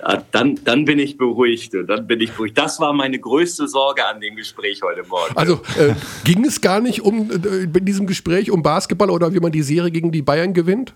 [0.00, 1.74] Ja, dann, dann bin ich beruhigt.
[1.74, 2.56] und Dann bin ich beruhigt.
[2.58, 5.36] Das war meine größte Sorge an dem Gespräch heute Morgen.
[5.36, 9.40] Also äh, ging es gar nicht um äh, in diesem Gespräch um Basketball oder wie
[9.40, 10.94] man die Serie gegen die Bayern gewinnt?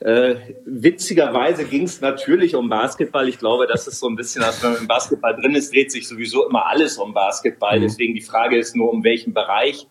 [0.00, 3.28] Äh, witzigerweise ging es natürlich um Basketball.
[3.28, 5.92] Ich glaube, das ist so ein bisschen, als wenn man im Basketball drin ist, dreht
[5.92, 7.78] sich sowieso immer alles um Basketball.
[7.80, 9.86] Deswegen die Frage ist nur, um welchen Bereich.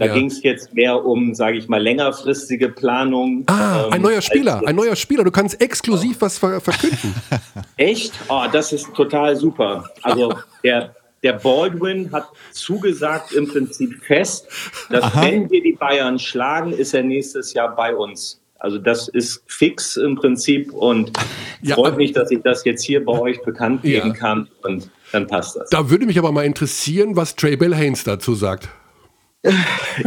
[0.00, 0.14] Da Ja.
[0.14, 3.44] ging es jetzt mehr um, sage ich mal, längerfristige Planung.
[3.48, 5.24] Ah, ähm, ein neuer Spieler, ein neuer Spieler.
[5.24, 7.14] Du kannst exklusiv was ver verkünden.
[7.76, 8.14] Echt?
[8.28, 9.90] Oh, das ist total super.
[10.02, 10.32] Also
[10.64, 14.46] der, der Baldwin hat zugesagt im Prinzip fest,
[14.88, 18.40] dass wenn wir die Bayern schlagen, ist er nächstes Jahr bei uns.
[18.58, 21.12] Also das ist fix im Prinzip und
[21.60, 24.00] Ja, freut aber- mich, dass ich das jetzt hier bei euch bekannt Ja.
[24.00, 25.68] geben kann und dann passt das.
[25.68, 28.70] Da würde mich aber mal interessieren, was Trey Bell Haynes dazu sagt.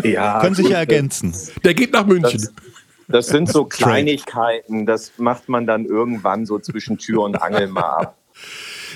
[0.04, 1.36] Ja, Können sich gut, ja ergänzen.
[1.64, 2.42] Der geht nach München.
[2.42, 2.54] Das,
[3.08, 7.82] das sind so Kleinigkeiten, das macht man dann irgendwann so zwischen Tür und Angel mal
[7.82, 8.18] ab.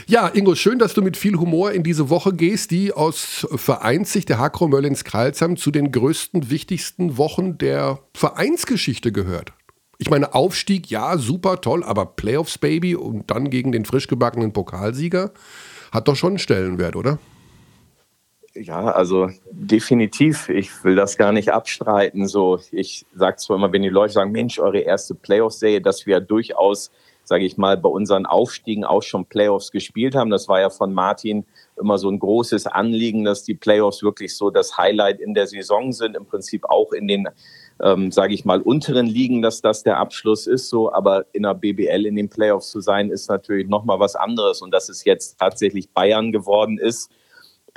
[0.06, 4.30] Ja, Ingo, schön, dass du mit viel Humor in diese Woche gehst, die aus Vereinssicht
[4.30, 9.54] der Hakro Möllins Kralsheim zu den größten, wichtigsten Wochen der Vereinsgeschichte gehört.
[9.98, 14.54] Ich meine, Aufstieg, ja, super, toll, aber Playoffs, Baby, und dann gegen den frisch gebackenen
[14.54, 15.32] Pokalsieger,
[15.92, 17.18] hat doch schon einen Stellenwert, oder?
[18.60, 20.50] Ja, also definitiv.
[20.50, 22.28] Ich will das gar nicht abstreiten.
[22.28, 26.22] So, ich sage zwar immer, wenn die Leute sagen, Mensch, eure erste Playoffs-Serie, dass wir
[26.22, 26.92] durchaus,
[27.24, 30.32] sage ich mal, bei unseren Aufstiegen auch schon Playoffs gespielt haben.
[30.32, 31.46] Das war ja von Martin
[31.80, 35.92] immer so ein großes Anliegen, dass die Playoffs wirklich so das Highlight in der Saison
[35.92, 36.16] sind.
[36.16, 37.28] Im Prinzip auch in den,
[37.84, 40.70] ähm, sage ich mal, unteren Ligen, dass das der Abschluss ist.
[40.70, 44.16] So, aber in der BBL in den Playoffs zu sein, ist natürlich noch mal was
[44.16, 44.64] anderes.
[44.64, 47.12] Und dass es jetzt tatsächlich Bayern geworden ist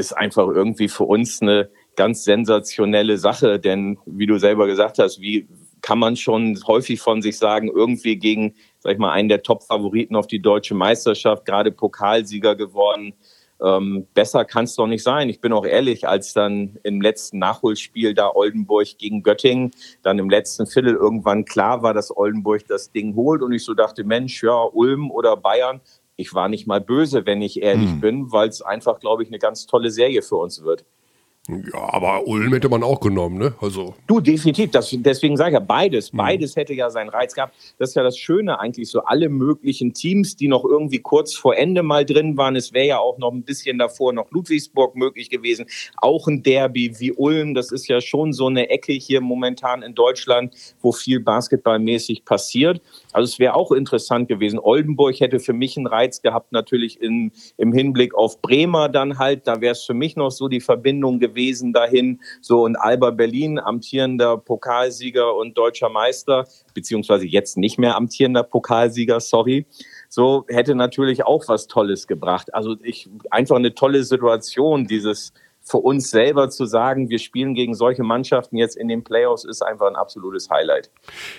[0.00, 3.60] ist einfach irgendwie für uns eine ganz sensationelle Sache.
[3.60, 5.46] Denn wie du selber gesagt hast, wie
[5.82, 10.16] kann man schon häufig von sich sagen, irgendwie gegen, sag ich mal, einen der Top-Favoriten
[10.16, 13.14] auf die deutsche Meisterschaft, gerade Pokalsieger geworden.
[13.62, 15.28] Ähm, besser kann es doch nicht sein.
[15.28, 19.70] Ich bin auch ehrlich, als dann im letzten Nachholspiel da Oldenburg gegen Göttingen,
[20.02, 23.74] dann im letzten Viertel irgendwann klar war, dass Oldenburg das Ding holt und ich so
[23.74, 25.82] dachte, Mensch, ja, Ulm oder Bayern,
[26.20, 29.38] ich war nicht mal böse, wenn ich ehrlich bin, weil es einfach, glaube ich, eine
[29.38, 30.84] ganz tolle Serie für uns wird.
[31.48, 33.54] Ja, aber Ulm hätte man auch genommen, ne?
[33.60, 34.70] Also, Du, definitiv.
[34.70, 36.10] Das, deswegen sage ich ja beides.
[36.10, 37.54] Beides hätte ja seinen Reiz gehabt.
[37.78, 41.56] Das ist ja das Schöne eigentlich, so alle möglichen Teams, die noch irgendwie kurz vor
[41.56, 42.56] Ende mal drin waren.
[42.56, 45.66] Es wäre ja auch noch ein bisschen davor noch Ludwigsburg möglich gewesen.
[45.96, 47.54] Auch ein Derby wie Ulm.
[47.54, 52.80] Das ist ja schon so eine Ecke hier momentan in Deutschland, wo viel basketballmäßig passiert.
[53.12, 54.58] Also es wäre auch interessant gewesen.
[54.58, 59.46] Oldenburg hätte für mich einen Reiz gehabt, natürlich in, im Hinblick auf Bremer dann halt.
[59.46, 62.20] Da wäre es für mich noch so die Verbindung gewesen dahin.
[62.40, 69.20] So und Alba Berlin, amtierender Pokalsieger und deutscher Meister, beziehungsweise jetzt nicht mehr amtierender Pokalsieger,
[69.20, 69.66] sorry
[70.10, 72.52] so hätte natürlich auch was Tolles gebracht.
[72.52, 75.32] Also ich einfach eine tolle Situation, dieses
[75.70, 79.62] für uns selber zu sagen, wir spielen gegen solche Mannschaften jetzt in den Playoffs, ist
[79.62, 80.90] einfach ein absolutes Highlight.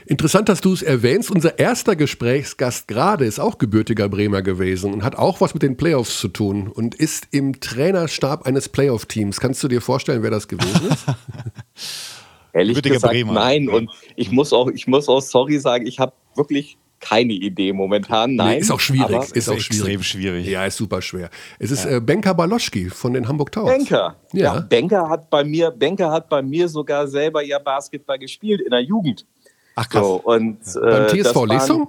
[0.05, 1.29] Interessant, dass du es erwähnst.
[1.29, 5.75] Unser erster Gesprächsgast gerade ist auch gebürtiger Bremer gewesen und hat auch was mit den
[5.75, 9.39] Playoffs zu tun und ist im Trainerstab eines Playoff-Teams.
[9.39, 11.05] Kannst du dir vorstellen, wer das gewesen ist?
[12.53, 13.33] Ehrlich gesagt, Bremer.
[13.33, 13.69] nein.
[13.69, 18.35] Und ich muss auch, ich muss auch sorry sagen, ich habe wirklich keine Idee momentan.
[18.35, 18.55] Nein.
[18.55, 19.21] Nee, ist auch schwierig.
[19.23, 20.47] Ist, ist auch extrem schwierig.
[20.47, 21.29] Ja, ist super schwer.
[21.59, 21.97] Es ist ja.
[21.97, 23.75] äh, Benker Baloschki von den Hamburg Towers.
[23.75, 24.15] Benker.
[24.31, 24.55] Ja.
[24.55, 24.59] ja.
[24.61, 28.81] Benker hat bei mir, Benker hat bei mir sogar selber ja Basketball gespielt in der
[28.81, 29.25] Jugend.
[29.75, 30.05] Ach krass.
[30.05, 30.81] So, und, ja.
[30.81, 31.87] Beim äh, TSV Lesum?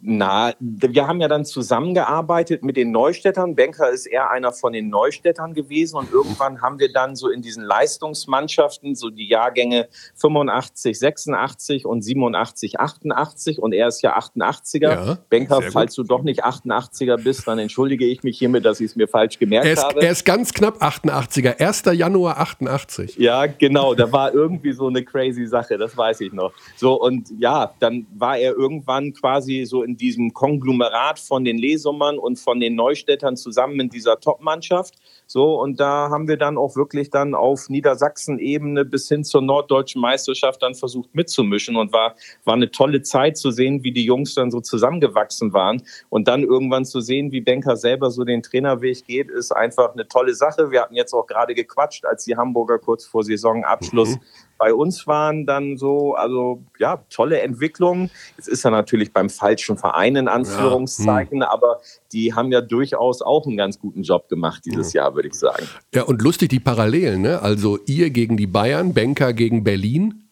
[0.00, 3.56] Na, wir haben ja dann zusammengearbeitet mit den Neustädtern.
[3.56, 7.42] Benker ist eher einer von den Neustädtern gewesen und irgendwann haben wir dann so in
[7.42, 14.80] diesen Leistungsmannschaften so die Jahrgänge 85, 86 und 87, 88 und er ist ja 88er.
[14.80, 18.90] Ja, Benker, falls du doch nicht 88er bist, dann entschuldige ich mich hiermit, dass ich
[18.90, 20.00] es mir falsch gemerkt er ist, habe.
[20.00, 21.82] Er ist ganz knapp 88er, 1.
[21.98, 23.16] Januar 88.
[23.16, 26.52] Ja, genau, da war irgendwie so eine crazy Sache, das weiß ich noch.
[26.76, 32.18] So und ja, dann war er irgendwann quasi so in diesem Konglomerat von den Lesummern
[32.18, 34.94] und von den Neustädtern zusammen in dieser Top-Mannschaft.
[35.26, 40.00] So, und da haben wir dann auch wirklich dann auf Niedersachsen-Ebene bis hin zur norddeutschen
[40.00, 42.14] Meisterschaft dann versucht mitzumischen und war,
[42.44, 45.82] war eine tolle Zeit zu sehen, wie die Jungs dann so zusammengewachsen waren.
[46.10, 50.06] Und dann irgendwann zu sehen, wie Benker selber so den Trainerweg geht, ist einfach eine
[50.06, 50.70] tolle Sache.
[50.70, 54.20] Wir hatten jetzt auch gerade gequatscht, als die Hamburger kurz vor Saisonabschluss mhm
[54.58, 58.10] bei uns waren dann so, also ja, tolle Entwicklungen.
[58.36, 61.52] Jetzt ist er natürlich beim falschen Verein in Anführungszeichen, ja, hm.
[61.52, 61.80] aber
[62.12, 65.02] die haben ja durchaus auch einen ganz guten Job gemacht dieses ja.
[65.02, 65.66] Jahr, würde ich sagen.
[65.94, 67.40] Ja, und lustig die Parallelen, ne?
[67.40, 70.24] Also ihr gegen die Bayern, Banker gegen Berlin.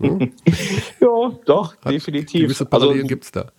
[0.00, 0.32] Hm?
[1.00, 2.42] ja, doch, Hat definitiv.
[2.42, 3.50] Gewisse Parallelen also, gibt es da.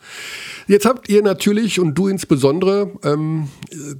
[0.68, 3.50] Jetzt habt ihr natürlich und du insbesondere ähm,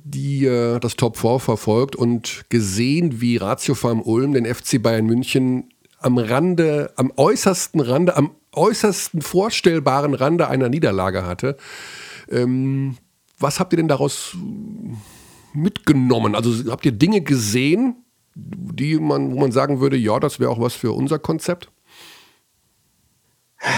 [0.04, 5.06] die, äh, das Top 4 verfolgt und gesehen, wie Ratio Farm Ulm den FC Bayern
[5.06, 5.70] München
[6.00, 11.58] am Rande, am äußersten Rande, am äußersten vorstellbaren Rande einer Niederlage hatte.
[12.30, 12.98] Ähm,
[13.38, 14.36] was habt ihr denn daraus
[15.54, 16.36] mitgenommen?
[16.36, 18.04] Also habt ihr Dinge gesehen,
[18.36, 21.72] die man, wo man sagen würde, ja, das wäre auch was für unser Konzept?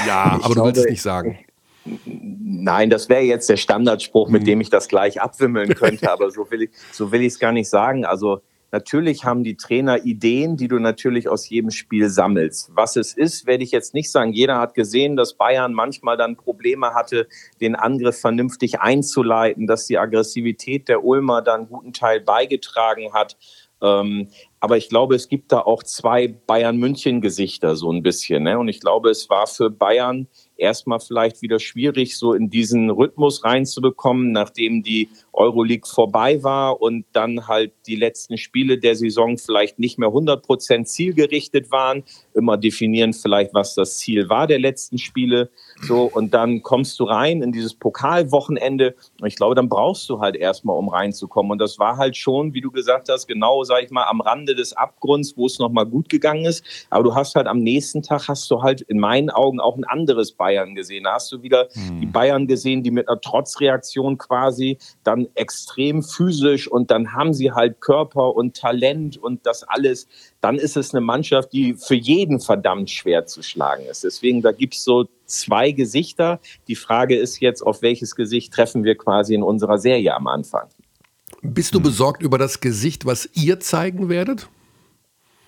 [0.08, 1.40] Ja, ich aber du willst es nicht sagen.
[1.84, 4.46] Nein, das wäre jetzt der Standardspruch, mit hm.
[4.46, 7.52] dem ich das gleich abwimmeln könnte, aber so will ich so will ich es gar
[7.52, 8.06] nicht sagen.
[8.06, 8.42] Also
[8.72, 12.72] Natürlich haben die Trainer Ideen, die du natürlich aus jedem Spiel sammelst.
[12.74, 14.32] Was es ist, werde ich jetzt nicht sagen.
[14.32, 17.28] Jeder hat gesehen, dass Bayern manchmal dann Probleme hatte,
[17.60, 23.38] den Angriff vernünftig einzuleiten, dass die Aggressivität der Ulmer dann einen guten Teil beigetragen hat.
[23.82, 28.44] Ähm, aber ich glaube, es gibt da auch zwei Bayern-München-Gesichter so ein bisschen.
[28.44, 28.58] Ne?
[28.60, 30.28] Und ich glaube, es war für Bayern
[30.62, 37.06] erstmal vielleicht wieder schwierig, so in diesen Rhythmus reinzubekommen, nachdem die Euroleague vorbei war und
[37.14, 42.04] dann halt die letzten Spiele der Saison vielleicht nicht mehr 100 Prozent zielgerichtet waren.
[42.34, 45.50] Immer definieren vielleicht, was das Ziel war der letzten Spiele.
[45.82, 48.96] So, und dann kommst du rein in dieses Pokalwochenende.
[49.20, 51.52] Und ich glaube, dann brauchst du halt erstmal, um reinzukommen.
[51.52, 54.56] Und das war halt schon, wie du gesagt hast, genau, sag ich mal, am Rande
[54.56, 56.64] des Abgrunds, wo es nochmal gut gegangen ist.
[56.90, 59.84] Aber du hast halt am nächsten Tag hast du halt in meinen Augen auch ein
[59.84, 61.06] anderes Bayern gesehen.
[61.06, 62.02] Da hast du wieder mhm.
[62.02, 67.52] die Bayern gesehen, die mit einer Trotzreaktion quasi dann extrem physisch und dann haben sie
[67.52, 70.08] halt Körper und Talent und das alles.
[70.42, 74.04] Dann ist es eine Mannschaft, die für jeden verdammt schwer zu schlagen ist.
[74.04, 76.40] Deswegen, da gibt es so zwei Gesichter.
[76.68, 80.68] Die Frage ist jetzt, auf welches Gesicht treffen wir quasi in unserer Serie am Anfang?
[81.42, 84.48] Bist du besorgt über das Gesicht, was ihr zeigen werdet?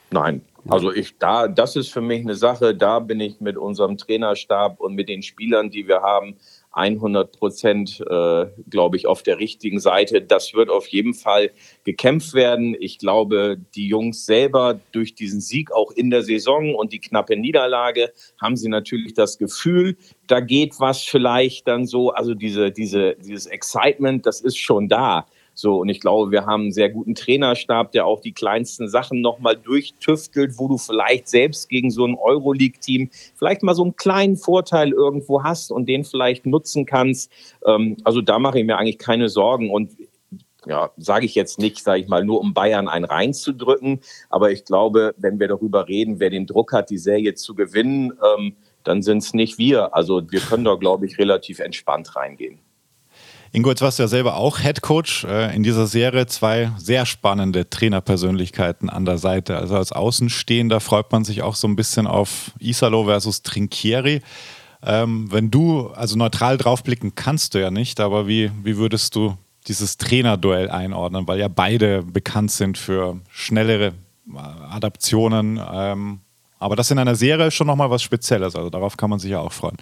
[0.09, 3.97] Nein, also ich da, das ist für mich eine Sache, da bin ich mit unserem
[3.97, 6.37] Trainerstab und mit den Spielern, die wir haben,
[6.73, 10.21] 100 Prozent, äh, glaube ich, auf der richtigen Seite.
[10.21, 11.51] Das wird auf jeden Fall
[11.83, 12.75] gekämpft werden.
[12.79, 17.37] Ich glaube, die Jungs selber durch diesen Sieg auch in der Saison und die knappe
[17.37, 18.11] Niederlage
[18.41, 19.95] haben sie natürlich das Gefühl,
[20.27, 22.11] da geht was vielleicht dann so.
[22.11, 25.27] Also diese, diese, dieses Excitement, das ist schon da.
[25.55, 29.21] So, und ich glaube, wir haben einen sehr guten Trainerstab, der auch die kleinsten Sachen
[29.21, 34.35] nochmal durchtüftelt, wo du vielleicht selbst gegen so ein Euroleague-Team vielleicht mal so einen kleinen
[34.35, 37.31] Vorteil irgendwo hast und den vielleicht nutzen kannst.
[37.65, 39.69] Ähm, also da mache ich mir eigentlich keine Sorgen.
[39.69, 39.91] Und
[40.65, 43.99] ja, sage ich jetzt nicht, sage ich mal, nur um Bayern einen reinzudrücken.
[44.29, 48.13] Aber ich glaube, wenn wir darüber reden, wer den Druck hat, die Serie zu gewinnen,
[48.37, 49.93] ähm, dann sind es nicht wir.
[49.95, 52.59] Also wir können da, glaube ich, relativ entspannt reingehen.
[53.55, 56.25] Ingo, jetzt warst du ja selber auch Head Coach äh, in dieser Serie.
[56.25, 59.57] Zwei sehr spannende Trainerpersönlichkeiten an der Seite.
[59.57, 64.21] Also als Außenstehender freut man sich auch so ein bisschen auf Isalo versus Trinkieri.
[64.81, 69.37] Ähm, wenn du, also neutral draufblicken kannst du ja nicht, aber wie, wie würdest du
[69.67, 71.27] dieses Trainerduell einordnen?
[71.27, 73.93] Weil ja beide bekannt sind für schnellere
[74.33, 74.37] äh,
[74.71, 75.61] Adaptionen.
[75.71, 76.21] Ähm,
[76.57, 78.55] aber das in einer Serie ist schon nochmal was Spezielles.
[78.55, 79.77] Also darauf kann man sich ja auch freuen.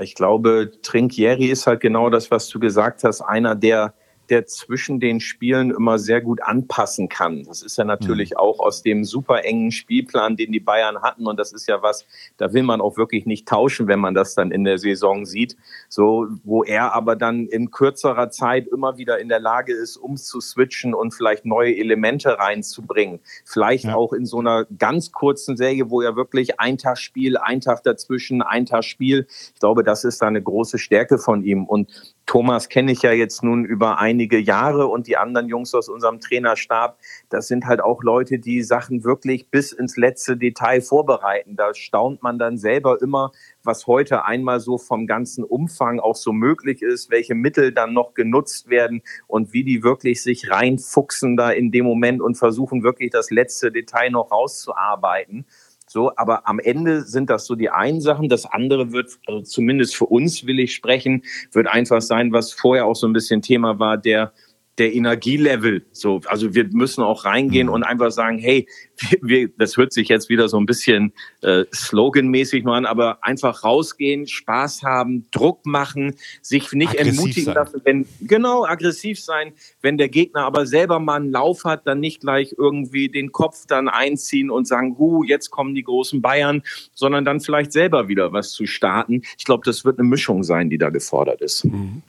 [0.00, 3.94] Ich glaube, Trinkieri ist halt genau das, was du gesagt hast, einer, der
[4.32, 7.44] der zwischen den Spielen immer sehr gut anpassen kann.
[7.44, 8.36] Das ist ja natürlich mhm.
[8.38, 11.26] auch aus dem super engen Spielplan, den die Bayern hatten.
[11.26, 12.06] Und das ist ja was,
[12.38, 15.58] da will man auch wirklich nicht tauschen, wenn man das dann in der Saison sieht.
[15.90, 20.94] So, wo er aber dann in kürzerer Zeit immer wieder in der Lage ist, umzuswitchen
[20.94, 23.20] und vielleicht neue Elemente reinzubringen.
[23.44, 23.96] Vielleicht ja.
[23.96, 27.82] auch in so einer ganz kurzen Serie, wo er wirklich ein Tag Spiel, ein Tag
[27.82, 29.26] dazwischen, ein Tag Spiel.
[29.28, 31.66] Ich glaube, das ist da eine große Stärke von ihm.
[31.66, 35.88] Und Thomas kenne ich ja jetzt nun über einige Jahre und die anderen Jungs aus
[35.88, 36.98] unserem Trainerstab,
[37.28, 41.56] das sind halt auch Leute, die Sachen wirklich bis ins letzte Detail vorbereiten.
[41.56, 43.32] Da staunt man dann selber immer,
[43.64, 48.14] was heute einmal so vom ganzen Umfang auch so möglich ist, welche Mittel dann noch
[48.14, 53.10] genutzt werden und wie die wirklich sich reinfuchsen da in dem Moment und versuchen wirklich
[53.10, 55.44] das letzte Detail noch rauszuarbeiten.
[55.92, 58.30] So, aber am Ende sind das so die einen Sachen.
[58.30, 61.22] Das andere wird, also zumindest für uns will ich sprechen,
[61.52, 64.32] wird einfach sein, was vorher auch so ein bisschen Thema war, der
[64.78, 65.84] der Energielevel.
[65.92, 67.74] So, also wir müssen auch reingehen mhm.
[67.74, 68.66] und einfach sagen, hey,
[68.98, 71.12] wir, wir, das hört sich jetzt wieder so ein bisschen
[71.42, 77.44] äh, sloganmäßig nur an, aber einfach rausgehen, Spaß haben, Druck machen, sich nicht aggressiv entmutigen
[77.44, 77.54] sein.
[77.54, 79.52] lassen, wenn genau aggressiv sein,
[79.82, 83.66] wenn der Gegner aber selber mal einen Lauf hat, dann nicht gleich irgendwie den Kopf
[83.66, 86.62] dann einziehen und sagen, hu, jetzt kommen die großen Bayern,
[86.94, 89.22] sondern dann vielleicht selber wieder was zu starten.
[89.36, 91.64] Ich glaube, das wird eine Mischung sein, die da gefordert ist.
[91.64, 92.02] Mhm.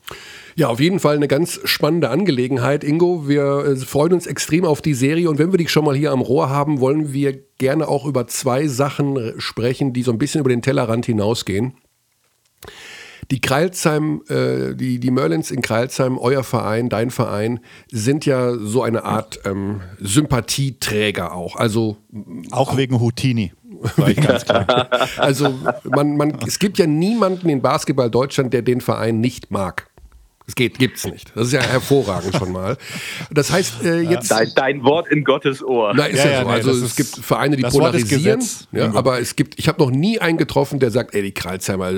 [0.55, 3.27] Ja, auf jeden Fall eine ganz spannende Angelegenheit, Ingo.
[3.27, 6.11] Wir äh, freuen uns extrem auf die Serie und wenn wir dich schon mal hier
[6.11, 10.41] am Rohr haben, wollen wir gerne auch über zwei Sachen sprechen, die so ein bisschen
[10.41, 11.73] über den Tellerrand hinausgehen.
[13.31, 17.59] Die Kreilsheim, äh, die, die Merlins in Kreilsheim, euer Verein, dein Verein,
[17.91, 21.55] sind ja so eine Art ähm, Sympathieträger auch.
[21.55, 21.97] Also
[22.51, 23.53] auch wegen Houtini.
[25.17, 29.89] also man, man, es gibt ja niemanden in Basketball Deutschland, der den Verein nicht mag.
[30.45, 31.31] Es geht, gibt's nicht.
[31.35, 32.77] Das ist ja hervorragend schon mal.
[33.31, 34.29] Das heißt, äh, jetzt.
[34.29, 35.93] Dein, dein, Wort in Gottes Ohr.
[35.95, 36.47] Na, ist ja, ja so.
[36.47, 38.43] Nee, also es gibt Vereine, die polarisieren.
[38.73, 41.91] Ja, aber es gibt, ich habe noch nie einen getroffen, der sagt, ey, die Kreuzheimer,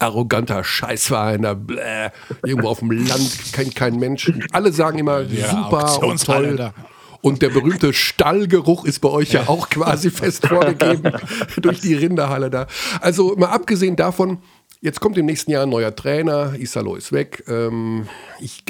[0.00, 2.10] arroganter Scheißverein, da, bläh,
[2.44, 4.32] irgendwo auf dem Land, kennt kein Mensch.
[4.50, 6.56] Alle sagen immer ja, super und toll.
[6.56, 6.74] Da.
[7.22, 11.12] Und der berühmte Stallgeruch ist bei euch ja auch quasi fest vorgegeben
[11.62, 12.66] durch die Rinderhalle da.
[13.00, 14.38] Also mal abgesehen davon,
[14.84, 17.44] Jetzt kommt im nächsten Jahr ein neuer Trainer, Isalo ist weg.
[17.46, 18.08] Ähm,
[18.40, 18.64] ich,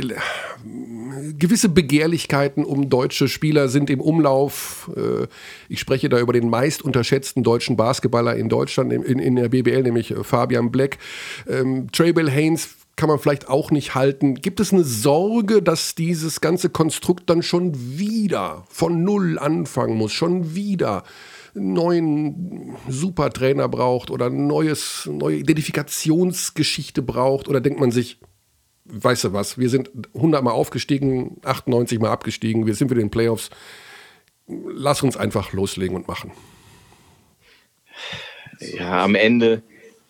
[1.39, 4.91] gewisse Begehrlichkeiten um deutsche Spieler sind im Umlauf.
[4.95, 5.27] Äh,
[5.71, 9.85] ich spreche da über den meist unterschätzten deutschen Basketballer in Deutschland, in, in der BBL,
[9.85, 10.99] nämlich Fabian Black.
[11.49, 14.35] Ähm, Traybell Haynes kann man vielleicht auch nicht halten.
[14.35, 20.13] Gibt es eine Sorge, dass dieses ganze Konstrukt dann schon wieder von Null anfangen muss?
[20.13, 21.05] Schon wieder?
[21.55, 27.49] Neuen Supertrainer braucht oder neues, neue Identifikationsgeschichte braucht?
[27.49, 28.19] Oder denkt man sich,
[28.85, 33.07] weißt du was, wir sind 100 Mal aufgestiegen, 98 Mal abgestiegen, wir sind wieder in
[33.07, 33.51] den Playoffs.
[34.47, 36.33] Lass uns einfach loslegen und machen.
[38.61, 39.63] Ja, am Ende,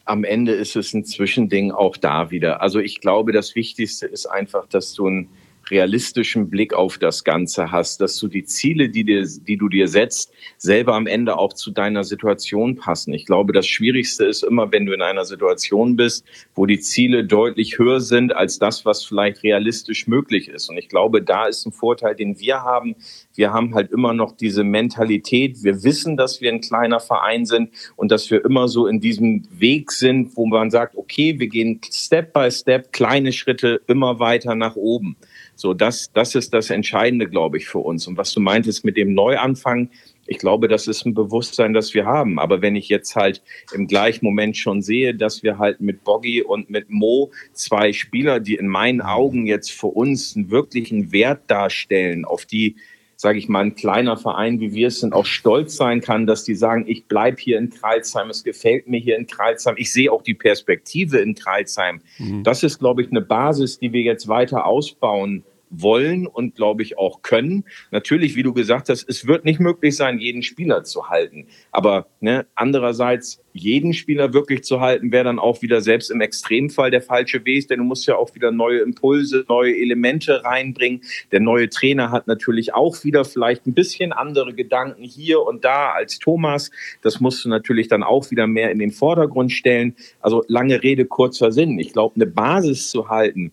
[0.05, 2.61] am Ende ist es ein Zwischending auch da wieder.
[2.61, 5.29] Also ich glaube, das Wichtigste ist einfach, dass du ein
[5.73, 9.89] realistischen Blick auf das Ganze hast, dass du die Ziele, die, dir, die du dir
[9.89, 13.13] setzt, selber am Ende auch zu deiner Situation passen.
[13.13, 17.25] Ich glaube, das Schwierigste ist immer, wenn du in einer Situation bist, wo die Ziele
[17.25, 20.69] deutlich höher sind als das, was vielleicht realistisch möglich ist.
[20.69, 22.95] Und ich glaube, da ist ein Vorteil, den wir haben.
[23.35, 25.65] Wir haben halt immer noch diese Mentalität.
[25.65, 29.45] Wir wissen, dass wir ein kleiner Verein sind und dass wir immer so in diesem
[29.51, 34.55] Weg sind, wo man sagt, okay, wir gehen Step by Step, kleine Schritte immer weiter
[34.55, 35.17] nach oben.
[35.55, 38.07] So, das, das ist das Entscheidende, glaube ich, für uns.
[38.07, 39.91] Und was du meintest mit dem Neuanfang,
[40.27, 42.39] ich glaube, das ist ein Bewusstsein, das wir haben.
[42.39, 43.43] Aber wenn ich jetzt halt
[43.75, 48.41] im gleichen Moment schon sehe, dass wir halt mit Boggy und mit Mo zwei Spieler,
[48.41, 52.77] die in meinen Augen jetzt für uns einen wirklichen Wert darstellen, auf die
[53.23, 56.43] sage ich mal, ein kleiner Verein, wie wir es sind, auch stolz sein kann, dass
[56.43, 60.11] die sagen, ich bleibe hier in Kreilsheim, es gefällt mir hier in Kreilsheim, ich sehe
[60.11, 62.01] auch die Perspektive in Kreilsheim.
[62.19, 62.43] Mhm.
[62.43, 66.99] Das ist, glaube ich, eine Basis, die wir jetzt weiter ausbauen wollen und glaube ich
[66.99, 67.65] auch können.
[67.91, 71.47] Natürlich, wie du gesagt hast, es wird nicht möglich sein, jeden Spieler zu halten.
[71.71, 76.91] Aber ne, andererseits jeden Spieler wirklich zu halten, wäre dann auch wieder selbst im Extremfall
[76.91, 81.03] der falsche Weg, denn du musst ja auch wieder neue Impulse, neue Elemente reinbringen.
[81.33, 85.91] Der neue Trainer hat natürlich auch wieder vielleicht ein bisschen andere Gedanken hier und da
[85.91, 86.71] als Thomas.
[87.03, 89.97] Das musst du natürlich dann auch wieder mehr in den Vordergrund stellen.
[90.21, 91.79] Also lange Rede, kurzer Sinn.
[91.79, 93.53] Ich glaube, eine Basis zu halten,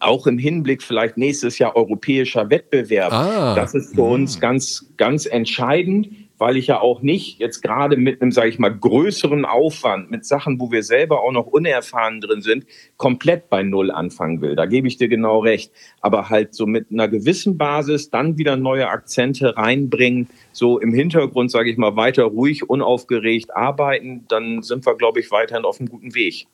[0.00, 3.54] auch im Hinblick vielleicht nächstes Jahr europäischer Wettbewerb, Ah.
[3.54, 8.20] das ist für uns ganz, ganz entscheidend weil ich ja auch nicht jetzt gerade mit
[8.20, 12.42] einem, sage ich mal, größeren Aufwand, mit Sachen, wo wir selber auch noch unerfahren drin
[12.42, 12.66] sind,
[12.96, 14.56] komplett bei Null anfangen will.
[14.56, 15.72] Da gebe ich dir genau recht.
[16.00, 21.50] Aber halt so mit einer gewissen Basis dann wieder neue Akzente reinbringen, so im Hintergrund,
[21.50, 25.88] sage ich mal, weiter ruhig, unaufgeregt arbeiten, dann sind wir, glaube ich, weiterhin auf einem
[25.88, 26.46] guten Weg.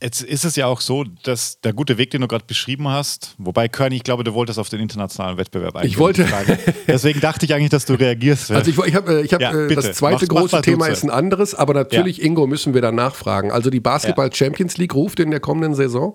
[0.00, 3.34] Jetzt ist es ja auch so, dass der gute Weg, den du gerade beschrieben hast,
[3.38, 5.90] wobei Körny, ich glaube, du wolltest auf den internationalen Wettbewerb eingehen.
[5.90, 6.24] Ich wollte-.
[6.86, 8.52] Deswegen dachte ich eigentlich, dass du reagierst.
[8.52, 9.74] Also ich, ich habe ich hab, Ja, äh, bitte.
[9.82, 12.80] das zweite Mach- mach große du Thema ist ein anderes, aber natürlich, Ingo, müssen wir
[12.80, 13.50] da nachfragen.
[13.50, 16.14] Also die Basketball Champions League ruft in der kommenden Saison.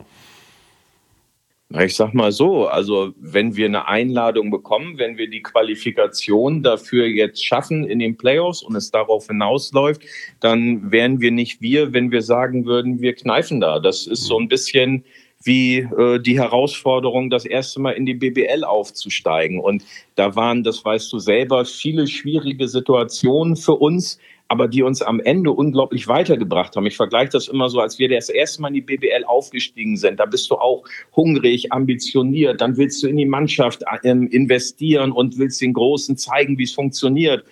[1.81, 7.07] Ich sag mal so, also wenn wir eine Einladung bekommen, wenn wir die Qualifikation dafür
[7.07, 10.03] jetzt schaffen in den Playoffs und es darauf hinausläuft,
[10.39, 13.79] dann wären wir nicht wir, wenn wir sagen würden, wir kneifen da.
[13.79, 15.03] Das ist so ein bisschen
[15.43, 19.59] wie äh, die Herausforderung, das erste Mal in die BBL aufzusteigen.
[19.59, 24.19] Und da waren, das weißt du selber, viele schwierige Situationen für uns,
[24.53, 26.85] aber die uns am Ende unglaublich weitergebracht haben.
[26.85, 30.19] Ich vergleiche das immer so, als wir das erste Mal in die BBL aufgestiegen sind.
[30.19, 30.83] Da bist du auch
[31.15, 36.59] hungrig, ambitioniert, dann willst du in die Mannschaft ähm, investieren und willst den Großen zeigen,
[36.59, 37.43] wie es funktioniert.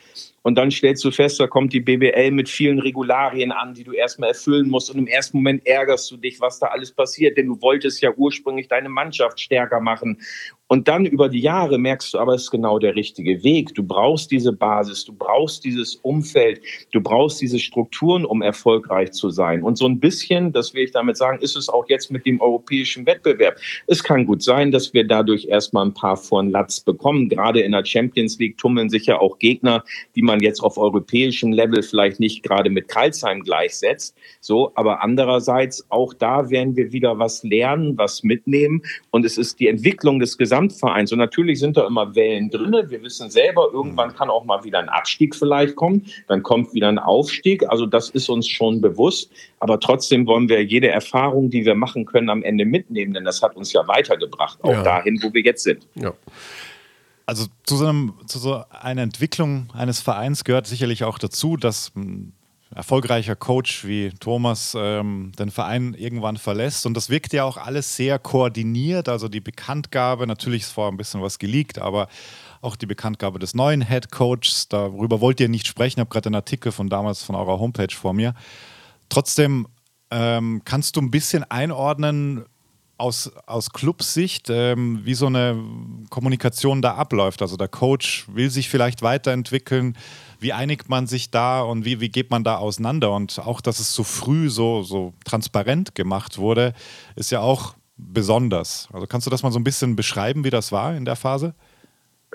[0.43, 3.93] Und dann stellst du fest, da kommt die BBL mit vielen Regularien an, die du
[3.93, 4.91] erstmal erfüllen musst.
[4.91, 8.12] Und im ersten Moment ärgerst du dich, was da alles passiert, denn du wolltest ja
[8.16, 10.20] ursprünglich deine Mannschaft stärker machen.
[10.72, 13.76] Und dann über die Jahre merkst du aber, es ist genau der richtige Weg.
[13.76, 16.61] Du brauchst diese Basis, du brauchst dieses Umfeld,
[16.93, 19.63] du brauchst diese Strukturen, um erfolgreich zu sein.
[19.63, 22.39] Und so ein bisschen, das will ich damit sagen, ist es auch jetzt mit dem
[22.39, 23.57] europäischen Wettbewerb.
[23.88, 27.28] Es kann gut sein, dass wir dadurch erstmal ein paar vor den Latz bekommen.
[27.28, 29.84] Gerade in der Champions League tummeln sich ja auch Gegner,
[30.15, 34.15] die man jetzt auf europäischem Level vielleicht nicht gerade mit Karlsheim gleichsetzt.
[34.39, 38.84] So, aber andererseits auch da werden wir wieder was lernen, was mitnehmen.
[39.09, 40.38] Und es ist die Entwicklung des
[40.68, 41.12] Gesamtvereins.
[41.12, 42.89] Und natürlich sind da immer Wellen drinne.
[42.89, 46.05] Wir wissen selber, irgendwann kann auch mal wieder ein Abstieg vielleicht kommen.
[46.28, 47.68] Dann kommt wieder ein Aufstieg.
[47.70, 49.32] Also das ist uns schon bewusst.
[49.59, 53.14] Aber trotzdem wollen wir jede Erfahrung, die wir machen können, am Ende mitnehmen.
[53.14, 54.84] Denn das hat uns ja weitergebracht, auch Ja.
[54.84, 55.88] dahin, wo wir jetzt sind.
[55.95, 56.14] Ja.
[57.26, 61.91] Also zu so, einem, zu so einer Entwicklung eines Vereins gehört sicherlich auch dazu, dass
[61.95, 62.34] ein
[62.74, 66.86] erfolgreicher Coach wie Thomas ähm, den Verein irgendwann verlässt.
[66.86, 69.09] Und das wirkt ja auch alles sehr koordiniert.
[69.09, 72.07] Also die Bekanntgabe, natürlich ist vorher ein bisschen was geleakt, aber
[72.61, 75.99] auch die Bekanntgabe des neuen Head Coaches, darüber wollt ihr nicht sprechen.
[75.99, 78.34] Ich habe gerade einen Artikel von damals von eurer Homepage vor mir.
[79.09, 79.67] Trotzdem
[80.09, 82.45] ähm, kannst du ein bisschen einordnen,
[83.01, 85.57] aus, aus Clubsicht, ähm, wie so eine
[86.11, 87.41] Kommunikation da abläuft.
[87.41, 89.97] Also der Coach will sich vielleicht weiterentwickeln.
[90.42, 93.14] Wie einigt man sich da und wie, wie geht man da auseinander?
[93.14, 96.74] Und auch, dass es so früh so, so transparent gemacht wurde,
[97.16, 98.89] ist ja auch besonders.
[98.92, 101.54] Also kannst du das mal so ein bisschen beschreiben, wie das war in der Phase?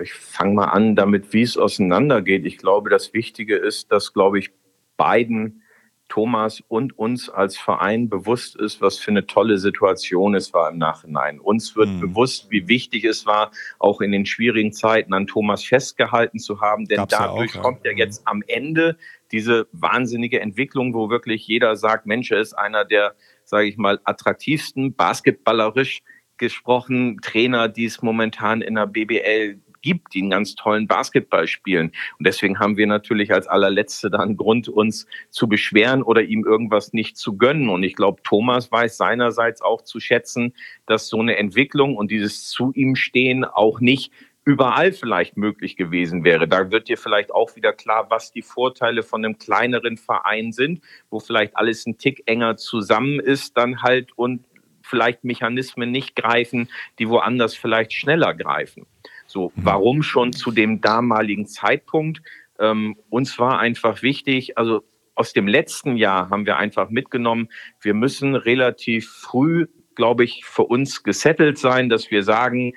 [0.00, 2.46] Ich fange mal an damit, wie es auseinandergeht.
[2.46, 4.52] Ich glaube, das Wichtige ist, dass, glaube ich,
[4.96, 5.62] beiden,
[6.08, 10.78] Thomas und uns als Verein bewusst ist, was für eine tolle Situation es war im
[10.78, 11.40] Nachhinein.
[11.40, 12.00] Uns wird Mhm.
[12.00, 16.86] bewusst, wie wichtig es war, auch in den schwierigen Zeiten an Thomas festgehalten zu haben,
[16.86, 17.60] denn Gab's ja dadurch auch, ja.
[17.62, 18.96] kommt ja jetzt am Ende
[19.32, 24.00] diese wahnsinnige Entwicklung, wo wirklich jeder sagt, Mensch, er ist einer der, sage ich mal,
[24.04, 26.02] attraktivsten, basketballerisch
[26.38, 31.92] gesprochen, Trainer, die es momentan in der BBL gibt, die einen ganz tollen Basketball spielen.
[32.18, 36.92] Und deswegen haben wir natürlich als allerletzte dann Grund, uns zu beschweren oder ihm irgendwas
[36.92, 37.68] nicht zu gönnen.
[37.68, 40.54] Und ich glaube, Thomas weiß seinerseits auch zu schätzen,
[40.86, 44.12] dass so eine Entwicklung und dieses zu ihm stehen auch nicht
[44.44, 46.48] überall vielleicht möglich gewesen wäre.
[46.48, 50.82] Da wird dir vielleicht auch wieder klar, was die Vorteile von einem kleineren Verein sind,
[51.10, 54.44] wo vielleicht alles ein Tick enger zusammen ist, dann halt und
[54.82, 56.68] vielleicht Mechanismen nicht greifen,
[56.98, 58.86] die woanders vielleicht schneller greifen.
[59.36, 62.22] So, warum schon zu dem damaligen Zeitpunkt?
[62.58, 64.82] Ähm, uns war einfach wichtig, also
[65.14, 67.50] aus dem letzten Jahr haben wir einfach mitgenommen,
[67.82, 72.72] wir müssen relativ früh, glaube ich, für uns gesettelt sein, dass wir sagen,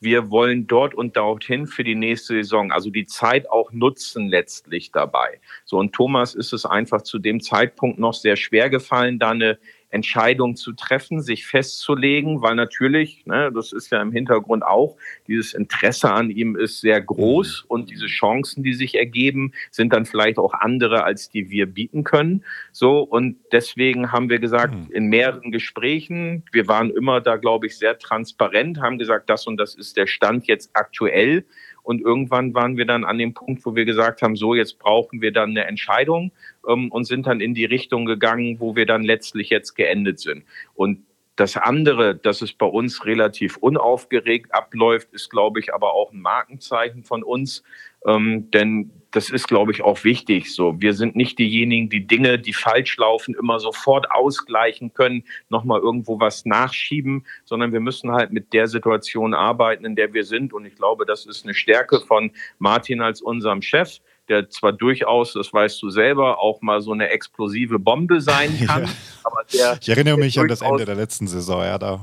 [0.00, 4.90] wir wollen dort und dorthin für die nächste Saison, also die Zeit auch nutzen letztlich
[4.90, 5.40] dabei.
[5.64, 9.60] So, und Thomas ist es einfach zu dem Zeitpunkt noch sehr schwer gefallen, da eine
[9.90, 15.52] Entscheidung zu treffen, sich festzulegen, weil natürlich, ne, das ist ja im Hintergrund auch, dieses
[15.52, 20.38] Interesse an ihm ist sehr groß und diese Chancen, die sich ergeben, sind dann vielleicht
[20.38, 22.44] auch andere, als die wir bieten können.
[22.72, 27.76] So, und deswegen haben wir gesagt, in mehreren Gesprächen, wir waren immer da, glaube ich,
[27.76, 31.44] sehr transparent, haben gesagt, das und das ist der Stand jetzt aktuell.
[31.82, 35.20] Und irgendwann waren wir dann an dem Punkt, wo wir gesagt haben, so, jetzt brauchen
[35.20, 36.32] wir dann eine Entscheidung
[36.68, 40.44] ähm, und sind dann in die Richtung gegangen, wo wir dann letztlich jetzt geendet sind.
[40.74, 41.04] Und
[41.36, 46.20] das andere, dass es bei uns relativ unaufgeregt abläuft, ist, glaube ich, aber auch ein
[46.20, 47.62] Markenzeichen von uns.
[48.06, 50.54] Ähm, denn das ist, glaube ich, auch wichtig.
[50.54, 55.80] So, wir sind nicht diejenigen, die Dinge, die falsch laufen, immer sofort ausgleichen können, nochmal
[55.80, 60.52] irgendwo was nachschieben, sondern wir müssen halt mit der Situation arbeiten, in der wir sind.
[60.52, 63.98] Und ich glaube, das ist eine Stärke von Martin als unserem Chef,
[64.28, 68.84] der zwar durchaus, das weißt du selber, auch mal so eine explosive Bombe sein kann.
[68.84, 68.90] Ja.
[69.24, 72.00] Aber der, Ich erinnere mich an das Ende der letzten Saison, ja, da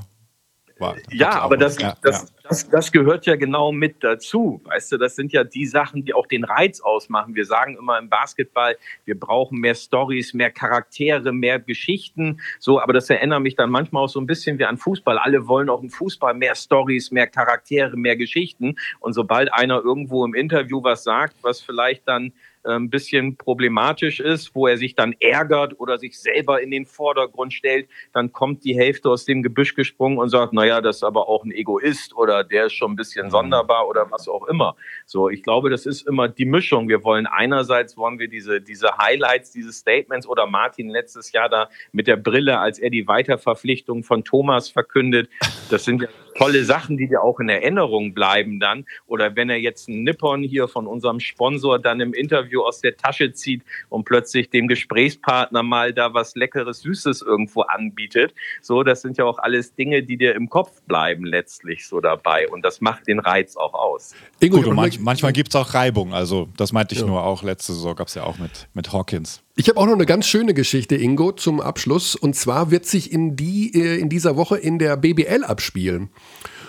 [0.80, 0.96] war.
[1.10, 2.28] ja, aber das, ja, das, ja.
[2.48, 4.62] Das, das gehört ja genau mit dazu.
[4.64, 7.34] Weißt du, das sind ja die Sachen, die auch den Reiz ausmachen.
[7.34, 12.40] Wir sagen immer im Basketball, wir brauchen mehr Stories, mehr Charaktere, mehr Geschichten.
[12.58, 15.18] So, aber das erinnert mich dann manchmal auch so ein bisschen wie an Fußball.
[15.18, 18.76] Alle wollen auch im Fußball mehr Stories, mehr Charaktere, mehr Geschichten.
[19.00, 22.32] Und sobald einer irgendwo im Interview was sagt, was vielleicht dann
[22.68, 27.52] ein bisschen problematisch ist, wo er sich dann ärgert oder sich selber in den Vordergrund
[27.52, 31.28] stellt, dann kommt die Hälfte aus dem Gebüsch gesprungen und sagt, naja, das ist aber
[31.28, 34.76] auch ein Egoist oder der ist schon ein bisschen sonderbar oder was auch immer.
[35.06, 36.88] So, ich glaube, das ist immer die Mischung.
[36.88, 41.68] Wir wollen einerseits wollen wir diese, diese Highlights, diese Statements oder Martin letztes Jahr da
[41.92, 45.28] mit der Brille, als er die Weiterverpflichtung von Thomas verkündet.
[45.70, 46.08] Das sind ja
[46.38, 48.86] tolle Sachen, die dir auch in Erinnerung bleiben dann.
[49.06, 52.96] Oder wenn er jetzt einen Nippon hier von unserem Sponsor dann im Interview aus der
[52.96, 58.34] Tasche zieht und plötzlich dem Gesprächspartner mal da was Leckeres, Süßes irgendwo anbietet.
[58.62, 62.48] So, das sind ja auch alles Dinge, die dir im Kopf bleiben letztlich so dabei.
[62.48, 64.14] Und das macht den Reiz auch aus.
[64.40, 66.14] Ingo, Gut, und manch, manchmal gibt es auch Reibung.
[66.14, 67.42] Also, das meinte ich nur auch.
[67.42, 69.42] Letzte Saison gab es ja auch mit, mit Hawkins.
[69.60, 72.14] Ich habe auch noch eine ganz schöne Geschichte, Ingo, zum Abschluss.
[72.14, 76.10] Und zwar wird sich in, die, äh, in dieser Woche in der BBL abspielen.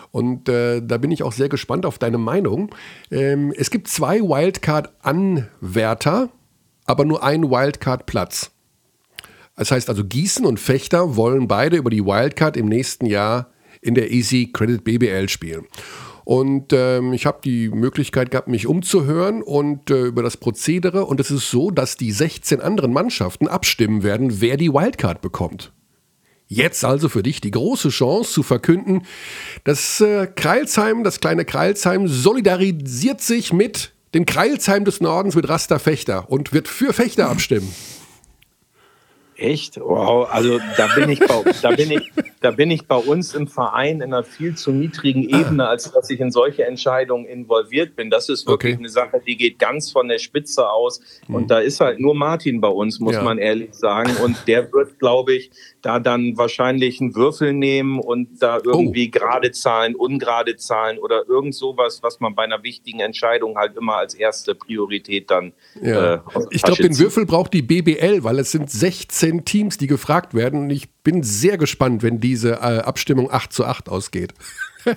[0.10, 2.74] Und äh, da bin ich auch sehr gespannt auf deine Meinung.
[3.12, 6.30] Ähm, es gibt zwei Wildcard-Anwärter,
[6.88, 8.50] aber nur einen Wildcard-Platz.
[9.56, 13.94] Das heißt also, Gießen und Fechter wollen beide über die Wildcard im nächsten Jahr in
[13.94, 15.68] der Easy Credit BBL spielen.
[16.30, 21.06] Und ähm, ich habe die Möglichkeit gehabt, mich umzuhören und äh, über das Prozedere.
[21.06, 25.72] Und es ist so, dass die 16 anderen Mannschaften abstimmen werden, wer die Wildcard bekommt.
[26.46, 29.08] Jetzt also für dich die große Chance zu verkünden,
[29.64, 35.80] dass äh, Kreilsheim, das kleine Kreilsheim, solidarisiert sich mit dem Kreilsheim des Nordens mit Rasta
[35.80, 37.74] Fechter und wird für Fechter abstimmen.
[39.40, 39.80] Echt?
[39.80, 42.02] Wow, also da bin ich bei, da bin ich,
[42.42, 46.10] da bin ich bei uns im Verein in einer viel zu niedrigen Ebene, als dass
[46.10, 48.10] ich in solche Entscheidungen involviert bin.
[48.10, 48.80] Das ist wirklich Okay.
[48.80, 51.02] eine Sache, die geht ganz von der Spitze aus.
[51.28, 53.24] Und da ist halt nur Martin bei uns, muss Ja.
[53.24, 54.16] man ehrlich sagen.
[54.18, 59.52] Und der wird, glaube ich, da dann wahrscheinlich einen Würfel nehmen und da irgendwie gerade
[59.52, 64.14] Zahlen, ungerade Zahlen oder irgend sowas, was man bei einer wichtigen Entscheidung halt immer als
[64.14, 66.16] erste Priorität dann Ja.
[66.16, 66.20] äh,
[66.52, 66.98] ich glaube, den.
[67.00, 70.62] Würfel braucht die BBL, weil es sind 16 Teams, die gefragt werden.
[70.62, 74.34] Und ich bin sehr gespannt, wenn diese äh, Abstimmung 8 zu 8 ausgeht.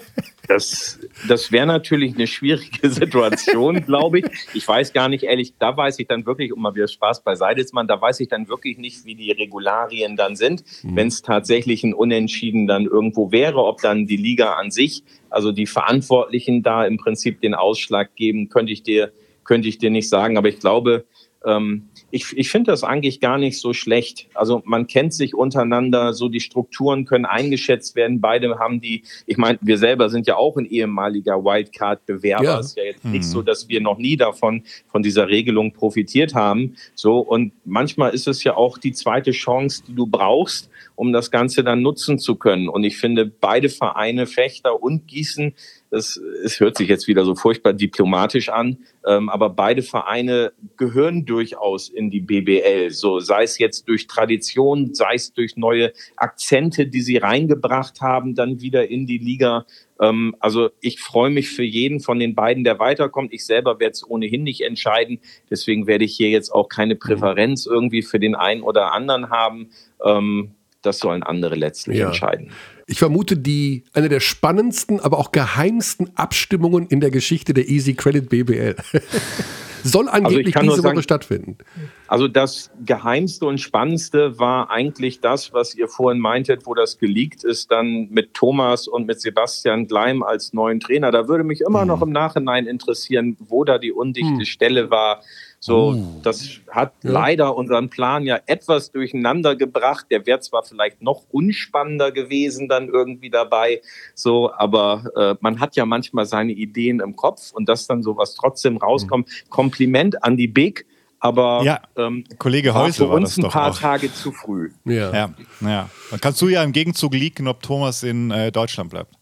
[0.49, 4.25] Das, das wäre natürlich eine schwierige Situation, glaube ich.
[4.55, 7.61] Ich weiß gar nicht, ehrlich, da weiß ich dann wirklich, um mal wieder Spaß beiseite
[7.61, 11.23] ist, man, da weiß ich dann wirklich nicht, wie die Regularien dann sind, wenn es
[11.23, 16.63] tatsächlich ein Unentschieden dann irgendwo wäre, ob dann die Liga an sich, also die Verantwortlichen
[16.63, 19.13] da im Prinzip den Ausschlag geben, könnte ich dir,
[19.45, 20.37] könnte ich dir nicht sagen.
[20.37, 21.07] Aber ich glaube,
[21.45, 24.29] ähm, ich, ich finde das eigentlich gar nicht so schlecht.
[24.35, 28.21] Also man kennt sich untereinander, so die Strukturen können eingeschätzt werden.
[28.21, 32.45] Beide haben die, ich meine, wir selber sind ja auch ein ehemaliger Wildcard-Bewerber.
[32.45, 32.61] Ja.
[32.61, 36.35] Es ist ja jetzt nicht so, dass wir noch nie davon, von dieser Regelung profitiert
[36.35, 36.77] haben.
[36.95, 41.31] So, und manchmal ist es ja auch die zweite Chance, die du brauchst, um das
[41.31, 42.69] Ganze dann nutzen zu können.
[42.69, 45.55] Und ich finde, beide Vereine, Fechter und Gießen,
[45.91, 51.27] das, es hört sich jetzt wieder so furchtbar diplomatisch an, ähm, aber beide Vereine gehören
[51.27, 52.91] durchaus in die BBL.
[52.91, 58.35] So sei es jetzt durch Tradition, sei es durch neue Akzente, die sie reingebracht haben,
[58.35, 59.67] dann wieder in die Liga.
[60.01, 63.33] Ähm, also ich freue mich für jeden von den beiden, der weiterkommt.
[63.35, 65.21] Ich selber werde es ohnehin nicht entscheiden.
[65.51, 69.71] Deswegen werde ich hier jetzt auch keine Präferenz irgendwie für den einen oder anderen haben.
[70.03, 72.09] Ähm, das sollen andere letztlich Ja.
[72.09, 72.51] entscheiden.
[72.87, 77.95] Ich vermute, die eine der spannendsten, aber auch geheimsten Abstimmungen in der Geschichte der Easy
[77.95, 78.77] Credit BBL.
[79.85, 81.59] Soll angeblich kann nur diese Woche sagen- stattfinden.
[82.07, 87.43] Also das Geheimste und Spannendste war eigentlich das, was ihr vorhin meintet, wo das geleakt
[87.43, 91.11] ist, dann mit Thomas und mit Sebastian Gleim als neuen Trainer.
[91.11, 95.23] Da würde mich immer noch im Nachhinein interessieren, wo da die undichte Stelle war.
[95.65, 100.07] So, das hat leider unseren Plan ja etwas durcheinander gebracht.
[100.11, 103.81] Der wäre zwar vielleicht noch unspannender gewesen dann irgendwie dabei,
[104.17, 108.35] so, aber äh, man hat ja manchmal seine Ideen im Kopf und dass dann sowas
[108.35, 109.29] trotzdem rauskommt.
[109.51, 110.85] Kompliment an die Big,
[111.21, 113.79] aber Ja, ähm, Kollege war Häusl für war uns das ein paar auch.
[113.79, 114.73] Tage zu früh.
[114.85, 115.13] Ja.
[115.15, 115.91] Ja, ja.
[116.11, 119.15] Dann kannst du ja im Gegenzug leaken, ob Thomas in äh, Deutschland bleibt.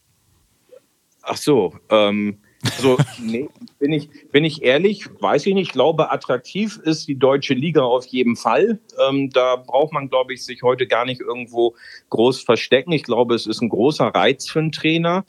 [1.21, 2.40] Ach so, ähm,
[2.79, 5.69] so, nee, bin ich, bin ich ehrlich, weiß ich nicht.
[5.69, 8.79] Ich glaube, attraktiv ist die deutsche Liga auf jeden Fall.
[9.09, 11.75] Ähm, da braucht man, glaube ich, sich heute gar nicht irgendwo
[12.11, 12.93] groß verstecken.
[12.93, 15.25] Ich glaube, es ist ein großer Reiz für einen Trainer,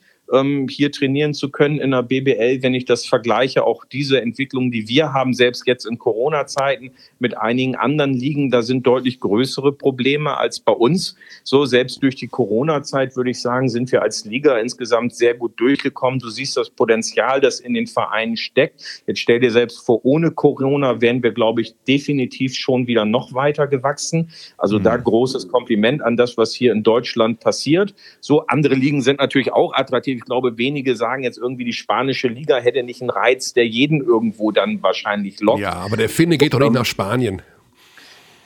[0.69, 4.87] hier trainieren zu können in der BBL, wenn ich das vergleiche, auch diese Entwicklung, die
[4.87, 10.37] wir haben, selbst jetzt in Corona-Zeiten mit einigen anderen Ligen, da sind deutlich größere Probleme
[10.37, 11.17] als bei uns.
[11.43, 15.59] So, selbst durch die Corona-Zeit würde ich sagen, sind wir als Liga insgesamt sehr gut
[15.59, 16.19] durchgekommen.
[16.19, 19.03] Du siehst das Potenzial, das in den Vereinen steckt.
[19.07, 23.33] Jetzt stell dir selbst vor, ohne Corona wären wir, glaube ich, definitiv schon wieder noch
[23.33, 24.29] weiter gewachsen.
[24.57, 27.93] Also da großes Kompliment an das, was hier in Deutschland passiert.
[28.21, 30.20] So, andere Ligen sind natürlich auch attraktiv.
[30.21, 34.01] Ich glaube, wenige sagen jetzt irgendwie, die spanische Liga hätte nicht einen Reiz, der jeden
[34.01, 35.61] irgendwo dann wahrscheinlich lockt.
[35.61, 37.41] Ja, aber der Finne geht doch nicht nach Spanien.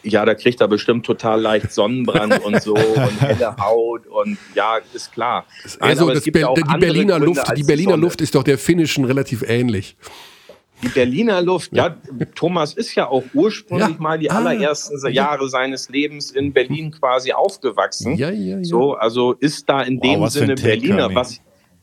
[0.03, 4.77] Ja, da kriegt er bestimmt total leicht Sonnenbrand und so und helle Haut und ja,
[4.93, 5.45] ist klar.
[5.79, 8.01] Nein, Also gibt Be ja die Berliner Gründe Luft, die Berliner Sonne.
[8.03, 9.97] Luft ist doch der finnischen relativ ähnlich.
[10.83, 11.95] Die Berliner Luft, ja,
[12.35, 14.01] Thomas ist ja auch ursprünglich Ja.
[14.01, 14.35] mal die Ah.
[14.35, 18.15] allerersten Jahre seines Lebens in Berlin quasi aufgewachsen.
[18.15, 18.63] Ja, ja, ja.
[18.63, 21.09] So, also ist da in Wow, dem was Sinne Berliner.
[21.09, 21.15] Hermi.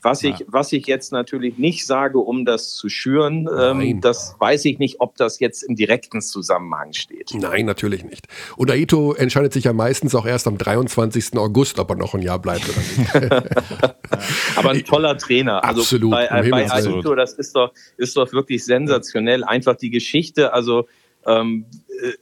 [0.03, 4.35] Was, was, ich, was ich jetzt natürlich nicht sage, um das zu schüren, ähm, das
[4.39, 7.33] weiß ich nicht, ob das jetzt im direkten Zusammenhang steht.
[7.35, 8.27] Nein, natürlich nicht.
[8.57, 11.37] Und Aito entscheidet sich ja meistens auch erst am 23.
[11.37, 13.33] August, ob er noch ein Jahr bleibt oder nicht.
[14.57, 15.63] Aber ein toller Trainer.
[15.65, 16.71] Also Absolut, bei, äh, bei.
[16.71, 19.45] Aito, das ist doch, ist doch wirklich sensationell.
[19.45, 20.89] Einfach die Geschichte, also
[21.27, 21.67] ähm,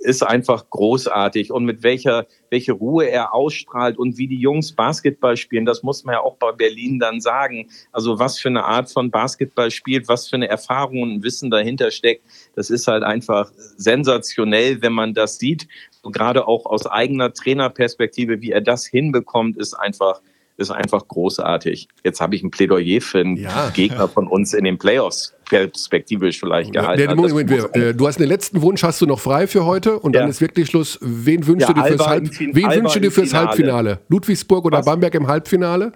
[0.01, 5.37] ist einfach großartig und mit welcher welche Ruhe er ausstrahlt und wie die Jungs Basketball
[5.37, 7.71] spielen, das muss man ja auch bei Berlin dann sagen.
[7.93, 11.91] Also was für eine Art von Basketball spielt, was für eine Erfahrung und Wissen dahinter
[11.91, 12.25] steckt,
[12.57, 15.69] das ist halt einfach sensationell, wenn man das sieht.
[16.03, 20.21] Und gerade auch aus eigener Trainerperspektive, wie er das hinbekommt, ist einfach
[20.57, 21.89] ist einfach großartig.
[22.05, 23.71] Jetzt habe ich ein Plädoyer für einen Ja.
[23.71, 26.99] Gegner von uns in den Playoffs perspektivisch vielleicht gehalten.
[26.99, 29.65] Der, Das Moment, wir, äh, du hast den letzten Wunsch, hast du noch frei für
[29.67, 30.29] heute und dann Ja.
[30.29, 30.99] ist wirklich Schluss.
[31.03, 33.49] Wen wünschst Ja, du dir fürs, Halb, wen wünschst du dir fürs Finale.
[33.49, 33.99] Halbfinale?
[34.09, 34.87] Ludwigsburg oder Was?
[34.87, 35.93] Bamberg im Halbfinale?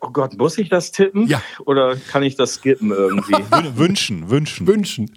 [0.00, 1.26] Oh Gott, muss ich das tippen?
[1.26, 1.42] Ja.
[1.66, 3.34] Oder kann ich das skippen irgendwie?
[3.50, 4.66] Wün- Wünschen, wünschen.
[4.66, 5.10] Wünschen.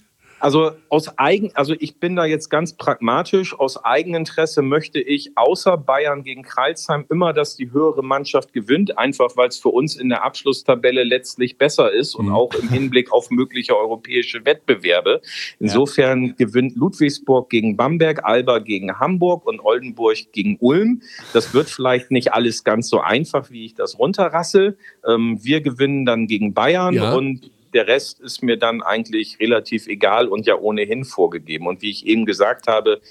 [0.44, 3.58] Also aus eigen, also ich bin da jetzt ganz pragmatisch.
[3.58, 9.38] Aus Eigeninteresse möchte ich außer Bayern gegen Kreilsheim immer, dass die höhere Mannschaft gewinnt, einfach
[9.38, 13.32] weil es für uns in der Abschlusstabelle letztlich besser ist und auch im Hinblick auf
[13.32, 15.22] mögliche europäische Wettbewerbe.
[15.62, 21.04] Insofern gewinnt Ludwigsburg gegen Bamberg, Alba gegen Hamburg und Oldenburg gegen Ulm.
[21.32, 24.78] Das wird vielleicht nicht alles ganz so einfach, wie ich das runterrassel.
[25.08, 27.16] Ähm, wir gewinnen dann gegen Bayern Ja.
[27.16, 31.68] und der Rest ist mir dann eigentlich relativ egal und ja ohnehin vorgegeben.
[31.68, 33.02] Und wie ich eben gesagt habe,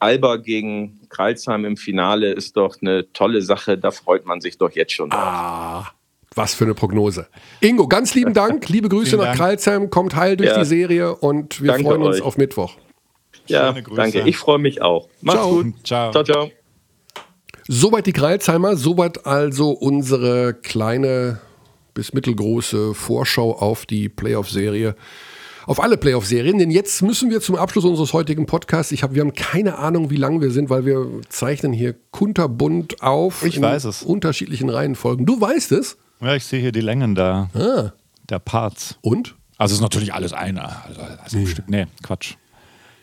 [0.00, 3.76] Alba gegen Kreilsheim im Finale ist doch eine tolle Sache.
[3.78, 5.20] Da freut man sich doch jetzt schon drauf.
[5.22, 5.86] Ah,
[6.34, 7.26] was für eine Prognose.
[7.60, 8.68] Ingo, ganz lieben Dank.
[8.68, 9.36] Liebe Grüße nach Dank.
[9.38, 9.90] Kreilsheim.
[9.90, 10.58] Kommt heil durch Ja.
[10.58, 12.22] die Serie und wir Danke freuen uns euch.
[12.22, 12.76] auf Mittwoch.
[13.46, 13.96] ja, schöne Grüße.
[14.00, 14.20] danke.
[14.28, 15.08] Ich freue mich auch.
[15.20, 15.50] Macht's Ciao.
[15.50, 15.74] gut.
[15.84, 16.10] Ciao.
[16.12, 16.50] Ciao, ciao.
[17.70, 21.40] Soweit die Kreilsheimer, soweit also unsere kleine
[21.98, 24.94] bis mittelgroße Vorschau auf die Playoff-Serie.
[25.66, 28.92] Auf alle Playoff-Serien, denn jetzt müssen wir zum Abschluss unseres heutigen Podcasts.
[28.92, 33.02] Ich hab, wir haben keine Ahnung, wie lang wir sind, weil wir zeichnen hier kunterbunt
[33.02, 33.44] auf.
[33.44, 34.04] Ich in weiß es.
[34.04, 35.26] unterschiedlichen Reihenfolgen.
[35.26, 35.96] Du weißt es.
[36.20, 37.92] Ja, ich sehe hier die Längen da, Ah.
[38.30, 38.96] der Parts.
[39.00, 39.34] Und?
[39.56, 40.84] Also ist natürlich alles einer.
[40.86, 41.68] Also, also ein Stück.
[41.68, 42.34] Nee, Quatsch.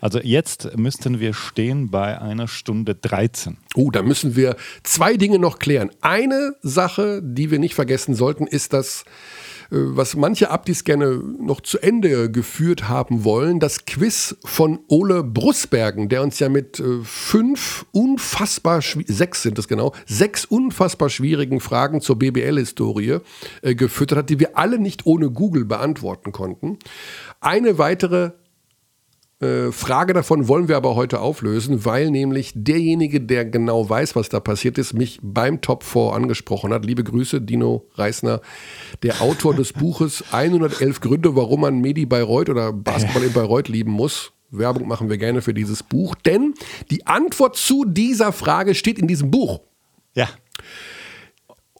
[0.06, 3.58] Also jetzt müssten wir stehen bei einer Stunde 13.
[3.74, 5.90] Oh, da müssen wir zwei Dinge noch klären.
[6.00, 9.04] Eine Sache, die wir nicht vergessen sollten, ist das,
[9.72, 15.24] äh, was manche Abdis gerne noch zu Ende geführt haben wollen, das Quiz von Ole
[15.24, 21.60] Brusbergen, der uns ja mit äh, fünf unfassbar, sechs sind es genau, sechs unfassbar schwierigen
[21.60, 23.22] Fragen zur BBL-Historie
[23.64, 26.78] äh, gefüttert hat, die wir alle nicht ohne Google beantworten konnten.
[27.42, 28.34] Eine weitere
[29.40, 34.40] Frage davon wollen wir aber heute auflösen, weil nämlich derjenige, der genau weiß, was da
[34.40, 36.86] passiert ist, mich beim Top 4 angesprochen hat.
[36.86, 38.40] Liebe Grüße, Dino Reisner,
[39.04, 43.92] der Autor des Buches 111 Gründe, warum man Medi Bayreuth oder Basketball in Bayreuth lieben
[43.92, 44.32] muss.
[44.52, 46.54] Werbung machen wir gerne für dieses Buch, denn
[46.90, 49.60] die Antwort zu dieser Frage steht in diesem Buch.
[50.14, 50.30] Ja.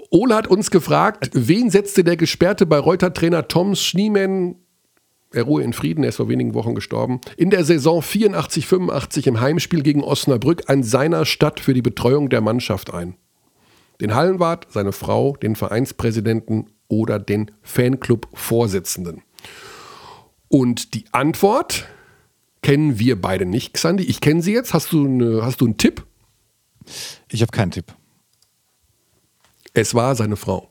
[0.10, 4.56] Ole hat uns gefragt, wen setzte der gesperrte Bayreuther-Trainer Tom Schneemann,
[5.36, 9.42] er ruhe in Frieden, er ist vor wenigen Wochen gestorben, in der Saison 84-85 im
[9.42, 13.16] Heimspiel gegen Osnabrück an seiner Stadt für die Betreuung der Mannschaft ein?
[14.02, 19.22] Den Hallenwart, seine Frau, den Vereinspräsidenten oder den Fanclub-Vorsitzenden?
[20.48, 21.86] Und die Antwort
[22.62, 24.04] kennen wir beide nicht, Xandi.
[24.04, 24.74] Ich kenne sie jetzt.
[24.74, 26.06] Hast du, eine, hast du einen Tipp?
[27.30, 27.94] Ich habe keinen Tipp.
[29.74, 30.70] Es war seine Frau.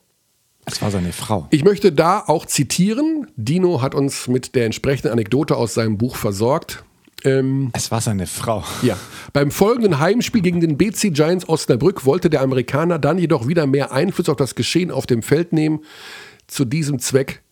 [0.66, 1.46] Es war seine Frau.
[1.50, 3.26] Ich möchte da auch zitieren.
[3.36, 6.84] Dino hat uns mit der entsprechenden Anekdote aus seinem Buch versorgt.
[7.24, 8.64] Ähm, es war seine Frau.
[8.82, 8.96] Ja.
[9.32, 13.92] Beim folgenden Heimspiel gegen den BC Giants Osnabrück wollte der Amerikaner dann jedoch wieder mehr
[13.92, 15.80] Einfluss auf das Geschehen auf dem Feld nehmen.
[16.46, 17.42] Zu diesem Zweck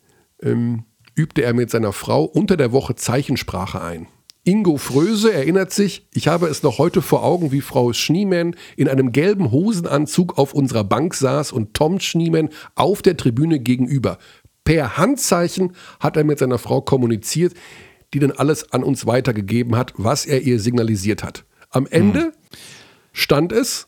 [0.41, 0.83] ähm,
[1.15, 4.07] übte er mit seiner Frau unter der Woche Zeichensprache ein.
[4.45, 8.89] Ingo Fröse erinnert sich, ich habe es noch heute vor Augen, wie Frau Schniemann in
[8.89, 14.17] einem gelben Hosenanzug auf unserer Bank saß und Tom Schniemann auf der Tribüne gegenüber.
[14.65, 17.53] Per Handzeichen hat er mit seiner Frau kommuniziert,
[18.13, 21.45] die dann alles an uns weitergegeben hat, was er ihr signalisiert hat.
[21.69, 22.31] Am Ende hm.
[23.13, 23.87] stand es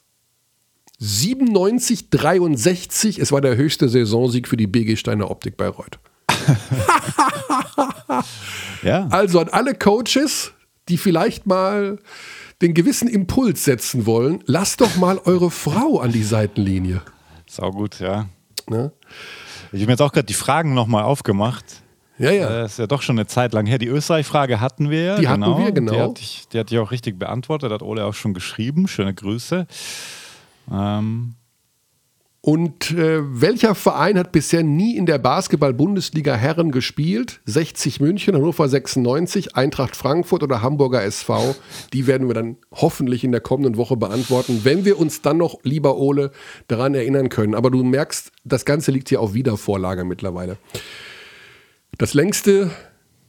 [0.99, 3.19] 97, 63.
[3.19, 5.99] Es war der höchste Saisonsieg für die BG Steiner Optik Bayreuth.
[8.86, 9.07] ja.
[9.10, 10.53] Also an alle Coaches,
[10.88, 11.99] die vielleicht mal
[12.62, 17.02] den gewissen Impuls setzen wollen, lasst doch mal eure Frau an die Seitenlinie.
[17.48, 18.28] Sau gut, ja.
[18.70, 18.91] Ne?
[19.72, 21.66] Ich habe mir jetzt auch gerade die Fragen nochmal aufgemacht.
[22.18, 22.48] Ja, ja.
[22.48, 23.78] Das ist ja doch schon eine Zeit lang her.
[23.78, 25.16] Die Österreich-Frage hatten wir ja.
[25.18, 25.56] Die genau.
[25.56, 25.91] hatten wir, genau.
[25.91, 28.88] Die hatte, ich, die hatte ich auch richtig beantwortet, hat Ole auch schon geschrieben.
[28.88, 29.68] Schöne Grüße.
[30.72, 31.36] Ähm,
[32.46, 37.42] und äh, welcher Verein hat bisher nie in der Basketball-Bundesliga Herren gespielt?
[37.46, 41.56] 60 München, Hannover 96, Eintracht Frankfurt oder Hamburger SV?
[41.92, 45.58] Die werden wir dann hoffentlich in der kommenden Woche beantworten, wenn wir uns dann noch,
[45.64, 46.30] lieber Ole,
[46.68, 47.56] daran erinnern können.
[47.56, 50.58] Aber du merkst, das Ganze liegt hier auf Wiedervorlage mittlerweile.
[51.98, 52.70] Das längste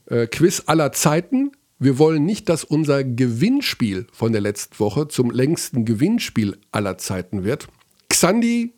[0.05, 1.53] äh, Quiz aller Zeiten.
[1.79, 7.43] Wir wollen nicht, dass unser Gewinnspiel von der letzten Woche zum längsten Gewinnspiel aller Zeiten
[7.43, 7.67] wird.
[8.09, 8.76] Xandi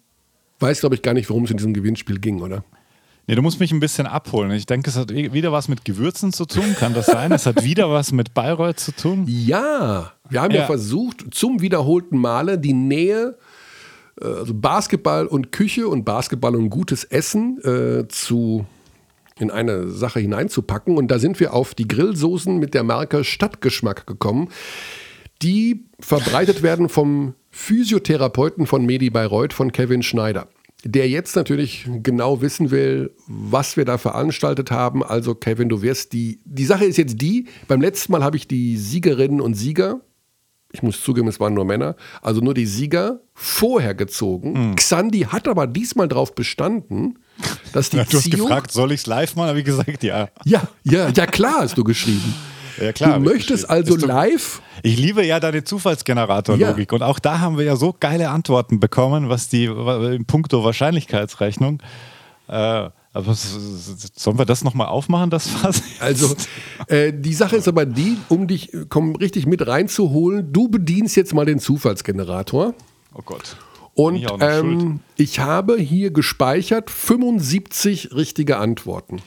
[0.60, 2.64] weiß, glaube ich, gar nicht, worum es in diesem Gewinnspiel ging, oder?
[3.27, 4.49] Nee, du musst mich ein bisschen abholen.
[4.52, 6.76] Ich denke, es hat wieder was mit Gewürzen zu tun.
[6.80, 7.31] Kann das sein?
[7.31, 9.26] es hat wieder was mit Bayreuth zu tun?
[9.27, 13.38] Ja, wir haben ja, ja versucht, zum wiederholten Male die Nähe,
[14.19, 18.65] äh, also Basketball und Küche und Basketball und gutes Essen äh, zu
[19.38, 20.98] in eine Sache hineinzupacken.
[20.98, 24.49] Und da sind wir auf die Grillsoßen mit der Marke Stadtgeschmack gekommen,
[25.41, 30.47] die verbreitet werden vom Physiotherapeuten von Medi Bayreuth, von Kevin Schneider.
[30.85, 35.03] Der jetzt natürlich genau wissen will, was wir da veranstaltet haben.
[35.03, 36.39] Also, Kevin, du wirst die.
[36.45, 39.99] Die Sache ist jetzt die: beim letzten Mal habe ich die Siegerinnen und Sieger,
[40.71, 44.69] ich muss zugeben, es waren nur Männer, also nur die Sieger vorher gezogen.
[44.69, 44.76] Mhm.
[44.76, 47.17] Xandi hat aber diesmal darauf bestanden,
[47.73, 47.97] dass die.
[47.97, 49.49] Ja, du hast gefragt, soll ich es live machen?
[49.49, 50.30] Habe ich gesagt, ja.
[50.45, 52.35] Ja, ja, ja, klar hast du geschrieben.
[52.81, 54.61] Ja, klar, du möchtest also du, live.
[54.84, 56.91] Ich liebe ja deine Zufallsgenerator-Logik.
[56.91, 56.95] Ja.
[56.95, 61.81] Und auch da haben wir ja so geile Antworten bekommen, was die in puncto Wahrscheinlichkeitsrechnung.
[62.47, 65.81] Äh, aber sollen wir das nochmal aufmachen, das Fass?
[65.99, 66.35] Also,
[66.88, 71.34] äh, die Sache ist aber die, um dich komm, richtig mit reinzuholen, du bedienst jetzt
[71.34, 72.73] mal den Zufallsgenerator.
[73.15, 73.57] Oh Gott.
[73.95, 79.22] Und ich, ähm, ich habe hier gespeichert 75 richtige Antworten.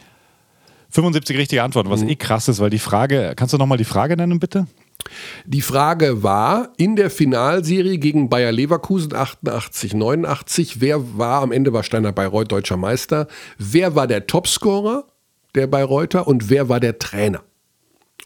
[0.93, 2.11] 75 richtige Antworten, was mhm.
[2.11, 4.67] eh krass ist, weil die Frage, kannst du nochmal die Frage nennen, bitte?
[5.47, 11.73] Die Frage war in der Finalserie gegen Bayer Leverkusen 88, 89, wer war am Ende
[11.73, 13.27] war Steiner Bayreuth deutscher Meister?
[13.59, 15.07] Wer war der Topscorer
[15.55, 17.43] der Bayreuther und wer war der Trainer?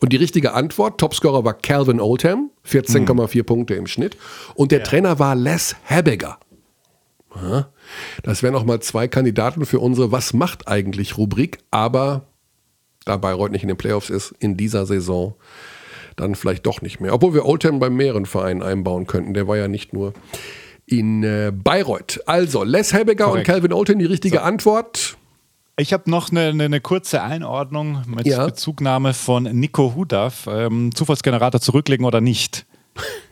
[0.01, 3.47] Und die richtige Antwort, Topscorer war Calvin Oldham, 14,4 mhm.
[3.47, 4.17] Punkte im Schnitt.
[4.55, 4.85] Und der ja.
[4.85, 6.39] Trainer war Les Habegger.
[8.23, 12.27] Das wären nochmal zwei Kandidaten für unsere Was macht eigentlich Rubrik, aber
[13.07, 15.35] da Bayreuth nicht in den Playoffs ist, in dieser Saison
[16.17, 17.15] dann vielleicht doch nicht mehr.
[17.15, 19.35] Obwohl wir Oldham bei mehreren Vereinen einbauen könnten.
[19.35, 20.13] Der war ja nicht nur
[20.87, 22.21] in äh, Bayreuth.
[22.27, 24.43] Also, Les Helbecker und Calvin Oldham, die richtige so.
[24.43, 25.17] Antwort.
[25.79, 28.47] Ich habe noch eine, eine, eine, kurze Einordnung mit ja.
[28.47, 30.47] Bezugnahme von Nico Hudaf.
[30.51, 32.65] Ähm, Zufallsgenerator zurücklegen oder nicht?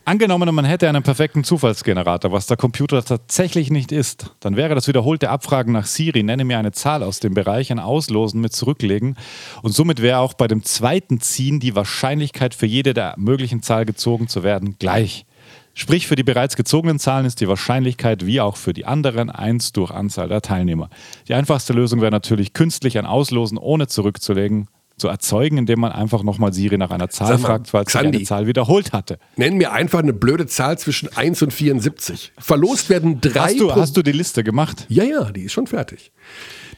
[0.07, 4.87] Angenommen, man hätte einen perfekten Zufallsgenerator, was der Computer tatsächlich nicht ist, dann wäre das
[4.87, 9.15] wiederholte Abfragen nach Siri, nenne mir eine Zahl aus dem Bereich, ein Auslosen mit zurücklegen
[9.63, 13.85] und somit wäre auch bei dem zweiten Ziehen die Wahrscheinlichkeit für jede der möglichen Zahl
[13.85, 15.25] gezogen zu werden gleich.
[15.73, 19.73] Sprich, für die bereits gezogenen Zahlen ist die Wahrscheinlichkeit wie auch für die anderen 1
[19.73, 20.89] durch Anzahl der Teilnehmer.
[21.27, 26.23] Die einfachste Lösung wäre natürlich künstlich ein Auslosen ohne zurückzulegen zu erzeugen, indem man einfach
[26.23, 29.19] nochmal Siri nach einer Zahl mal, fragt, weil sie eine Zahl wiederholt hatte.
[29.35, 32.31] Nenn mir einfach eine blöde Zahl zwischen 1 und 74.
[32.37, 33.49] Verlost werden drei.
[33.49, 34.85] Hast du, Pro- hast du die Liste gemacht?
[34.89, 36.11] ja, ja, die ist schon fertig.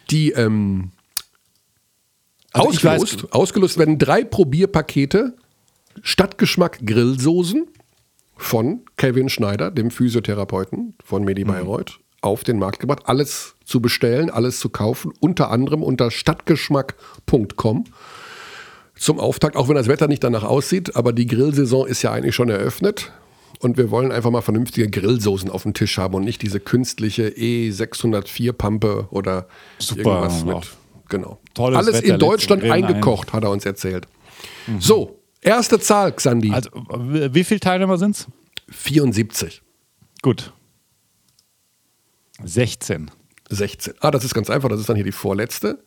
[0.10, 0.92] Die ähm,
[2.54, 5.36] Also ich weiß- ausgelost, ausgelost werden drei Probierpakete
[6.02, 7.68] Stadtgeschmack Grillsoßen
[8.36, 11.50] von Kevin Schneider, dem Physiotherapeuten von Medi Mhm.
[12.22, 13.04] Auf den Markt gebracht.
[13.06, 17.86] Alles zu bestellen, alles zu kaufen, unter anderem unter stadtgeschmack.com.
[18.96, 22.34] Zum Auftakt, auch wenn das Wetter nicht danach aussieht, aber die Grillsaison ist ja eigentlich
[22.34, 23.12] schon eröffnet.
[23.60, 27.30] Und wir wollen einfach mal vernünftige Grillsoßen auf dem Tisch haben und nicht diese künstliche
[27.30, 29.48] E604-Pampe oder
[29.80, 30.78] Super, irgendwas auch mit.
[31.10, 31.40] Genau.
[31.54, 32.82] tolles Alles Wetter, in Deutschland Grillen ein.
[32.82, 32.88] Mhm.
[32.88, 34.08] eingekocht, hat er uns erzählt.
[34.80, 36.52] So, erste Zahl, Xandi.
[36.52, 38.28] Also, wie viele Teilnehmer sind es?
[38.70, 39.62] 74.
[40.22, 40.54] Gut.
[42.44, 43.12] 16.
[43.50, 43.94] 16.
[44.02, 45.80] Ah, das ist ganz einfach, das ist dann hier die vorletzte.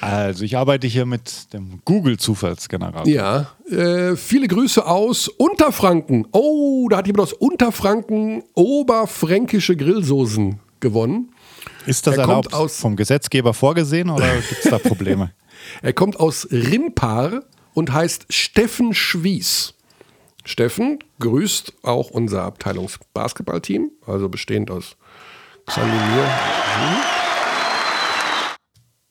[0.00, 3.06] Also, ich arbeite hier mit dem Google-Zufallsgenerator.
[3.06, 6.26] Ja, äh, viele Grüße aus Unterfranken.
[6.32, 11.32] Oh, da hat jemand aus Unterfranken oberfränkische Grillsoßen gewonnen.
[11.86, 15.32] Ist das Er erlaubt aus- vom Gesetzgeber vorgesehen oder gibt es da Probleme?
[15.82, 17.42] Er kommt aus Rimpar
[17.74, 19.74] und heißt Steffen Schwies.
[20.44, 24.96] Steffen grüßt auch unser Abteilungsbasketballteam, also bestehend aus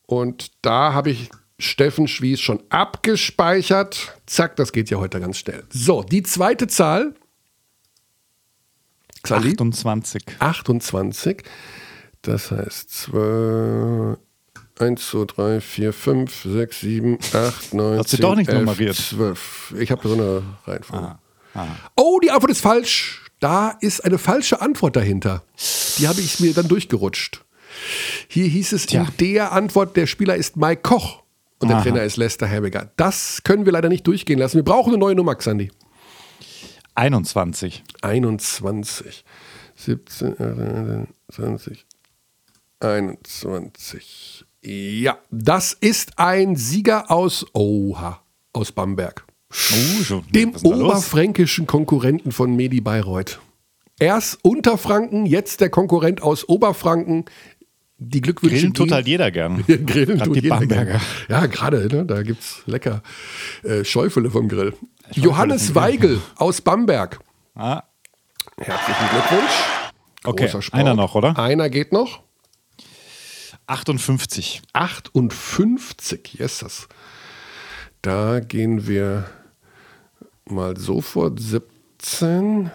[0.06, 4.18] Und da habe ich Steffen Schwies schon abgespeichert.
[4.26, 5.64] Zack, das geht ja heute ganz schnell.
[5.72, 7.14] So, die zweite Zahl.
[9.24, 9.52] Xandi?
[9.52, 10.24] 28.
[10.40, 11.44] 28.
[12.24, 14.18] Das heißt 2,
[14.80, 18.60] 1, 2, 3, 4, 5, 6, 7, 8, 9, Hast du 10, doch nicht 11,
[18.60, 18.96] nummeriert?
[18.96, 19.76] 12.
[19.80, 21.18] Ich habe so eine Reihenfolge.
[21.54, 23.21] Ah, Oh, die Antwort ist falsch.
[23.42, 25.44] Da ist eine falsche Antwort dahinter.
[25.98, 27.44] Die habe ich mir dann durchgerutscht.
[28.28, 29.02] Hier hieß es Tja.
[29.02, 31.24] in der Antwort, der Spieler ist Mike Koch
[31.60, 31.84] und der Aha.
[31.84, 32.92] Trainer ist Lester Herbiger.
[32.98, 34.58] Das können wir leider nicht durchgehen lassen.
[34.58, 35.72] Wir brauchen eine neue Nummer, Xandi.
[36.94, 37.84] 21.
[38.04, 39.26] 21,
[39.76, 41.86] 17, äh, 20,
[42.80, 44.46] 21.
[44.62, 48.22] Ja, das ist ein Sieger aus Oha,
[48.54, 49.26] aus Bamberg.
[49.52, 50.24] Oh, schon.
[50.32, 53.40] Dem oberfränkischen Konkurrenten von Medi Bayreuth.
[54.00, 57.26] Erst Unterfranken, jetzt der Konkurrent aus Oberfranken.
[57.98, 59.64] Die Glückwünsche Grillen tut halt jeder gern.
[59.86, 60.86] Grillen Grad tut die jeder Bamberger.
[60.86, 61.02] gerne.
[61.30, 63.04] Ja, gerade, ne, da gibt es lecker
[63.64, 64.74] äh, Schäufele vom Grill.
[65.08, 65.84] Schäufele Johannes vom Grill.
[65.84, 67.20] Weigel aus Bamberg.
[67.54, 67.84] Ah,
[68.58, 69.52] Herzlichen Glückwunsch.
[70.24, 71.38] Okay, einer noch, oder?
[71.38, 72.22] Einer geht noch.
[73.68, 74.62] 58.
[74.74, 76.88] 58, yes.
[78.02, 79.26] Da gehen wir
[80.52, 82.70] mal sofort 17.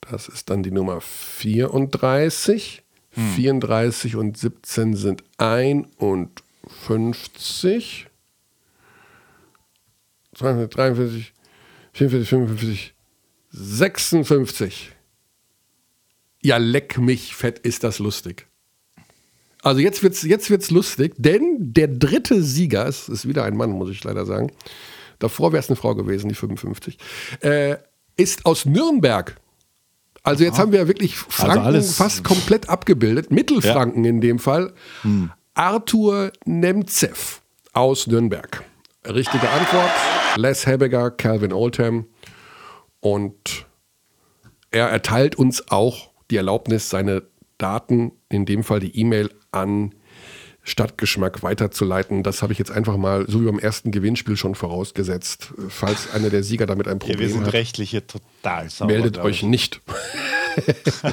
[0.00, 2.84] Das ist dann die Nummer 34.
[3.14, 8.08] 34 und 17 sind 51.
[10.34, 11.32] 42, 43,
[11.92, 12.94] 44, 45,
[13.50, 14.90] 56.
[16.42, 18.48] Ja, leck mich, fett ist das lustig.
[19.62, 23.70] Also jetzt wird's, jetzt wird's lustig, denn der dritte Sieger, es ist wieder ein Mann,
[23.70, 24.52] muss ich leider sagen.
[25.24, 26.98] Davor wäre es eine Frau gewesen, die 55.
[27.40, 27.76] Äh,
[28.16, 29.36] ist aus Nürnberg.
[30.22, 33.30] Also jetzt haben wir wirklich Franken alles- fast komplett abgebildet.
[33.30, 34.72] Mittelfranken in dem Fall.
[35.54, 37.40] Arthur Nemzev
[37.72, 38.62] aus Nürnberg.
[39.06, 39.90] Richtige Antwort.
[40.36, 42.06] Les Hebeger, Calvin Oldham.
[43.00, 43.66] Und
[44.70, 47.22] er erteilt uns auch die Erlaubnis, seine
[47.58, 49.94] Daten, in dem Fall die E-Mail, an
[50.66, 52.22] Stadtgeschmack weiterzuleiten.
[52.22, 55.52] Das habe ich jetzt einfach mal, so wie beim ersten Gewinnspiel schon vorausgesetzt.
[55.68, 58.92] Falls einer der Sieger damit ein Ja, wir Problem sind hat, rechtlich hier total sauber.
[58.92, 59.48] meldet euch ich.
[59.48, 59.80] nicht.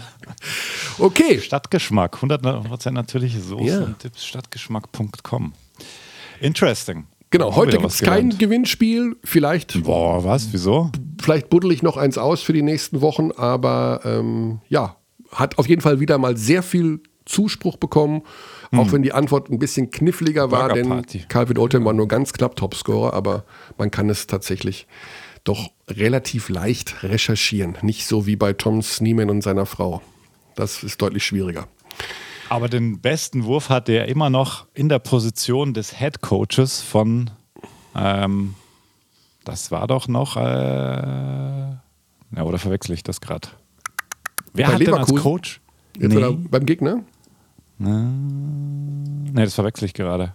[1.00, 3.80] okay, Stadtgeschmack, 100% natürlich Soßen Ja.
[3.84, 5.54] und Tipps, stadtgeschmack.com.
[6.40, 7.06] Interesting.
[7.30, 7.56] genau.
[7.56, 8.38] Heute gibt es kein.
[8.38, 9.16] Gewinnspiel.
[9.24, 10.52] Vielleicht, Boah, was?
[10.54, 10.92] Wieso?
[11.22, 14.96] vielleicht buddel ich noch eins aus für die nächsten Wochen, aber ähm, ja,
[15.32, 18.24] hat auf jeden Fall wieder mal sehr viel Zuspruch bekommen.
[18.74, 21.06] Auch wenn die Antwort ein bisschen kniffliger war, denn.
[21.28, 23.44] Calvin Oldham war nur ganz knapp Topscorer, aber
[23.78, 24.88] man kann es tatsächlich
[25.44, 27.78] doch relativ leicht recherchieren.
[27.82, 30.02] Nicht so wie bei Tom Sneeman und seiner Frau.
[30.56, 31.68] Das ist deutlich schwieriger.
[32.50, 37.32] Aber den besten Wurf hatte er immer noch in der Position des Head Coaches von,
[37.96, 38.56] ähm,
[39.44, 43.50] das war doch noch, äh, ja, oder verwechsel ich das gerade?
[44.54, 45.24] Wer Bei hat denn als Leverkusen?
[45.24, 45.62] Coach?
[45.98, 47.04] Jetzt Nee, beim Gegner?
[47.90, 50.34] Nee, das verwechsel ich gerade.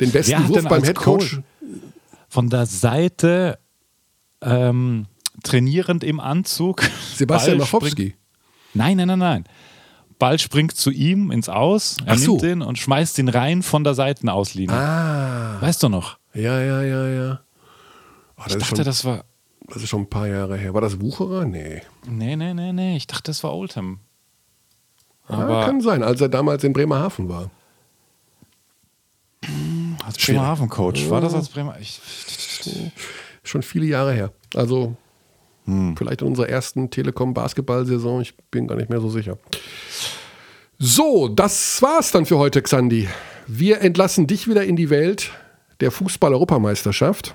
[0.00, 1.18] Den besten Wurf beim Headcoach?
[1.18, 1.40] Coach?
[2.28, 3.58] Von der Seite
[4.40, 5.06] ähm,
[5.42, 6.82] trainierend im Anzug.
[7.14, 8.14] Sebastian Machowski.
[8.74, 9.44] Nein, nein, nein, nein.
[10.18, 12.32] Ball springt zu ihm ins Aus, er so.
[12.32, 14.74] nimmt den und schmeißt ihn rein von der Seitenauslinie.
[14.74, 15.60] Ah.
[15.60, 16.16] Weißt du noch?
[16.32, 17.40] Ja, ja, ja, ja.
[18.36, 19.24] Oh, Ich dachte, schon, das war.
[19.68, 20.74] das ist schon ein paar Jahre her.
[20.74, 21.44] War das Wucherer?
[21.44, 21.82] Nee.
[22.08, 22.96] Nee, nee, nee, nee.
[22.96, 23.98] Ich dachte, das war Oldham.
[25.28, 27.50] Ja, kann sein, als er damals in Bremerhaven war.
[30.04, 31.08] als Bremerhaven-Coach.
[31.10, 31.76] War das als Bremer?
[31.80, 32.00] Ich,
[33.44, 34.32] Schon viele Jahre her.
[34.54, 34.96] Also
[35.64, 35.96] Hm.
[35.96, 38.20] vielleicht in unserer ersten Telekom-Basketball-Saison.
[38.20, 39.38] Ich bin gar nicht mehr so sicher.
[40.78, 43.08] So, das war's dann für heute, Xandi.
[43.46, 45.30] Wir entlassen dich wieder in die Welt
[45.80, 47.34] der Fußball-Europameisterschaft.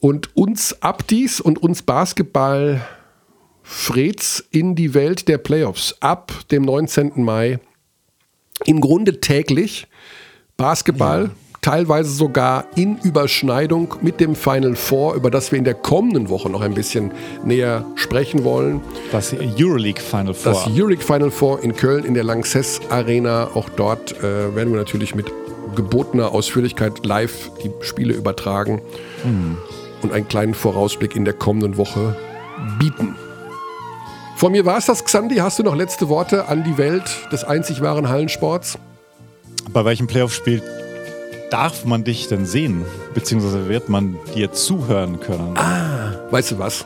[0.00, 2.84] Und uns Abdis und uns Basketball
[3.64, 7.12] Freds in die Welt der Playoffs ab dem 19.
[7.16, 7.58] Mai.
[8.66, 9.88] Im Grunde täglich
[10.56, 11.30] Basketball,
[11.62, 16.50] teilweise sogar in Überschneidung mit dem Final Four, über das wir in der kommenden Woche
[16.50, 17.10] noch ein bisschen
[17.42, 18.82] näher sprechen wollen.
[19.10, 20.52] das Euroleague Final Four.
[20.52, 23.48] Das Euroleague Final Four in Köln in der Lanxess Arena.
[23.54, 25.32] Auch dort äh, werden wir natürlich mit
[25.74, 28.80] gebotener Ausführlichkeit live die Spiele übertragen
[30.02, 32.14] und einen kleinen Vorausblick in der kommenden Woche
[32.78, 33.16] bieten.
[34.44, 35.36] Von mir war es das, Xandi.
[35.36, 38.76] Hast du noch letzte Worte an die Welt des einzig wahren Hallensports?
[39.72, 40.62] Bei welchem Playoff-Spiel
[41.50, 42.84] darf man dich denn sehen?
[43.14, 45.56] Beziehungsweise wird man dir zuhören können?
[46.30, 46.84] Weißt du was?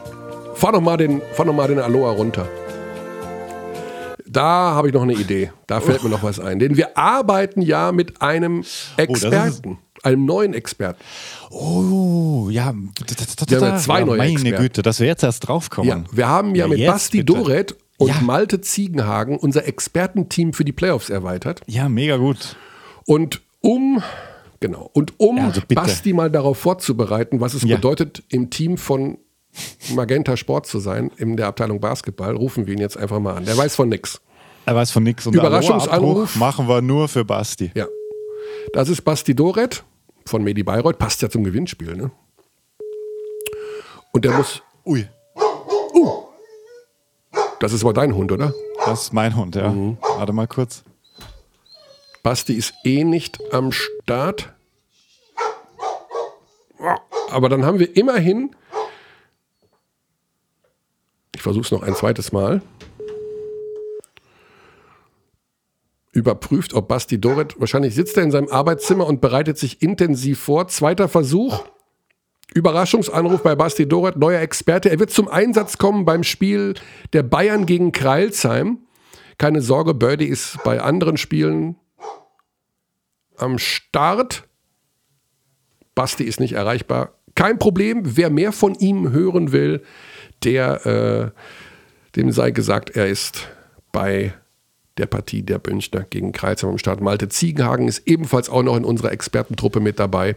[0.55, 2.47] Fahr noch mal den, fahr noch mal den Aloha runter.
[4.39, 5.51] Da habe ich noch eine Idee.
[5.66, 6.59] Da fällt mir noch was ein.
[6.59, 8.65] Denn wir arbeiten ja mit einem
[8.97, 11.01] Experten, einem neuen Experten.
[11.51, 12.52] Oh, ja.
[12.52, 12.93] Wir haben
[13.48, 14.62] ja zwei neue Meine Experten.
[14.62, 15.89] Güte, dass wir jetzt erst draufkommen.
[15.89, 17.32] Ja, wir haben ja, Ja, mit Basti bitte.
[17.39, 18.20] Doret und Ja.
[18.20, 21.62] Malte Ziegenhagen unser Expertenteam für die Playoffs erweitert.
[21.66, 22.56] Ja, mega gut.
[23.06, 24.02] Und um,
[24.60, 25.62] genau, und um Ja, also.
[25.69, 27.74] Basti mal darauf vorzubereiten, was es Ja.
[27.77, 29.19] bedeutet, im Team von
[29.94, 33.44] Magenta Sport zu sein, in der Abteilung Basketball, rufen wir ihn jetzt einfach mal an.
[33.47, 34.20] Der weiß von nix.
[34.69, 35.24] Er weiß von nichts.
[35.24, 36.36] Überraschungsanruf.
[36.36, 37.70] Machen wir nur für Basti.
[37.74, 37.86] Ja.
[38.74, 39.82] Das ist Basti Doret
[40.27, 40.99] von Medi Bayreuth.
[40.99, 42.11] Passt ja zum Gewinnspiel, ne?
[44.12, 44.62] Und der muss.
[44.85, 45.09] Ui,
[47.61, 48.53] Das ist aber dein Hund, oder?
[48.85, 49.70] das ist mein Hund, ja.
[49.70, 49.97] Mhm.
[50.01, 50.85] Warte mal kurz.
[52.23, 54.53] Basti ist eh nicht am Start.
[57.31, 58.55] Aber dann haben wir immerhin.
[61.35, 62.61] Ich versuche es noch ein zweites Mal.
[66.13, 67.61] Überprüft, ob Basti Doret.
[67.61, 70.69] Wahrscheinlich sitzt er in seinem Arbeitszimmer und bereitet sich intensiv vor.
[70.69, 71.65] Zweiter Versuch.
[72.55, 74.91] Überraschungsanruf bei Basti Doret, neuer Experte.
[74.91, 76.75] Er wird zum Einsatz kommen beim Spiel
[77.13, 78.79] der Bayern gegen Kreilsheim.
[79.37, 81.77] Keine Sorge, Birdie ist bei anderen Spielen
[83.37, 84.45] am Start.
[85.95, 87.15] Basti ist nicht erreichbar.
[87.35, 88.03] Kein Problem.
[88.17, 89.83] Wer mehr von ihm hören will,
[90.43, 93.49] der, äh, dem sei gesagt, er ist
[93.93, 94.33] bei
[94.99, 97.01] der Partie der Münchner gegen Kreuzheim am Start.
[97.01, 100.37] Malte Ziegenhagen ist ebenfalls auch noch in unserer Expertentruppe mit dabei.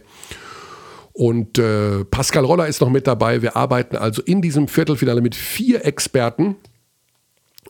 [1.12, 3.42] Und äh, Pascal Roller ist noch mit dabei.
[3.42, 6.56] Wir arbeiten also in diesem Viertelfinale mit vier Experten.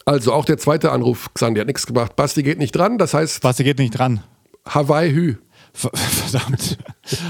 [0.04, 2.14] Also auch der zweite Anruf, Xandi hat nichts gebracht.
[2.16, 2.98] Basti geht nicht dran.
[2.98, 4.22] Das heißt, Basti geht nicht dran.
[4.68, 5.34] Hawaii Hü.
[5.72, 6.78] Ver- Verdammt.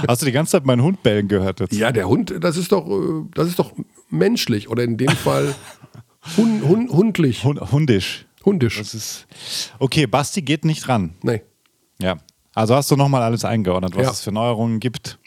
[0.09, 1.73] Hast du die ganze Zeit meinen Hund bellen gehört jetzt?
[1.75, 3.73] Ja, der Hund, das ist doch, äh, das ist doch
[4.11, 5.55] menschlich oder in dem Fall
[6.37, 7.45] hun, hun, hundlich.
[7.45, 8.27] Hund, hundisch.
[8.45, 8.79] Hundisch.
[8.79, 9.27] Das ist.
[9.79, 11.15] Okay, Basti geht nicht ran.
[11.23, 11.43] Nee.
[12.01, 12.17] Ja.
[12.55, 14.11] Also hast du nochmal alles eingeordnet, was Ja.
[14.11, 15.19] es für Neuerungen gibt.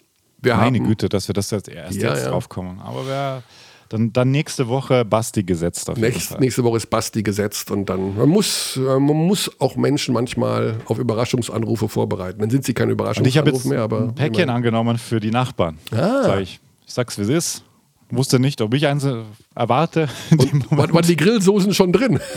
[0.41, 2.29] Wir Meine haben, Güte, dass wir das jetzt erst Ja, jetzt ja.
[2.29, 2.79] draufkommen.
[2.79, 3.41] Aber wer,
[3.89, 8.15] dann, dann nächste Woche Basti gesetzt auf Nächst, nächste Woche ist Basti gesetzt und dann,
[8.15, 12.39] man muss, äh, man muss auch Menschen manchmal auf Überraschungsanrufe vorbereiten.
[12.39, 15.79] Dann sind sie kein Und ich habe jetzt mehr, ein Päckchen angenommen für die Nachbarn.
[15.91, 16.23] Ah.
[16.23, 17.63] Sag ich, ich sag's wie es ist.
[18.11, 19.15] Wusste nicht, ob ich eins äh,
[19.55, 20.07] erwarte.
[20.29, 22.19] dem Waren, die Grillsoßen schon drin?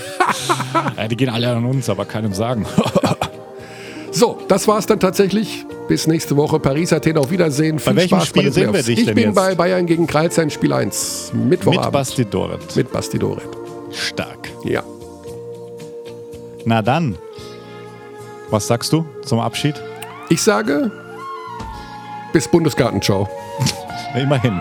[0.97, 2.67] Ja, die gehen alle an uns, aber keinem sagen.
[4.11, 5.65] So, das war's dann tatsächlich.
[5.87, 6.59] Bis nächste Woche.
[6.59, 7.79] Paris, Athen, auf Wiedersehen.
[7.79, 9.35] Viel welchem Spaß Spiel den sehen wir dich Ich bin jetzt?
[9.35, 11.33] bei Bayern gegen Kreilsheim, Spiel 1.
[11.35, 11.85] Mittwochabend.
[11.85, 12.75] Mit Basti Doret.
[12.77, 13.47] Mit Basti Doret.
[13.93, 14.49] Stark.
[14.65, 14.83] Ja.
[16.65, 17.17] Na dann.
[18.51, 19.75] Was sagst du zum Abschied?
[20.31, 20.91] Ich sage,
[22.33, 23.29] bis Bundesgartenschau.
[24.17, 24.61] Immerhin.